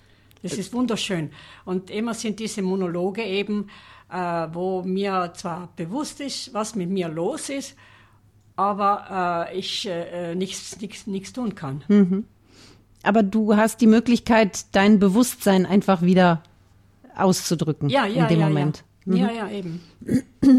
Das 0.44 0.52
ist 0.52 0.72
wunderschön. 0.72 1.32
Und 1.64 1.90
immer 1.90 2.14
sind 2.14 2.38
diese 2.38 2.62
Monologe 2.62 3.24
eben, 3.24 3.64
äh, 3.64 3.97
wo 4.10 4.82
mir 4.82 5.32
zwar 5.36 5.68
bewusst 5.76 6.20
ist, 6.20 6.54
was 6.54 6.74
mit 6.74 6.90
mir 6.90 7.08
los 7.08 7.48
ist, 7.48 7.76
aber 8.56 9.46
äh, 9.50 9.58
ich 9.58 9.86
äh, 9.86 10.34
nichts, 10.34 10.80
nichts, 10.80 11.06
nichts 11.06 11.32
tun 11.32 11.54
kann. 11.54 11.84
Mhm. 11.88 12.24
Aber 13.02 13.22
du 13.22 13.56
hast 13.56 13.80
die 13.80 13.86
Möglichkeit, 13.86 14.66
dein 14.72 14.98
Bewusstsein 14.98 15.66
einfach 15.66 16.02
wieder 16.02 16.42
auszudrücken 17.16 17.88
ja, 17.88 18.06
ja, 18.06 18.22
in 18.22 18.28
dem 18.28 18.40
ja, 18.40 18.48
Moment. 18.48 18.84
Ja. 19.04 19.12
Mhm. 19.12 19.16
ja, 19.16 19.30
ja, 19.30 19.50
eben. 19.50 19.80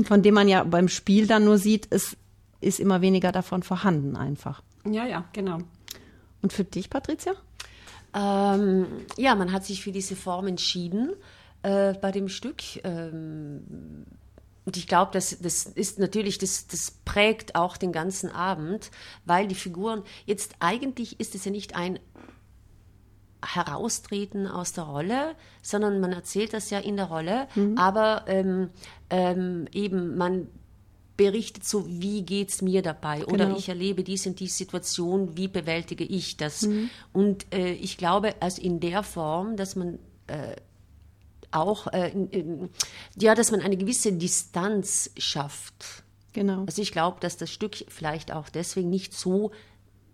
Von 0.06 0.24
dem 0.24 0.34
man 0.34 0.47
ja 0.47 0.64
beim 0.64 0.88
Spiel 0.88 1.28
dann 1.28 1.45
nur 1.45 1.58
sieht, 1.58 1.88
es 1.89 2.18
ist 2.62 2.80
immer 2.80 3.02
weniger 3.02 3.32
davon 3.32 3.64
vorhanden 3.64 4.16
einfach. 4.16 4.64
Ja, 4.89 5.06
ja, 5.06 5.26
genau. 5.34 5.60
Und 6.41 6.54
für 6.54 6.64
dich, 6.64 6.89
Patricia? 6.89 7.34
Ähm, 8.14 8.86
ja, 9.18 9.36
man 9.36 9.52
hat 9.52 9.66
sich 9.66 9.84
für 9.84 9.91
diese 9.91 10.16
Form 10.16 10.47
entschieden 10.47 11.12
äh, 11.64 11.93
bei 11.93 12.12
dem 12.12 12.30
Stück. 12.30 12.62
Ähm, 12.84 14.05
und 14.66 14.78
ich 14.78 14.88
glaube, 14.88 15.12
das, 15.14 15.39
das 15.39 15.66
ist 15.66 15.97
natürlich, 15.99 16.38
das, 16.38 16.68
das 16.68 16.91
prägt 17.03 17.55
auch 17.55 17.76
den 17.76 17.91
ganzen 17.91 18.30
Abend, 18.30 18.91
weil 19.26 19.47
die 19.47 19.55
Figuren, 19.55 20.03
jetzt 20.26 20.55
eigentlich 20.60 21.20
ist 21.20 21.34
es 21.34 21.45
ja 21.45 21.51
nicht 21.51 21.76
ein 21.76 21.99
Heraustreten 23.43 24.47
aus 24.47 24.74
der 24.74 24.84
Rolle, 24.84 25.36
sondern 25.62 25.99
man 25.99 26.12
erzählt 26.12 26.53
das 26.53 26.70
ja 26.70 26.80
in 26.80 26.97
der 26.97 27.05
Rolle, 27.05 27.47
mhm. 27.55 27.78
aber 27.78 28.26
ähm, 28.28 28.70
ähm, 29.10 29.68
eben 29.72 30.18
man 30.18 30.49
berichtet 31.16 31.66
so, 31.66 31.86
wie 31.88 32.22
geht 32.22 32.49
es 32.49 32.62
mir 32.62 32.82
dabei 32.82 33.20
genau. 33.20 33.34
oder 33.34 33.57
ich 33.57 33.68
erlebe 33.70 34.03
dies 34.03 34.26
und 34.26 34.39
die 34.39 34.47
Situation, 34.47 35.36
wie 35.36 35.47
bewältige 35.47 36.03
ich 36.03 36.38
das? 36.38 36.62
Mhm. 36.62 36.89
Und 37.12 37.53
äh, 37.53 37.74
ich 37.74 37.97
glaube, 37.97 38.36
also 38.39 38.62
in 38.62 38.80
der 38.80 39.03
Form, 39.03 39.57
dass 39.57 39.76
man 39.76 39.99
äh, 40.28 40.55
auch, 41.52 41.88
äh, 41.88 42.12
ja, 43.18 43.36
dass 43.36 43.52
man 43.52 43.62
eine 43.62 43.78
gewisse 43.78 44.14
Distanz 44.14 45.12
schafft. 45.18 46.04
Genau. 46.34 46.64
Also 46.66 46.82
ich 46.82 46.91
glaube, 46.91 47.20
dass 47.20 47.38
das 47.38 47.52
Stück 47.52 47.86
vielleicht 47.88 48.32
auch 48.32 48.50
deswegen 48.50 48.89
nicht 48.89 49.14
so 49.14 49.52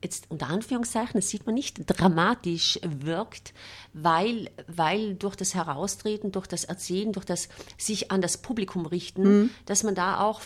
jetzt 0.02 0.30
unter 0.30 0.50
Anführungszeichen, 0.50 1.14
das 1.16 1.30
sieht 1.30 1.46
man 1.48 1.56
nicht, 1.56 1.80
dramatisch 1.88 2.80
wirkt, 2.84 3.54
weil, 3.94 4.52
weil 4.68 5.16
durch 5.16 5.36
das 5.36 5.56
Heraustreten, 5.56 6.32
durch 6.32 6.46
das 6.46 6.64
Erzählen, 6.64 7.12
durch 7.12 7.26
das 7.26 7.50
sich 7.78 8.12
an 8.12 8.22
das 8.22 8.38
Publikum 8.38 8.86
richten, 8.86 9.24
mhm. 9.24 9.50
dass 9.66 9.84
man 9.84 9.96
da 9.96 10.22
auch 10.22 10.42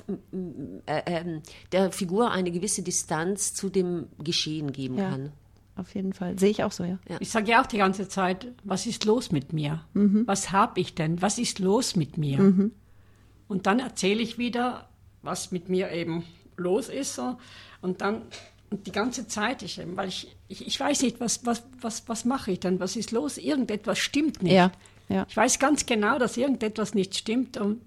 äh, 0.85 0.99
äh, 1.05 1.41
der 1.73 1.91
Figur 1.91 2.31
eine 2.31 2.51
gewisse 2.51 2.83
Distanz 2.83 3.53
zu 3.53 3.69
dem 3.69 4.07
Geschehen 4.17 4.71
geben 4.71 4.97
ja. 4.97 5.09
kann 5.09 5.33
auf 5.79 5.95
jeden 5.95 6.13
Fall. 6.13 6.37
Sehe 6.37 6.49
ich 6.49 6.63
auch 6.63 6.71
so, 6.71 6.83
ja. 6.83 6.99
ja. 7.07 7.17
Ich 7.19 7.29
sage 7.29 7.51
ja 7.51 7.61
auch 7.61 7.67
die 7.67 7.77
ganze 7.77 8.07
Zeit, 8.07 8.47
was 8.63 8.85
ist 8.85 9.05
los 9.05 9.31
mit 9.31 9.53
mir? 9.53 9.83
Mhm. 9.93 10.23
Was 10.25 10.51
habe 10.51 10.79
ich 10.79 10.95
denn? 10.95 11.21
Was 11.21 11.37
ist 11.37 11.59
los 11.59 11.95
mit 11.95 12.17
mir? 12.17 12.39
Mhm. 12.39 12.71
Und 13.47 13.65
dann 13.65 13.79
erzähle 13.79 14.21
ich 14.21 14.37
wieder, 14.37 14.89
was 15.21 15.51
mit 15.51 15.69
mir 15.69 15.91
eben 15.91 16.23
los 16.57 16.89
ist. 16.89 17.19
Und 17.81 18.01
dann 18.01 18.23
und 18.69 18.85
die 18.85 18.91
ganze 18.91 19.27
Zeit, 19.27 19.63
ich, 19.63 19.81
weil 19.95 20.09
ich, 20.09 20.35
ich, 20.47 20.65
ich 20.67 20.79
weiß 20.79 21.01
nicht, 21.01 21.19
was, 21.19 21.45
was, 21.45 21.63
was, 21.81 22.07
was 22.07 22.25
mache 22.25 22.51
ich 22.51 22.59
dann? 22.59 22.79
Was 22.79 22.95
ist 22.95 23.11
los? 23.11 23.37
Irgendetwas 23.37 23.97
stimmt 23.97 24.43
nicht. 24.43 24.53
Ja, 24.53 24.71
ja. 25.07 25.25
Ich 25.27 25.35
weiß 25.35 25.57
ganz 25.57 25.85
genau, 25.87 26.19
dass 26.19 26.37
irgendetwas 26.37 26.93
nicht 26.93 27.15
stimmt. 27.15 27.57
Und 27.57 27.81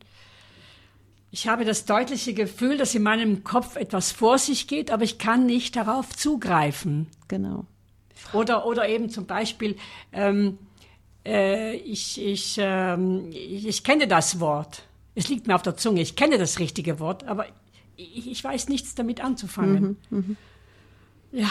ich 1.30 1.46
habe 1.46 1.64
das 1.64 1.84
deutliche 1.84 2.34
Gefühl, 2.34 2.76
dass 2.78 2.94
in 2.94 3.02
meinem 3.02 3.44
Kopf 3.44 3.76
etwas 3.76 4.10
vor 4.10 4.38
sich 4.38 4.66
geht, 4.66 4.90
aber 4.90 5.04
ich 5.04 5.18
kann 5.18 5.46
nicht 5.46 5.76
darauf 5.76 6.16
zugreifen. 6.16 7.06
Genau. 7.28 7.64
Oder, 8.32 8.66
oder 8.66 8.88
eben 8.88 9.10
zum 9.10 9.26
Beispiel, 9.26 9.76
ähm, 10.12 10.58
äh, 11.24 11.76
ich, 11.76 12.20
ich, 12.20 12.56
ähm, 12.58 13.30
ich, 13.30 13.66
ich, 13.66 13.84
kenne 13.84 14.08
das 14.08 14.40
Wort. 14.40 14.84
Es 15.14 15.28
liegt 15.28 15.46
mir 15.46 15.54
auf 15.54 15.62
der 15.62 15.76
Zunge. 15.76 16.00
Ich 16.00 16.16
kenne 16.16 16.38
das 16.38 16.58
richtige 16.58 16.98
Wort, 16.98 17.24
aber 17.24 17.46
ich, 17.96 18.30
ich 18.30 18.42
weiß 18.42 18.68
nichts 18.68 18.94
damit 18.94 19.22
anzufangen. 19.22 19.96
Mhm, 20.10 20.18
mh. 20.18 20.36
Ja. 21.32 21.50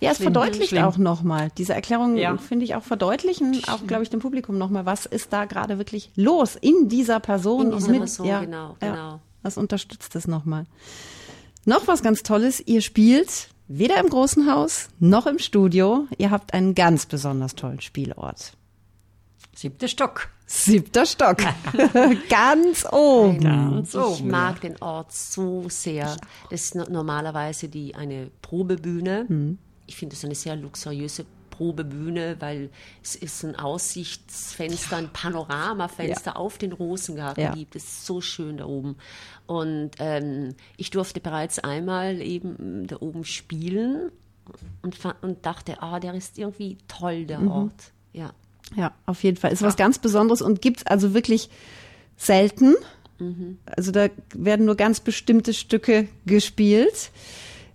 Ja, 0.00 0.12
es 0.12 0.18
verdeutlicht 0.18 0.68
schlimm. 0.68 0.84
auch 0.84 0.96
nochmal. 0.96 1.50
Diese 1.58 1.74
Erklärung 1.74 2.16
ja. 2.16 2.36
finde 2.36 2.64
ich 2.64 2.76
auch 2.76 2.84
verdeutlichen, 2.84 3.60
auch 3.66 3.84
glaube 3.86 4.04
ich 4.04 4.10
dem 4.10 4.20
Publikum 4.20 4.56
nochmal, 4.56 4.86
was 4.86 5.06
ist 5.06 5.32
da 5.32 5.44
gerade 5.44 5.78
wirklich 5.78 6.10
los 6.14 6.54
in 6.54 6.88
dieser 6.88 7.18
Person. 7.18 7.72
In 7.72 7.78
dieser 7.78 7.90
mit, 7.90 7.98
Person, 8.00 8.26
ja, 8.26 8.40
genau, 8.40 8.76
genau. 8.78 8.94
Ja, 8.94 9.20
das 9.42 9.56
unterstützt 9.56 10.14
es 10.14 10.28
nochmal. 10.28 10.66
Noch 11.64 11.88
was 11.88 12.02
ganz 12.02 12.22
Tolles, 12.22 12.62
ihr 12.64 12.80
spielt 12.80 13.48
Weder 13.68 14.00
im 14.00 14.08
großen 14.08 14.50
Haus 14.50 14.88
noch 14.98 15.26
im 15.26 15.38
Studio. 15.38 16.06
Ihr 16.16 16.30
habt 16.30 16.54
einen 16.54 16.74
ganz 16.74 17.04
besonders 17.04 17.54
tollen 17.54 17.82
Spielort. 17.82 18.54
Siebter 19.54 19.88
Stock. 19.88 20.28
Siebter 20.46 21.04
Stock. 21.04 21.36
ganz 22.30 22.86
oben. 22.90 23.40
Ganz 23.40 23.92
ich 23.92 24.00
oben, 24.00 24.28
mag 24.28 24.62
ja. 24.62 24.70
den 24.70 24.80
Ort 24.80 25.12
so 25.12 25.68
sehr. 25.68 26.16
Das 26.48 26.62
ist 26.62 26.74
normalerweise 26.76 27.68
die, 27.68 27.94
eine 27.94 28.30
Probebühne. 28.40 29.26
Hm. 29.28 29.58
Ich 29.86 29.96
finde 29.96 30.16
es 30.16 30.24
eine 30.24 30.34
sehr 30.34 30.56
luxuriöse 30.56 31.26
Probebühne, 31.58 32.36
weil 32.38 32.70
es 33.02 33.16
ist 33.16 33.44
ein 33.44 33.56
Aussichtsfenster, 33.56 34.96
ein 34.96 35.08
Panoramafenster 35.12 36.30
ja. 36.30 36.36
auf 36.36 36.56
den 36.56 36.72
Rosengarten 36.72 37.42
ja. 37.42 37.52
gibt. 37.52 37.74
Es 37.74 37.82
ist 37.82 38.06
so 38.06 38.20
schön 38.20 38.58
da 38.58 38.66
oben. 38.66 38.96
Und 39.46 39.90
ähm, 39.98 40.54
ich 40.76 40.90
durfte 40.90 41.20
bereits 41.20 41.58
einmal 41.58 42.22
eben 42.22 42.86
da 42.86 42.98
oben 43.00 43.24
spielen 43.24 44.12
und, 44.82 44.96
und 45.20 45.44
dachte, 45.44 45.82
ah, 45.82 45.98
der 45.98 46.14
ist 46.14 46.38
irgendwie 46.38 46.78
toll, 46.86 47.26
der 47.26 47.40
mhm. 47.40 47.50
Ort. 47.50 47.92
Ja. 48.12 48.32
Ja, 48.76 48.92
auf 49.06 49.24
jeden 49.24 49.36
Fall. 49.36 49.52
Ist 49.52 49.62
ja. 49.62 49.66
was 49.66 49.76
ganz 49.76 49.98
Besonderes 49.98 50.42
und 50.42 50.62
gibt 50.62 50.78
es 50.78 50.86
also 50.86 51.12
wirklich 51.12 51.50
selten. 52.16 52.76
Mhm. 53.18 53.58
Also 53.66 53.90
da 53.90 54.08
werden 54.32 54.66
nur 54.66 54.76
ganz 54.76 55.00
bestimmte 55.00 55.54
Stücke 55.54 56.06
gespielt. 56.24 57.10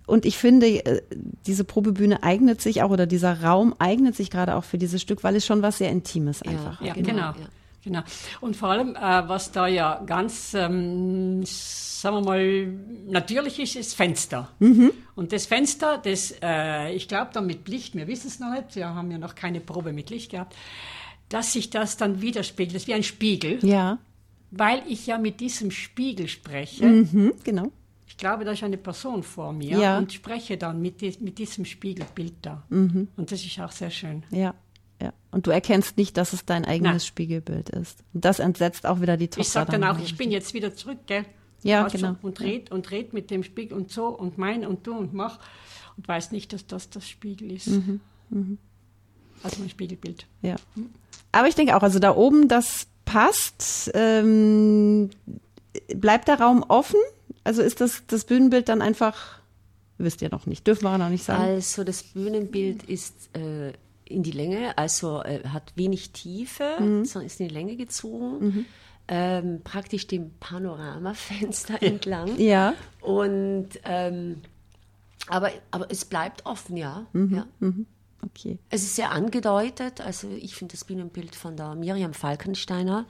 Und 0.06 0.26
ich 0.26 0.36
finde, 0.36 0.66
äh, 0.66 1.02
diese 1.46 1.64
Probebühne 1.64 2.22
eignet 2.22 2.60
sich 2.60 2.82
auch, 2.82 2.90
oder 2.90 3.06
dieser 3.06 3.42
Raum 3.42 3.74
eignet 3.78 4.14
sich 4.16 4.30
gerade 4.30 4.54
auch 4.54 4.64
für 4.64 4.78
dieses 4.78 5.00
Stück, 5.00 5.24
weil 5.24 5.36
es 5.36 5.46
schon 5.46 5.62
was 5.62 5.78
sehr 5.78 5.90
Intimes 5.90 6.42
einfach 6.42 6.80
ja, 6.80 6.90
hat. 6.90 6.96
Ja, 6.96 7.02
genau. 7.02 7.12
genau. 7.12 7.44
Ja. 7.44 7.48
Genau. 7.84 8.00
Und 8.40 8.56
vor 8.56 8.70
allem, 8.70 8.96
äh, 8.96 9.28
was 9.28 9.52
da 9.52 9.66
ja 9.66 10.02
ganz, 10.06 10.54
ähm, 10.54 11.42
sagen 11.44 12.16
wir 12.16 12.22
mal, 12.22 12.66
natürlich 13.06 13.60
ist, 13.60 13.76
ist 13.76 13.94
Fenster. 13.94 14.50
Mhm. 14.58 14.90
Und 15.14 15.32
das 15.32 15.44
Fenster, 15.44 15.98
das, 15.98 16.34
äh, 16.42 16.94
ich 16.94 17.08
glaube, 17.08 17.30
dann 17.34 17.46
mit 17.46 17.68
Licht, 17.68 17.94
wir 17.94 18.06
wissen 18.06 18.28
es 18.28 18.40
noch 18.40 18.50
nicht, 18.52 18.74
wir 18.74 18.88
haben 18.88 19.10
ja 19.10 19.18
noch 19.18 19.34
keine 19.34 19.60
Probe 19.60 19.92
mit 19.92 20.08
Licht 20.08 20.30
gehabt, 20.30 20.56
dass 21.28 21.52
sich 21.52 21.68
das 21.68 21.98
dann 21.98 22.22
widerspiegelt, 22.22 22.74
das 22.74 22.82
ist 22.82 22.88
wie 22.88 22.94
ein 22.94 23.02
Spiegel. 23.02 23.58
Ja. 23.62 23.98
Weil 24.50 24.82
ich 24.88 25.06
ja 25.06 25.18
mit 25.18 25.40
diesem 25.40 25.70
Spiegel 25.70 26.28
spreche. 26.28 26.86
Mhm, 26.86 27.34
genau. 27.44 27.70
Ich 28.14 28.18
glaube, 28.18 28.44
da 28.44 28.52
ist 28.52 28.62
eine 28.62 28.76
Person 28.78 29.24
vor 29.24 29.52
mir 29.52 29.76
ja. 29.76 29.98
und 29.98 30.12
spreche 30.12 30.56
dann 30.56 30.80
mit, 30.80 31.00
die, 31.00 31.16
mit 31.18 31.36
diesem 31.36 31.64
Spiegelbild 31.64 32.34
da. 32.42 32.62
Mhm. 32.68 33.08
Und 33.16 33.32
das 33.32 33.44
ist 33.44 33.58
auch 33.58 33.72
sehr 33.72 33.90
schön. 33.90 34.22
Ja. 34.30 34.54
Ja. 35.02 35.12
Und 35.32 35.48
du 35.48 35.50
erkennst 35.50 35.96
nicht, 35.96 36.16
dass 36.16 36.32
es 36.32 36.44
dein 36.44 36.64
eigenes 36.64 36.92
Nein. 36.92 37.00
Spiegelbild 37.00 37.70
ist. 37.70 38.04
Und 38.12 38.24
das 38.24 38.38
entsetzt 38.38 38.86
auch 38.86 39.00
wieder 39.00 39.16
die 39.16 39.26
Tochter. 39.26 39.40
Ich 39.40 39.48
sage 39.48 39.72
dann, 39.72 39.82
auch, 39.82 39.98
ich 39.98 40.16
bin 40.16 40.30
jetzt 40.30 40.54
wieder 40.54 40.76
zurück, 40.76 40.98
gell? 41.06 41.24
Ja, 41.64 41.82
also, 41.82 41.98
genau. 41.98 42.14
Und 42.22 42.40
red, 42.40 42.70
und 42.70 42.88
red 42.92 43.12
mit 43.14 43.32
dem 43.32 43.42
Spiegel 43.42 43.76
und 43.76 43.90
so 43.90 44.06
und 44.06 44.38
mein 44.38 44.64
und 44.64 44.86
du 44.86 44.96
und 44.96 45.12
mach. 45.12 45.40
Und 45.96 46.06
weiß 46.06 46.30
nicht, 46.30 46.52
dass 46.52 46.68
das 46.68 46.90
das 46.90 47.08
Spiegel 47.08 47.50
ist. 47.50 47.66
Mhm. 47.66 48.00
Mhm. 48.30 48.58
Also 49.42 49.58
mein 49.58 49.70
Spiegelbild. 49.70 50.28
Ja. 50.40 50.54
Aber 51.32 51.48
ich 51.48 51.56
denke 51.56 51.76
auch, 51.76 51.82
also 51.82 51.98
da 51.98 52.14
oben, 52.14 52.46
das 52.46 52.86
passt. 53.04 53.90
Ähm, 53.92 55.10
bleibt 55.96 56.28
der 56.28 56.38
Raum 56.40 56.64
offen? 56.68 57.00
Also 57.44 57.62
ist 57.62 57.80
das, 57.80 58.02
das 58.06 58.24
Bühnenbild 58.24 58.68
dann 58.68 58.82
einfach, 58.82 59.38
wisst 59.98 60.22
ihr 60.22 60.30
noch 60.30 60.46
nicht, 60.46 60.66
dürfen 60.66 60.84
wir 60.84 60.98
noch 60.98 61.10
nicht 61.10 61.24
sagen? 61.24 61.42
Also 61.42 61.84
das 61.84 62.02
Bühnenbild 62.02 62.82
ist 62.84 63.30
äh, 63.36 63.72
in 64.06 64.22
die 64.22 64.32
Länge, 64.32 64.76
also 64.76 65.22
äh, 65.22 65.46
hat 65.48 65.72
wenig 65.76 66.10
Tiefe, 66.10 66.76
mhm. 66.80 67.04
sondern 67.04 67.26
ist 67.26 67.40
in 67.40 67.48
die 67.48 67.54
Länge 67.54 67.76
gezogen. 67.76 68.46
Mhm. 68.46 68.66
Ähm, 69.06 69.60
praktisch 69.62 70.06
dem 70.06 70.30
Panoramafenster 70.40 71.82
entlang. 71.82 72.38
Ja. 72.38 72.72
Und 73.02 73.68
ähm, 73.84 74.40
aber, 75.28 75.50
aber 75.70 75.90
es 75.90 76.06
bleibt 76.06 76.46
offen, 76.46 76.76
ja. 76.76 77.06
Mhm. 77.12 77.34
ja. 77.34 77.46
Mhm. 77.60 77.86
Okay. 78.24 78.58
Es 78.70 78.82
ist 78.82 78.96
sehr 78.96 79.10
angedeutet. 79.10 80.00
Also 80.00 80.30
ich 80.30 80.54
finde 80.54 80.72
das 80.72 80.84
Bühnenbild 80.84 81.34
von 81.34 81.56
der 81.56 81.74
Miriam 81.74 82.14
Falkensteiner 82.14 83.06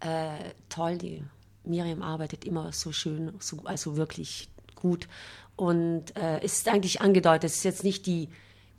äh, 0.00 0.50
toll. 0.68 0.98
Die 0.98 1.22
Miriam 1.64 2.02
arbeitet 2.02 2.44
immer 2.44 2.72
so 2.72 2.92
schön, 2.92 3.32
so, 3.38 3.58
also 3.64 3.96
wirklich 3.96 4.48
gut. 4.74 5.08
Und 5.56 6.16
äh, 6.16 6.40
es 6.42 6.58
ist 6.58 6.68
eigentlich 6.68 7.00
angedeutet. 7.00 7.44
Es 7.50 7.56
ist 7.58 7.64
jetzt 7.64 7.84
nicht 7.84 8.06
die 8.06 8.28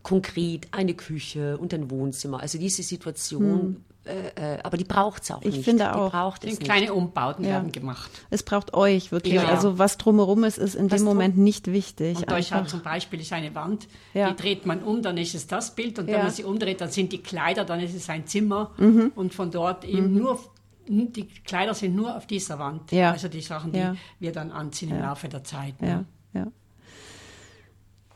konkret 0.04 0.68
eine 0.72 0.96
Küche 0.96 1.58
und 1.58 1.74
ein 1.76 1.92
Wohnzimmer. 1.92 2.40
Also 2.40 2.58
diese 2.58 2.82
Situation, 2.82 3.86
äh, 4.04 4.56
äh, 4.56 4.60
aber 4.64 4.78
die 4.78 4.84
braucht 4.84 5.22
es 5.22 5.30
auch 5.30 5.44
Ich 5.44 5.58
nicht. 5.58 5.64
finde 5.64 5.84
die 5.84 5.90
auch. 5.92 6.10
braucht 6.10 6.44
es 6.44 6.50
Sind 6.50 6.62
nicht. 6.62 6.72
kleine 6.72 6.92
Umbauten 6.92 7.46
Ja. 7.46 7.52
werden 7.52 7.72
gemacht. 7.72 8.10
Es 8.32 8.42
braucht 8.42 8.74
euch 8.74 9.12
wirklich. 9.12 9.36
Ja. 9.36 9.46
Also 9.46 9.78
was 9.78 10.00
drumherum 10.00 10.44
ist, 10.44 10.58
ist 10.58 10.74
in 10.74 10.90
Was 10.90 11.02
dem 11.02 11.06
Moment 11.06 11.38
nicht 11.38 11.68
wichtig. 11.72 12.18
Und 12.18 12.32
halt 12.32 12.52
Einfach. 12.52 12.66
zum 12.66 12.82
Beispiel 12.82 13.22
ist 13.22 13.32
eine 13.32 13.54
Wand, 13.54 13.88
Ja. 14.16 14.32
die 14.32 14.42
dreht 14.42 14.66
man 14.66 14.82
um, 14.82 15.04
dann 15.04 15.18
ist 15.20 15.36
es 15.36 15.46
das 15.46 15.76
Bild 15.76 16.00
und 16.00 16.08
Ja. 16.08 16.14
Mhm. 16.14 16.18
wenn 16.18 16.26
man 16.26 16.34
sie 16.34 16.44
umdreht, 16.46 16.82
dann 16.82 16.90
sind 16.90 17.12
die 17.12 17.20
Kleider, 17.22 17.64
dann 17.64 17.80
ist 17.80 17.94
es 17.94 18.10
ein 18.10 18.26
Zimmer 18.26 18.72
und 19.14 19.36
von 19.36 19.52
dort 19.52 19.86
eben 19.86 20.16
nur, 20.16 20.40
die 20.88 21.28
Kleider 21.28 21.74
sind 21.74 21.96
nur 21.96 22.16
auf 22.16 22.28
dieser 22.28 22.60
Wand. 22.60 22.92
Ja. 22.92 23.12
Also 23.12 23.28
die 23.28 23.42
Sachen, 23.42 23.72
die 23.72 23.80
Ja. 23.80 23.96
wir 24.20 24.32
dann 24.32 24.52
anziehen 24.52 24.92
im 24.92 25.00
Laufe 25.02 25.30
der 25.30 25.44
Zeit. 25.44 25.76
Ja, 25.82 25.88
ne? 25.88 26.06
ja. 26.34 26.48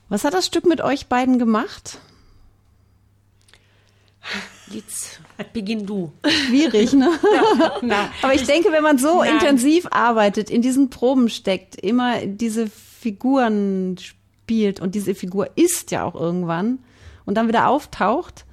Was 0.10 0.24
hat 0.24 0.34
das 0.34 0.46
Stück 0.46 0.66
mit 0.66 0.82
euch 0.82 1.08
beiden 1.08 1.40
gemacht? 1.40 2.00
Jetzt 4.68 5.20
beginn 5.54 5.86
du. 5.86 6.12
Schwierig, 6.28 6.94
ne? 6.94 7.12
Aber 8.22 8.34
ich 8.34 8.44
denke, 8.46 8.72
wenn 8.72 8.82
man 8.82 8.98
so 8.98 9.20
Nein. 9.22 9.34
intensiv 9.36 9.88
arbeitet, 9.92 10.50
in 10.50 10.62
diesen 10.64 10.90
Proben 10.90 11.30
steckt, 11.30 11.76
immer 11.76 12.26
diese 12.26 12.68
Figuren 12.68 13.96
spielt 14.00 14.80
und 14.80 14.96
diese 14.96 15.14
Figur 15.14 15.50
ist 15.56 15.92
ja 15.92 16.04
auch 16.04 16.16
irgendwann 16.16 16.80
und 17.26 17.36
dann 17.36 17.48
wieder 17.48 17.68
auftaucht, 17.68 18.46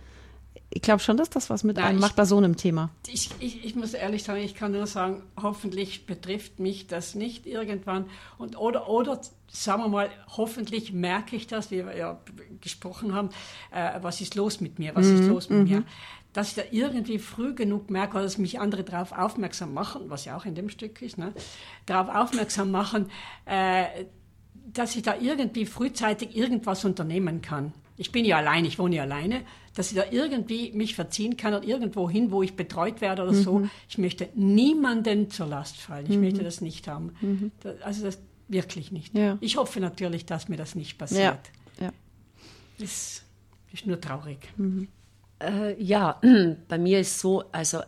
ich 0.75 0.83
glaube 0.83 1.01
schon, 1.01 1.17
dass 1.17 1.31
das 1.31 1.51
was 1.51 1.65
mit 1.65 1.77
Na, 1.77 1.85
einem 1.85 1.99
ich- 1.99 2.03
macht 2.03 2.17
bei 2.17 2.25
so 2.25 2.37
einem 2.37 2.57
Thema. 2.57 2.91
ich, 3.07 3.31
ich, 3.41 3.65
ich 3.65 3.75
muss 3.77 3.95
ehrlich 3.95 4.23
sagen, 4.25 4.41
ich 4.43 4.55
kann 4.55 4.73
nur 4.73 4.87
sagen, 4.87 5.23
hoffentlich 5.41 6.07
betrifft 6.07 6.59
mich 6.61 6.87
das 6.87 7.15
nicht 7.15 7.47
irgendwann. 7.47 8.07
Und 8.39 8.57
oder, 8.59 8.89
oder 8.89 9.21
sagen 9.49 9.83
wir 9.83 9.89
mal, 9.89 10.11
hoffentlich 10.37 10.93
merke 10.93 11.37
ich 11.37 11.47
das, 11.47 11.71
wie 11.71 11.85
wir 11.85 11.97
ja 11.97 12.19
gesprochen 12.61 13.15
haben, 13.15 13.29
äh, 13.71 13.99
was 14.03 14.21
ist 14.21 14.35
los 14.35 14.61
mit 14.61 14.79
mir, 14.79 14.95
was 14.95 15.07
ist 15.07 15.25
los 15.29 15.49
mit 15.51 15.69
mir. 15.69 15.83
Dass 16.33 16.49
ich 16.49 16.55
da 16.55 16.63
irgendwie 16.71 17.19
früh 17.19 17.55
genug 17.55 17.91
merke, 17.91 18.19
dass 18.23 18.39
mich 18.39 18.59
andere 18.59 18.85
darauf 18.85 19.13
aufmerksam 19.13 19.75
machen, 19.75 20.05
was 20.09 20.25
ja 20.25 20.35
auch 20.37 20.47
in 20.47 20.55
dem 20.55 20.71
Stück 20.71 21.03
ist, 21.03 21.19
ne, 21.19 21.35
darauf 21.85 22.09
aufmerksam 22.15 22.71
machen, 22.71 23.11
äh, 23.45 23.85
dass 24.73 24.97
ich 24.97 25.03
da 25.03 25.15
irgendwie 25.21 25.67
frühzeitig 25.67 26.35
irgendwas 26.35 26.87
unternehmen 26.87 27.43
kann. 27.43 27.75
Ich 28.03 28.11
bin 28.11 28.25
ja 28.25 28.37
allein, 28.39 28.65
ich 28.65 28.79
wohne 28.81 28.97
ja 28.97 29.03
alleine, 29.05 29.43
dass 29.75 29.93
ich 29.93 29.97
da 29.97 30.05
irgendwie 30.11 30.73
mich 30.73 30.95
verziehen 30.97 31.37
kann 31.37 31.55
oder 31.55 31.65
irgendwo 31.65 32.11
hin, 32.11 32.33
wo 32.33 32.43
ich 32.43 32.57
betreut 32.57 33.01
werde 33.01 33.23
oder 33.23 33.33
Mhm. 33.33 33.43
so. 33.43 33.69
Ich 33.89 33.97
möchte 33.97 34.29
niemanden 34.35 35.31
zur 35.31 35.47
Last 35.47 35.77
fallen. 35.77 36.07
Ich 36.11 36.17
möchte 36.19 36.43
das 36.43 36.61
nicht 36.61 36.89
haben. 36.89 37.53
Da, 37.61 37.75
also 37.85 38.03
das 38.05 38.19
wirklich 38.49 38.91
nicht. 38.91 39.15
Mhm. 39.15 39.21
Ja. 39.21 39.39
Ich 39.41 39.57
hoffe 39.57 39.79
natürlich, 39.81 40.27
dass 40.27 40.49
mir 40.49 40.57
das 40.57 40.75
nicht 40.75 40.93
Ja, 40.93 40.99
passiert. 40.99 41.39
ja. 41.81 41.93
Ist, 42.79 43.25
ist 43.73 43.87
nur 43.87 44.01
traurig. 44.01 44.39
Äh, 45.41 45.81
ja, 45.81 46.21
bei 46.69 46.79
mir 46.79 46.99
ist 46.99 47.21
so, 47.21 47.45
also 47.53 47.81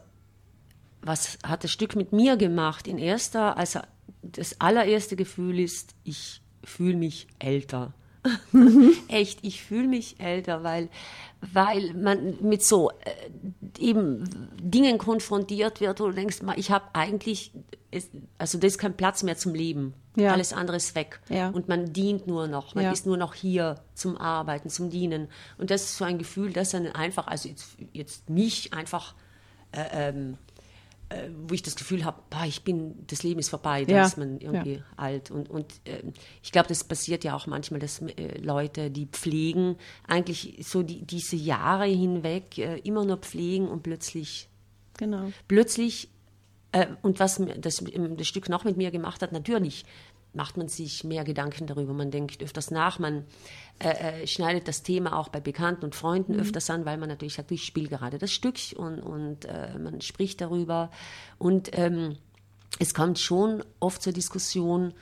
was 1.03 1.39
hat 1.45 1.65
das 1.65 1.73
Stück 1.73 1.97
mit 1.97 2.13
mir 2.13 2.37
gemacht? 2.37 2.87
In 2.87 2.99
erster, 2.99 3.57
also 3.57 3.81
das 4.23 4.61
allererste 4.61 5.17
Gefühl 5.17 5.59
ist, 5.59 5.95
ich 6.05 6.41
fühle 6.63 6.97
mich 6.97 7.27
älter. 7.41 7.93
Echt, 9.09 9.41
ich 9.43 9.63
fühle 9.63 9.89
mich 9.89 10.19
älter, 10.21 10.63
weil, 10.63 10.89
weil 11.53 11.93
man 11.95 12.37
mit 12.41 12.63
so 12.65 12.91
äh, 12.91 12.95
eben 13.79 14.25
Dingen 14.61 14.99
konfrontiert 14.99 15.81
wird, 15.81 16.01
wo 16.01 16.07
du 16.07 16.13
denkst, 16.13 16.39
ich 16.57 16.71
habe 16.71 16.87
eigentlich, 16.95 17.53
ist, 17.91 18.11
also 18.39 18.59
da 18.59 18.67
ist 18.67 18.79
kein 18.79 18.97
Platz 18.97 19.23
mehr 19.23 19.37
zum 19.37 19.55
Leben. 19.55 19.95
Ja. 20.17 20.33
Alles 20.33 20.53
andere 20.53 20.77
ist 20.77 20.95
weg. 20.95 21.21
Ja. 21.29 21.49
Und 21.51 21.69
man 21.69 21.93
dient 21.93 22.27
nur 22.27 22.47
noch, 22.47 22.75
man 22.75 22.85
Ja. 22.85 22.93
ist 22.93 23.05
nur 23.05 23.17
noch 23.17 23.35
hier 23.35 23.81
zum 23.95 24.17
Arbeiten, 24.17 24.71
zum 24.71 24.89
Dienen. 24.91 25.29
Und 25.59 25.71
das 25.71 25.83
ist 25.83 25.97
so 25.97 26.05
ein 26.05 26.19
Gefühl, 26.19 26.53
das 26.53 26.71
dann 26.71 26.87
einfach, 26.87 27.27
also 27.27 27.49
jetzt, 27.49 27.77
jetzt 27.93 28.31
mich 28.31 28.73
einfach, 28.73 29.15
äh, 29.73 30.11
ähm, 30.11 30.39
äh, 30.54 30.54
wo 31.47 31.55
ich 31.55 31.63
das 31.63 31.77
Gefühl 31.77 32.05
habe, 32.05 32.21
ich 32.47 32.63
bin, 32.63 33.07
das 33.07 33.23
Leben 33.23 33.41
ist 33.41 33.49
vorbei, 33.49 33.85
da 33.85 33.93
Ja. 33.93 34.07
ist 34.07 34.19
man 34.19 34.41
irgendwie 34.41 34.83
alt. 34.97 35.31
Und, 35.31 35.49
und 35.51 35.67
ähm, 35.87 36.13
ich 36.43 36.53
glaube, 36.53 36.69
das 36.69 36.85
passiert 36.85 37.25
ja 37.25 37.35
auch 37.37 37.47
manchmal, 37.47 37.81
dass 37.81 38.01
äh, 38.03 38.39
Leute, 38.41 38.91
die 38.91 39.07
pflegen, 39.07 39.77
eigentlich 40.07 40.57
so 40.67 40.83
die, 40.83 41.03
diese 41.03 41.37
Jahre 41.37 41.87
hinweg 41.87 42.59
äh, 42.59 42.79
immer 42.79 43.05
nur 43.05 43.19
pflegen 43.19 43.69
und 43.69 43.83
plötzlich 43.83 44.49
Genau. 44.99 45.33
plötzlich, 45.49 46.09
äh, 46.73 46.87
und 47.03 47.19
was 47.21 47.41
das, 47.59 47.83
das 48.17 48.27
Stück 48.29 48.49
noch 48.49 48.65
mit 48.65 48.77
mir 48.77 48.91
gemacht 48.91 49.23
hat, 49.23 49.33
natürlich 49.33 49.85
macht 50.35 50.57
man 50.57 50.69
sich 50.69 51.05
mehr 51.05 51.25
Gedanken 51.25 51.67
darüber, 51.67 51.93
man 51.93 52.11
denkt 52.11 52.43
öfters 52.43 52.71
nach, 52.71 52.99
man 52.99 53.25
äh, 53.79 54.23
äh, 54.23 54.27
schneidet 54.27 54.69
das 54.69 54.83
Thema 54.83 55.19
auch 55.19 55.29
bei 55.29 55.41
Bekannten 55.41 55.85
und 55.85 55.95
Freunden 55.95 56.39
öfters 56.39 56.71
an, 56.71 56.85
weil 56.85 56.99
man 56.99 57.09
natürlich 57.09 57.35
sagt, 57.35 57.51
ich 57.53 57.65
spiele 57.65 57.89
gerade 57.89 58.19
das 58.19 58.33
Stück 58.33 58.57
und, 58.77 59.01
und 59.01 59.45
äh, 59.47 59.79
man 59.79 60.01
spricht 60.01 60.41
darüber. 60.41 60.91
Und 61.39 61.77
ähm, 61.77 62.17
es 62.79 62.95
kommt 62.95 63.19
schon 63.19 63.65
oft 63.81 64.03
zur 64.03 64.13
Diskussion, 64.13 64.95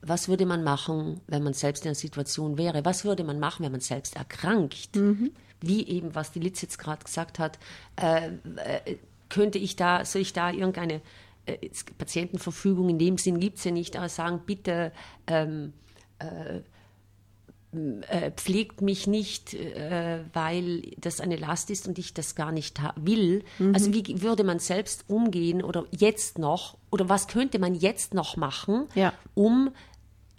was 0.00 0.28
würde 0.28 0.46
man 0.46 0.62
machen, 0.62 1.20
wenn 1.26 1.42
man 1.42 1.54
selbst 1.54 1.84
in 1.84 1.88
der 1.88 1.94
Situation 1.94 2.56
wäre? 2.56 2.84
Was 2.84 3.04
würde 3.04 3.24
man 3.24 3.40
machen, 3.40 3.64
wenn 3.64 3.72
man 3.72 3.80
selbst 3.80 4.16
erkrankt? 4.16 4.90
Wie 5.60 5.86
eben, 5.88 6.14
was 6.14 6.30
die 6.30 6.40
Litz 6.40 6.62
jetzt 6.62 6.78
gerade 6.78 7.04
gesagt 7.04 7.38
hat, 7.38 7.58
äh, 7.96 8.28
äh, 8.28 8.96
könnte 9.28 9.58
ich 9.58 9.76
da, 9.76 10.04
soll 10.04 10.22
ich 10.22 10.32
da 10.32 10.50
irgendeine 10.50 11.00
äh, 11.48 11.70
Patientenverfügung 11.96 12.88
in 12.88 12.98
dem 12.98 13.18
Sinn 13.18 13.40
gibt 13.40 13.58
es 13.58 13.64
ja 13.64 13.70
nicht, 13.70 13.96
aber 13.96 14.08
sagen, 14.08 14.42
bitte 14.46 14.92
ähm, 15.26 15.72
äh, 16.18 16.60
pflegt 18.32 18.80
mich 18.80 19.06
nicht, 19.06 19.52
äh, 19.52 20.20
weil 20.32 20.82
das 20.98 21.20
eine 21.20 21.36
Last 21.36 21.70
ist 21.70 21.86
und 21.86 21.98
ich 21.98 22.14
das 22.14 22.34
gar 22.34 22.50
nicht 22.50 22.80
will. 22.96 23.44
Mhm. 23.58 23.74
Also 23.74 23.92
wie 23.92 24.22
würde 24.22 24.42
man 24.42 24.58
selbst 24.58 25.04
umgehen 25.08 25.62
oder 25.62 25.84
jetzt 25.90 26.38
noch, 26.38 26.78
oder 26.90 27.10
was 27.10 27.28
könnte 27.28 27.58
man 27.58 27.74
jetzt 27.74 28.14
noch 28.14 28.36
machen, 28.36 28.86
Ja. 28.94 29.12
um 29.34 29.70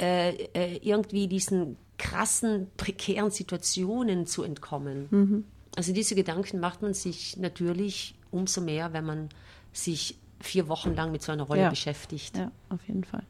äh, 0.01 0.33
äh, 0.53 0.79
irgendwie 0.81 1.27
diesen 1.27 1.77
krassen, 1.97 2.67
prekären 2.77 3.29
Situationen 3.29 4.25
zu 4.25 4.43
entkommen. 4.43 5.07
Mhm. 5.11 5.43
Also 5.75 5.93
diese 5.93 6.15
Gedanken 6.15 6.59
macht 6.59 6.81
man 6.81 6.93
sich 6.93 7.37
natürlich 7.37 8.15
umso 8.31 8.61
mehr, 8.61 8.91
wenn 8.93 9.05
man 9.05 9.29
sich 9.71 10.17
vier 10.41 10.67
Wochen 10.67 10.95
lang 10.95 11.11
mit 11.11 11.21
so 11.23 11.31
einer 11.31 11.43
Rolle 11.43 11.61
Ja. 11.61 11.69
beschäftigt. 11.69 12.37
Ja, 12.37 12.51
auf 12.69 12.79
jeden 12.87 13.03
Fall. 13.03 13.23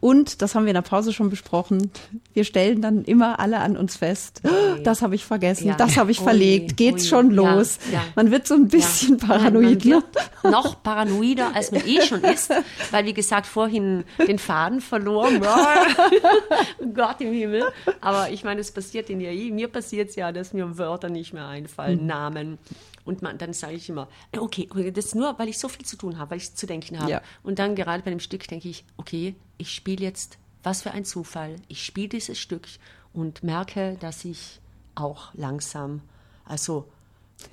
Und, 0.00 0.42
das 0.42 0.56
haben 0.56 0.64
wir 0.64 0.70
in 0.70 0.74
der 0.74 0.82
Pause 0.82 1.12
schon 1.12 1.30
besprochen, 1.30 1.92
wir 2.34 2.42
stellen 2.42 2.82
dann 2.82 3.04
immer 3.04 3.38
alle 3.38 3.60
an 3.60 3.76
uns 3.76 3.94
fest, 3.94 4.42
das 4.82 5.00
habe 5.00 5.14
ich 5.14 5.24
vergessen, 5.24 5.68
Ja. 5.68 5.74
das 5.76 5.96
habe 5.96 6.10
ich 6.10 6.18
verlegt, 6.18 6.76
geht's 6.76 7.04
ui. 7.04 7.08
schon 7.08 7.30
Ja, 7.30 7.54
los. 7.54 7.78
ja. 7.92 8.02
Man 8.16 8.32
wird 8.32 8.48
so 8.48 8.54
ein 8.54 8.66
bisschen 8.66 9.18
Ja. 9.18 9.26
paranoid. 9.28 9.84
Ne? 9.84 9.92
wird 9.92 10.04
noch 10.42 10.82
paranoider, 10.82 11.54
als 11.54 11.70
man 11.70 11.86
eh 11.86 12.00
schon 12.02 12.20
ist, 12.24 12.50
weil, 12.90 13.06
wie 13.06 13.14
gesagt, 13.14 13.46
vorhin 13.46 14.02
den 14.26 14.40
Faden 14.40 14.80
verloren. 14.80 15.40
Gott 16.94 17.20
im 17.20 17.32
Himmel. 17.32 17.64
Aber 18.00 18.28
ich 18.30 18.42
meine, 18.42 18.60
es 18.60 18.72
passiert 18.72 19.08
in 19.10 19.20
ja 19.20 19.30
eh. 19.30 19.52
Mir 19.52 19.68
passiert 19.68 20.10
es 20.10 20.16
ja, 20.16 20.32
dass 20.32 20.52
mir 20.52 20.78
Wörter 20.78 21.10
nicht 21.10 21.32
mehr 21.32 21.46
einfallen, 21.46 22.00
Mhm. 22.00 22.06
Namen. 22.06 22.58
Und 23.04 23.20
man, 23.22 23.36
dann 23.38 23.52
sage 23.52 23.74
ich 23.74 23.88
immer, 23.88 24.08
okay, 24.38 24.68
okay, 24.70 24.90
das 24.92 25.06
ist 25.06 25.14
nur, 25.14 25.38
weil 25.38 25.48
ich 25.48 25.58
so 25.58 25.68
viel 25.68 25.84
zu 25.84 25.96
tun 25.96 26.18
habe, 26.18 26.30
weil 26.32 26.38
ich 26.38 26.54
zu 26.54 26.66
denken 26.66 27.00
habe. 27.00 27.10
Ja. 27.10 27.22
Und 27.42 27.58
dann 27.58 27.74
gerade 27.74 28.02
bei 28.02 28.10
dem 28.10 28.20
Stück 28.20 28.46
denke 28.46 28.68
ich, 28.68 28.84
okay, 28.96 29.34
ich 29.58 29.74
spiele 29.74 30.04
jetzt, 30.04 30.38
was 30.62 30.82
für 30.82 30.92
ein 30.92 31.04
Zufall, 31.04 31.56
ich 31.68 31.84
spiele 31.84 32.08
dieses 32.10 32.38
Stück 32.38 32.68
und 33.12 33.42
merke, 33.42 33.96
dass 34.00 34.24
ich 34.24 34.60
auch 34.94 35.34
langsam, 35.34 36.00
also 36.44 36.86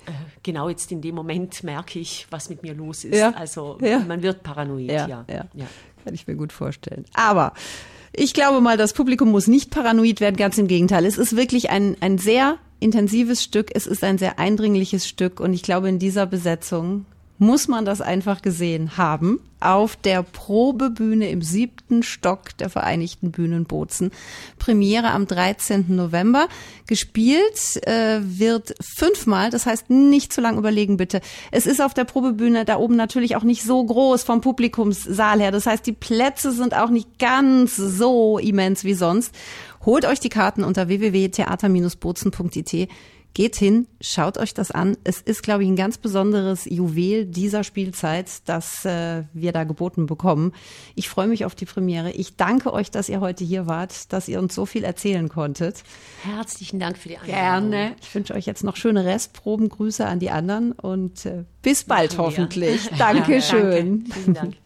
äh, 0.06 0.12
genau 0.44 0.68
jetzt 0.68 0.92
in 0.92 1.00
dem 1.02 1.16
Moment 1.16 1.64
merke 1.64 1.98
ich, 1.98 2.26
was 2.30 2.48
mit 2.48 2.62
mir 2.62 2.74
los 2.74 3.04
ist. 3.04 3.16
Ja. 3.18 3.30
Also 3.30 3.76
Ja. 3.80 3.98
man 4.00 4.22
wird 4.22 4.42
paranoid, 4.44 4.88
ja. 4.90 5.24
Kann 6.04 6.14
ich 6.14 6.26
mir 6.26 6.36
gut 6.36 6.52
vorstellen. 6.52 7.04
Aber 7.14 7.52
ich 8.12 8.34
glaube 8.34 8.60
mal, 8.60 8.76
das 8.76 8.92
Publikum 8.92 9.30
muss 9.30 9.48
nicht 9.48 9.70
paranoid 9.70 10.20
werden, 10.20 10.36
ganz 10.36 10.58
im 10.58 10.68
Gegenteil. 10.68 11.04
Es 11.06 11.18
ist 11.18 11.36
wirklich 11.36 11.70
ein, 11.70 11.96
ein 12.00 12.18
sehr 12.18 12.58
intensives 12.80 13.42
Stück, 13.42 13.70
es 13.74 13.86
ist 13.86 14.02
ein 14.02 14.18
sehr 14.18 14.38
eindringliches 14.38 15.06
Stück 15.06 15.38
und 15.38 15.52
ich 15.52 15.62
glaube, 15.62 15.88
in 15.88 15.98
dieser 15.98 16.26
Besetzung 16.26 17.06
muss 17.40 17.68
man 17.68 17.86
das 17.86 18.02
einfach 18.02 18.42
gesehen 18.42 18.98
haben. 18.98 19.40
Auf 19.60 19.96
der 19.96 20.22
Probebühne 20.22 21.30
im 21.30 21.42
siebten 21.42 22.02
Stock 22.02 22.56
der 22.58 22.68
Vereinigten 22.68 23.30
Bühnen 23.30 23.64
Bozen. 23.64 24.10
Premiere 24.58 25.10
am 25.10 25.26
13. 25.26 25.86
November. 25.88 26.48
Gespielt 26.86 27.86
äh, 27.86 28.20
wird 28.22 28.74
fünfmal, 28.80 29.50
das 29.50 29.64
heißt 29.66 29.88
nicht 29.88 30.32
zu 30.32 30.42
lang 30.42 30.58
überlegen 30.58 30.98
bitte. 30.98 31.22
Es 31.50 31.66
ist 31.66 31.80
auf 31.80 31.94
der 31.94 32.04
Probebühne 32.04 32.66
da 32.66 32.76
oben 32.76 32.96
natürlich 32.96 33.36
auch 33.36 33.42
nicht 33.42 33.62
so 33.62 33.84
groß 33.84 34.22
vom 34.22 34.42
Publikumssaal 34.42 35.40
her. 35.40 35.50
Das 35.50 35.66
heißt, 35.66 35.86
die 35.86 35.92
Plätze 35.92 36.52
sind 36.52 36.74
auch 36.74 36.90
nicht 36.90 37.18
ganz 37.18 37.76
so 37.76 38.38
immens 38.38 38.84
wie 38.84 38.94
sonst. 38.94 39.34
Holt 39.84 40.04
euch 40.04 40.20
die 40.20 40.28
Karten 40.28 40.64
unter 40.64 40.88
www.theater-bozen.it. 40.88 42.88
Geht 43.32 43.54
hin, 43.54 43.86
schaut 44.00 44.38
euch 44.38 44.54
das 44.54 44.72
an. 44.72 44.96
Es 45.04 45.20
ist, 45.20 45.44
glaube 45.44 45.62
ich, 45.62 45.68
ein 45.68 45.76
ganz 45.76 45.98
besonderes 45.98 46.64
Juwel 46.64 47.26
dieser 47.26 47.62
Spielzeit, 47.62 48.28
das 48.46 48.84
äh, 48.84 49.22
wir 49.32 49.52
da 49.52 49.62
geboten 49.62 50.06
bekommen. 50.06 50.52
Ich 50.96 51.08
freue 51.08 51.28
mich 51.28 51.44
auf 51.44 51.54
die 51.54 51.64
Premiere. 51.64 52.10
Ich 52.10 52.36
danke 52.36 52.72
euch, 52.72 52.90
dass 52.90 53.08
ihr 53.08 53.20
heute 53.20 53.44
hier 53.44 53.68
wart, 53.68 54.12
dass 54.12 54.26
ihr 54.26 54.40
uns 54.40 54.56
so 54.56 54.66
viel 54.66 54.82
erzählen 54.82 55.28
konntet. 55.28 55.84
Herzlichen 56.24 56.80
Dank 56.80 56.98
für 56.98 57.08
die 57.08 57.18
Einladung. 57.18 57.70
Gerne. 57.70 57.96
Ich 58.02 58.12
wünsche 58.12 58.34
euch 58.34 58.46
jetzt 58.46 58.64
noch 58.64 58.74
schöne 58.74 59.04
Restproben. 59.04 59.68
Grüße 59.68 60.04
an 60.04 60.18
die 60.18 60.30
anderen 60.30 60.72
und 60.72 61.24
äh, 61.24 61.44
bis 61.62 61.84
bald 61.84 62.18
hoffentlich. 62.18 62.90
Dankeschön. 62.98 64.06
Danke. 64.08 64.12
Vielen 64.12 64.34
Dank. 64.34 64.56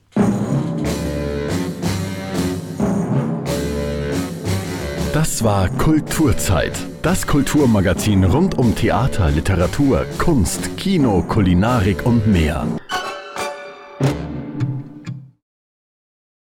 Das 5.24 5.42
war 5.42 5.70
Kulturzeit, 5.70 6.78
das 7.00 7.26
Kulturmagazin 7.26 8.24
rund 8.24 8.58
um 8.58 8.74
Theater, 8.74 9.30
Literatur, 9.30 10.04
Kunst, 10.18 10.76
Kino, 10.76 11.22
Kulinarik 11.22 12.04
und 12.04 12.26
mehr. 12.26 12.66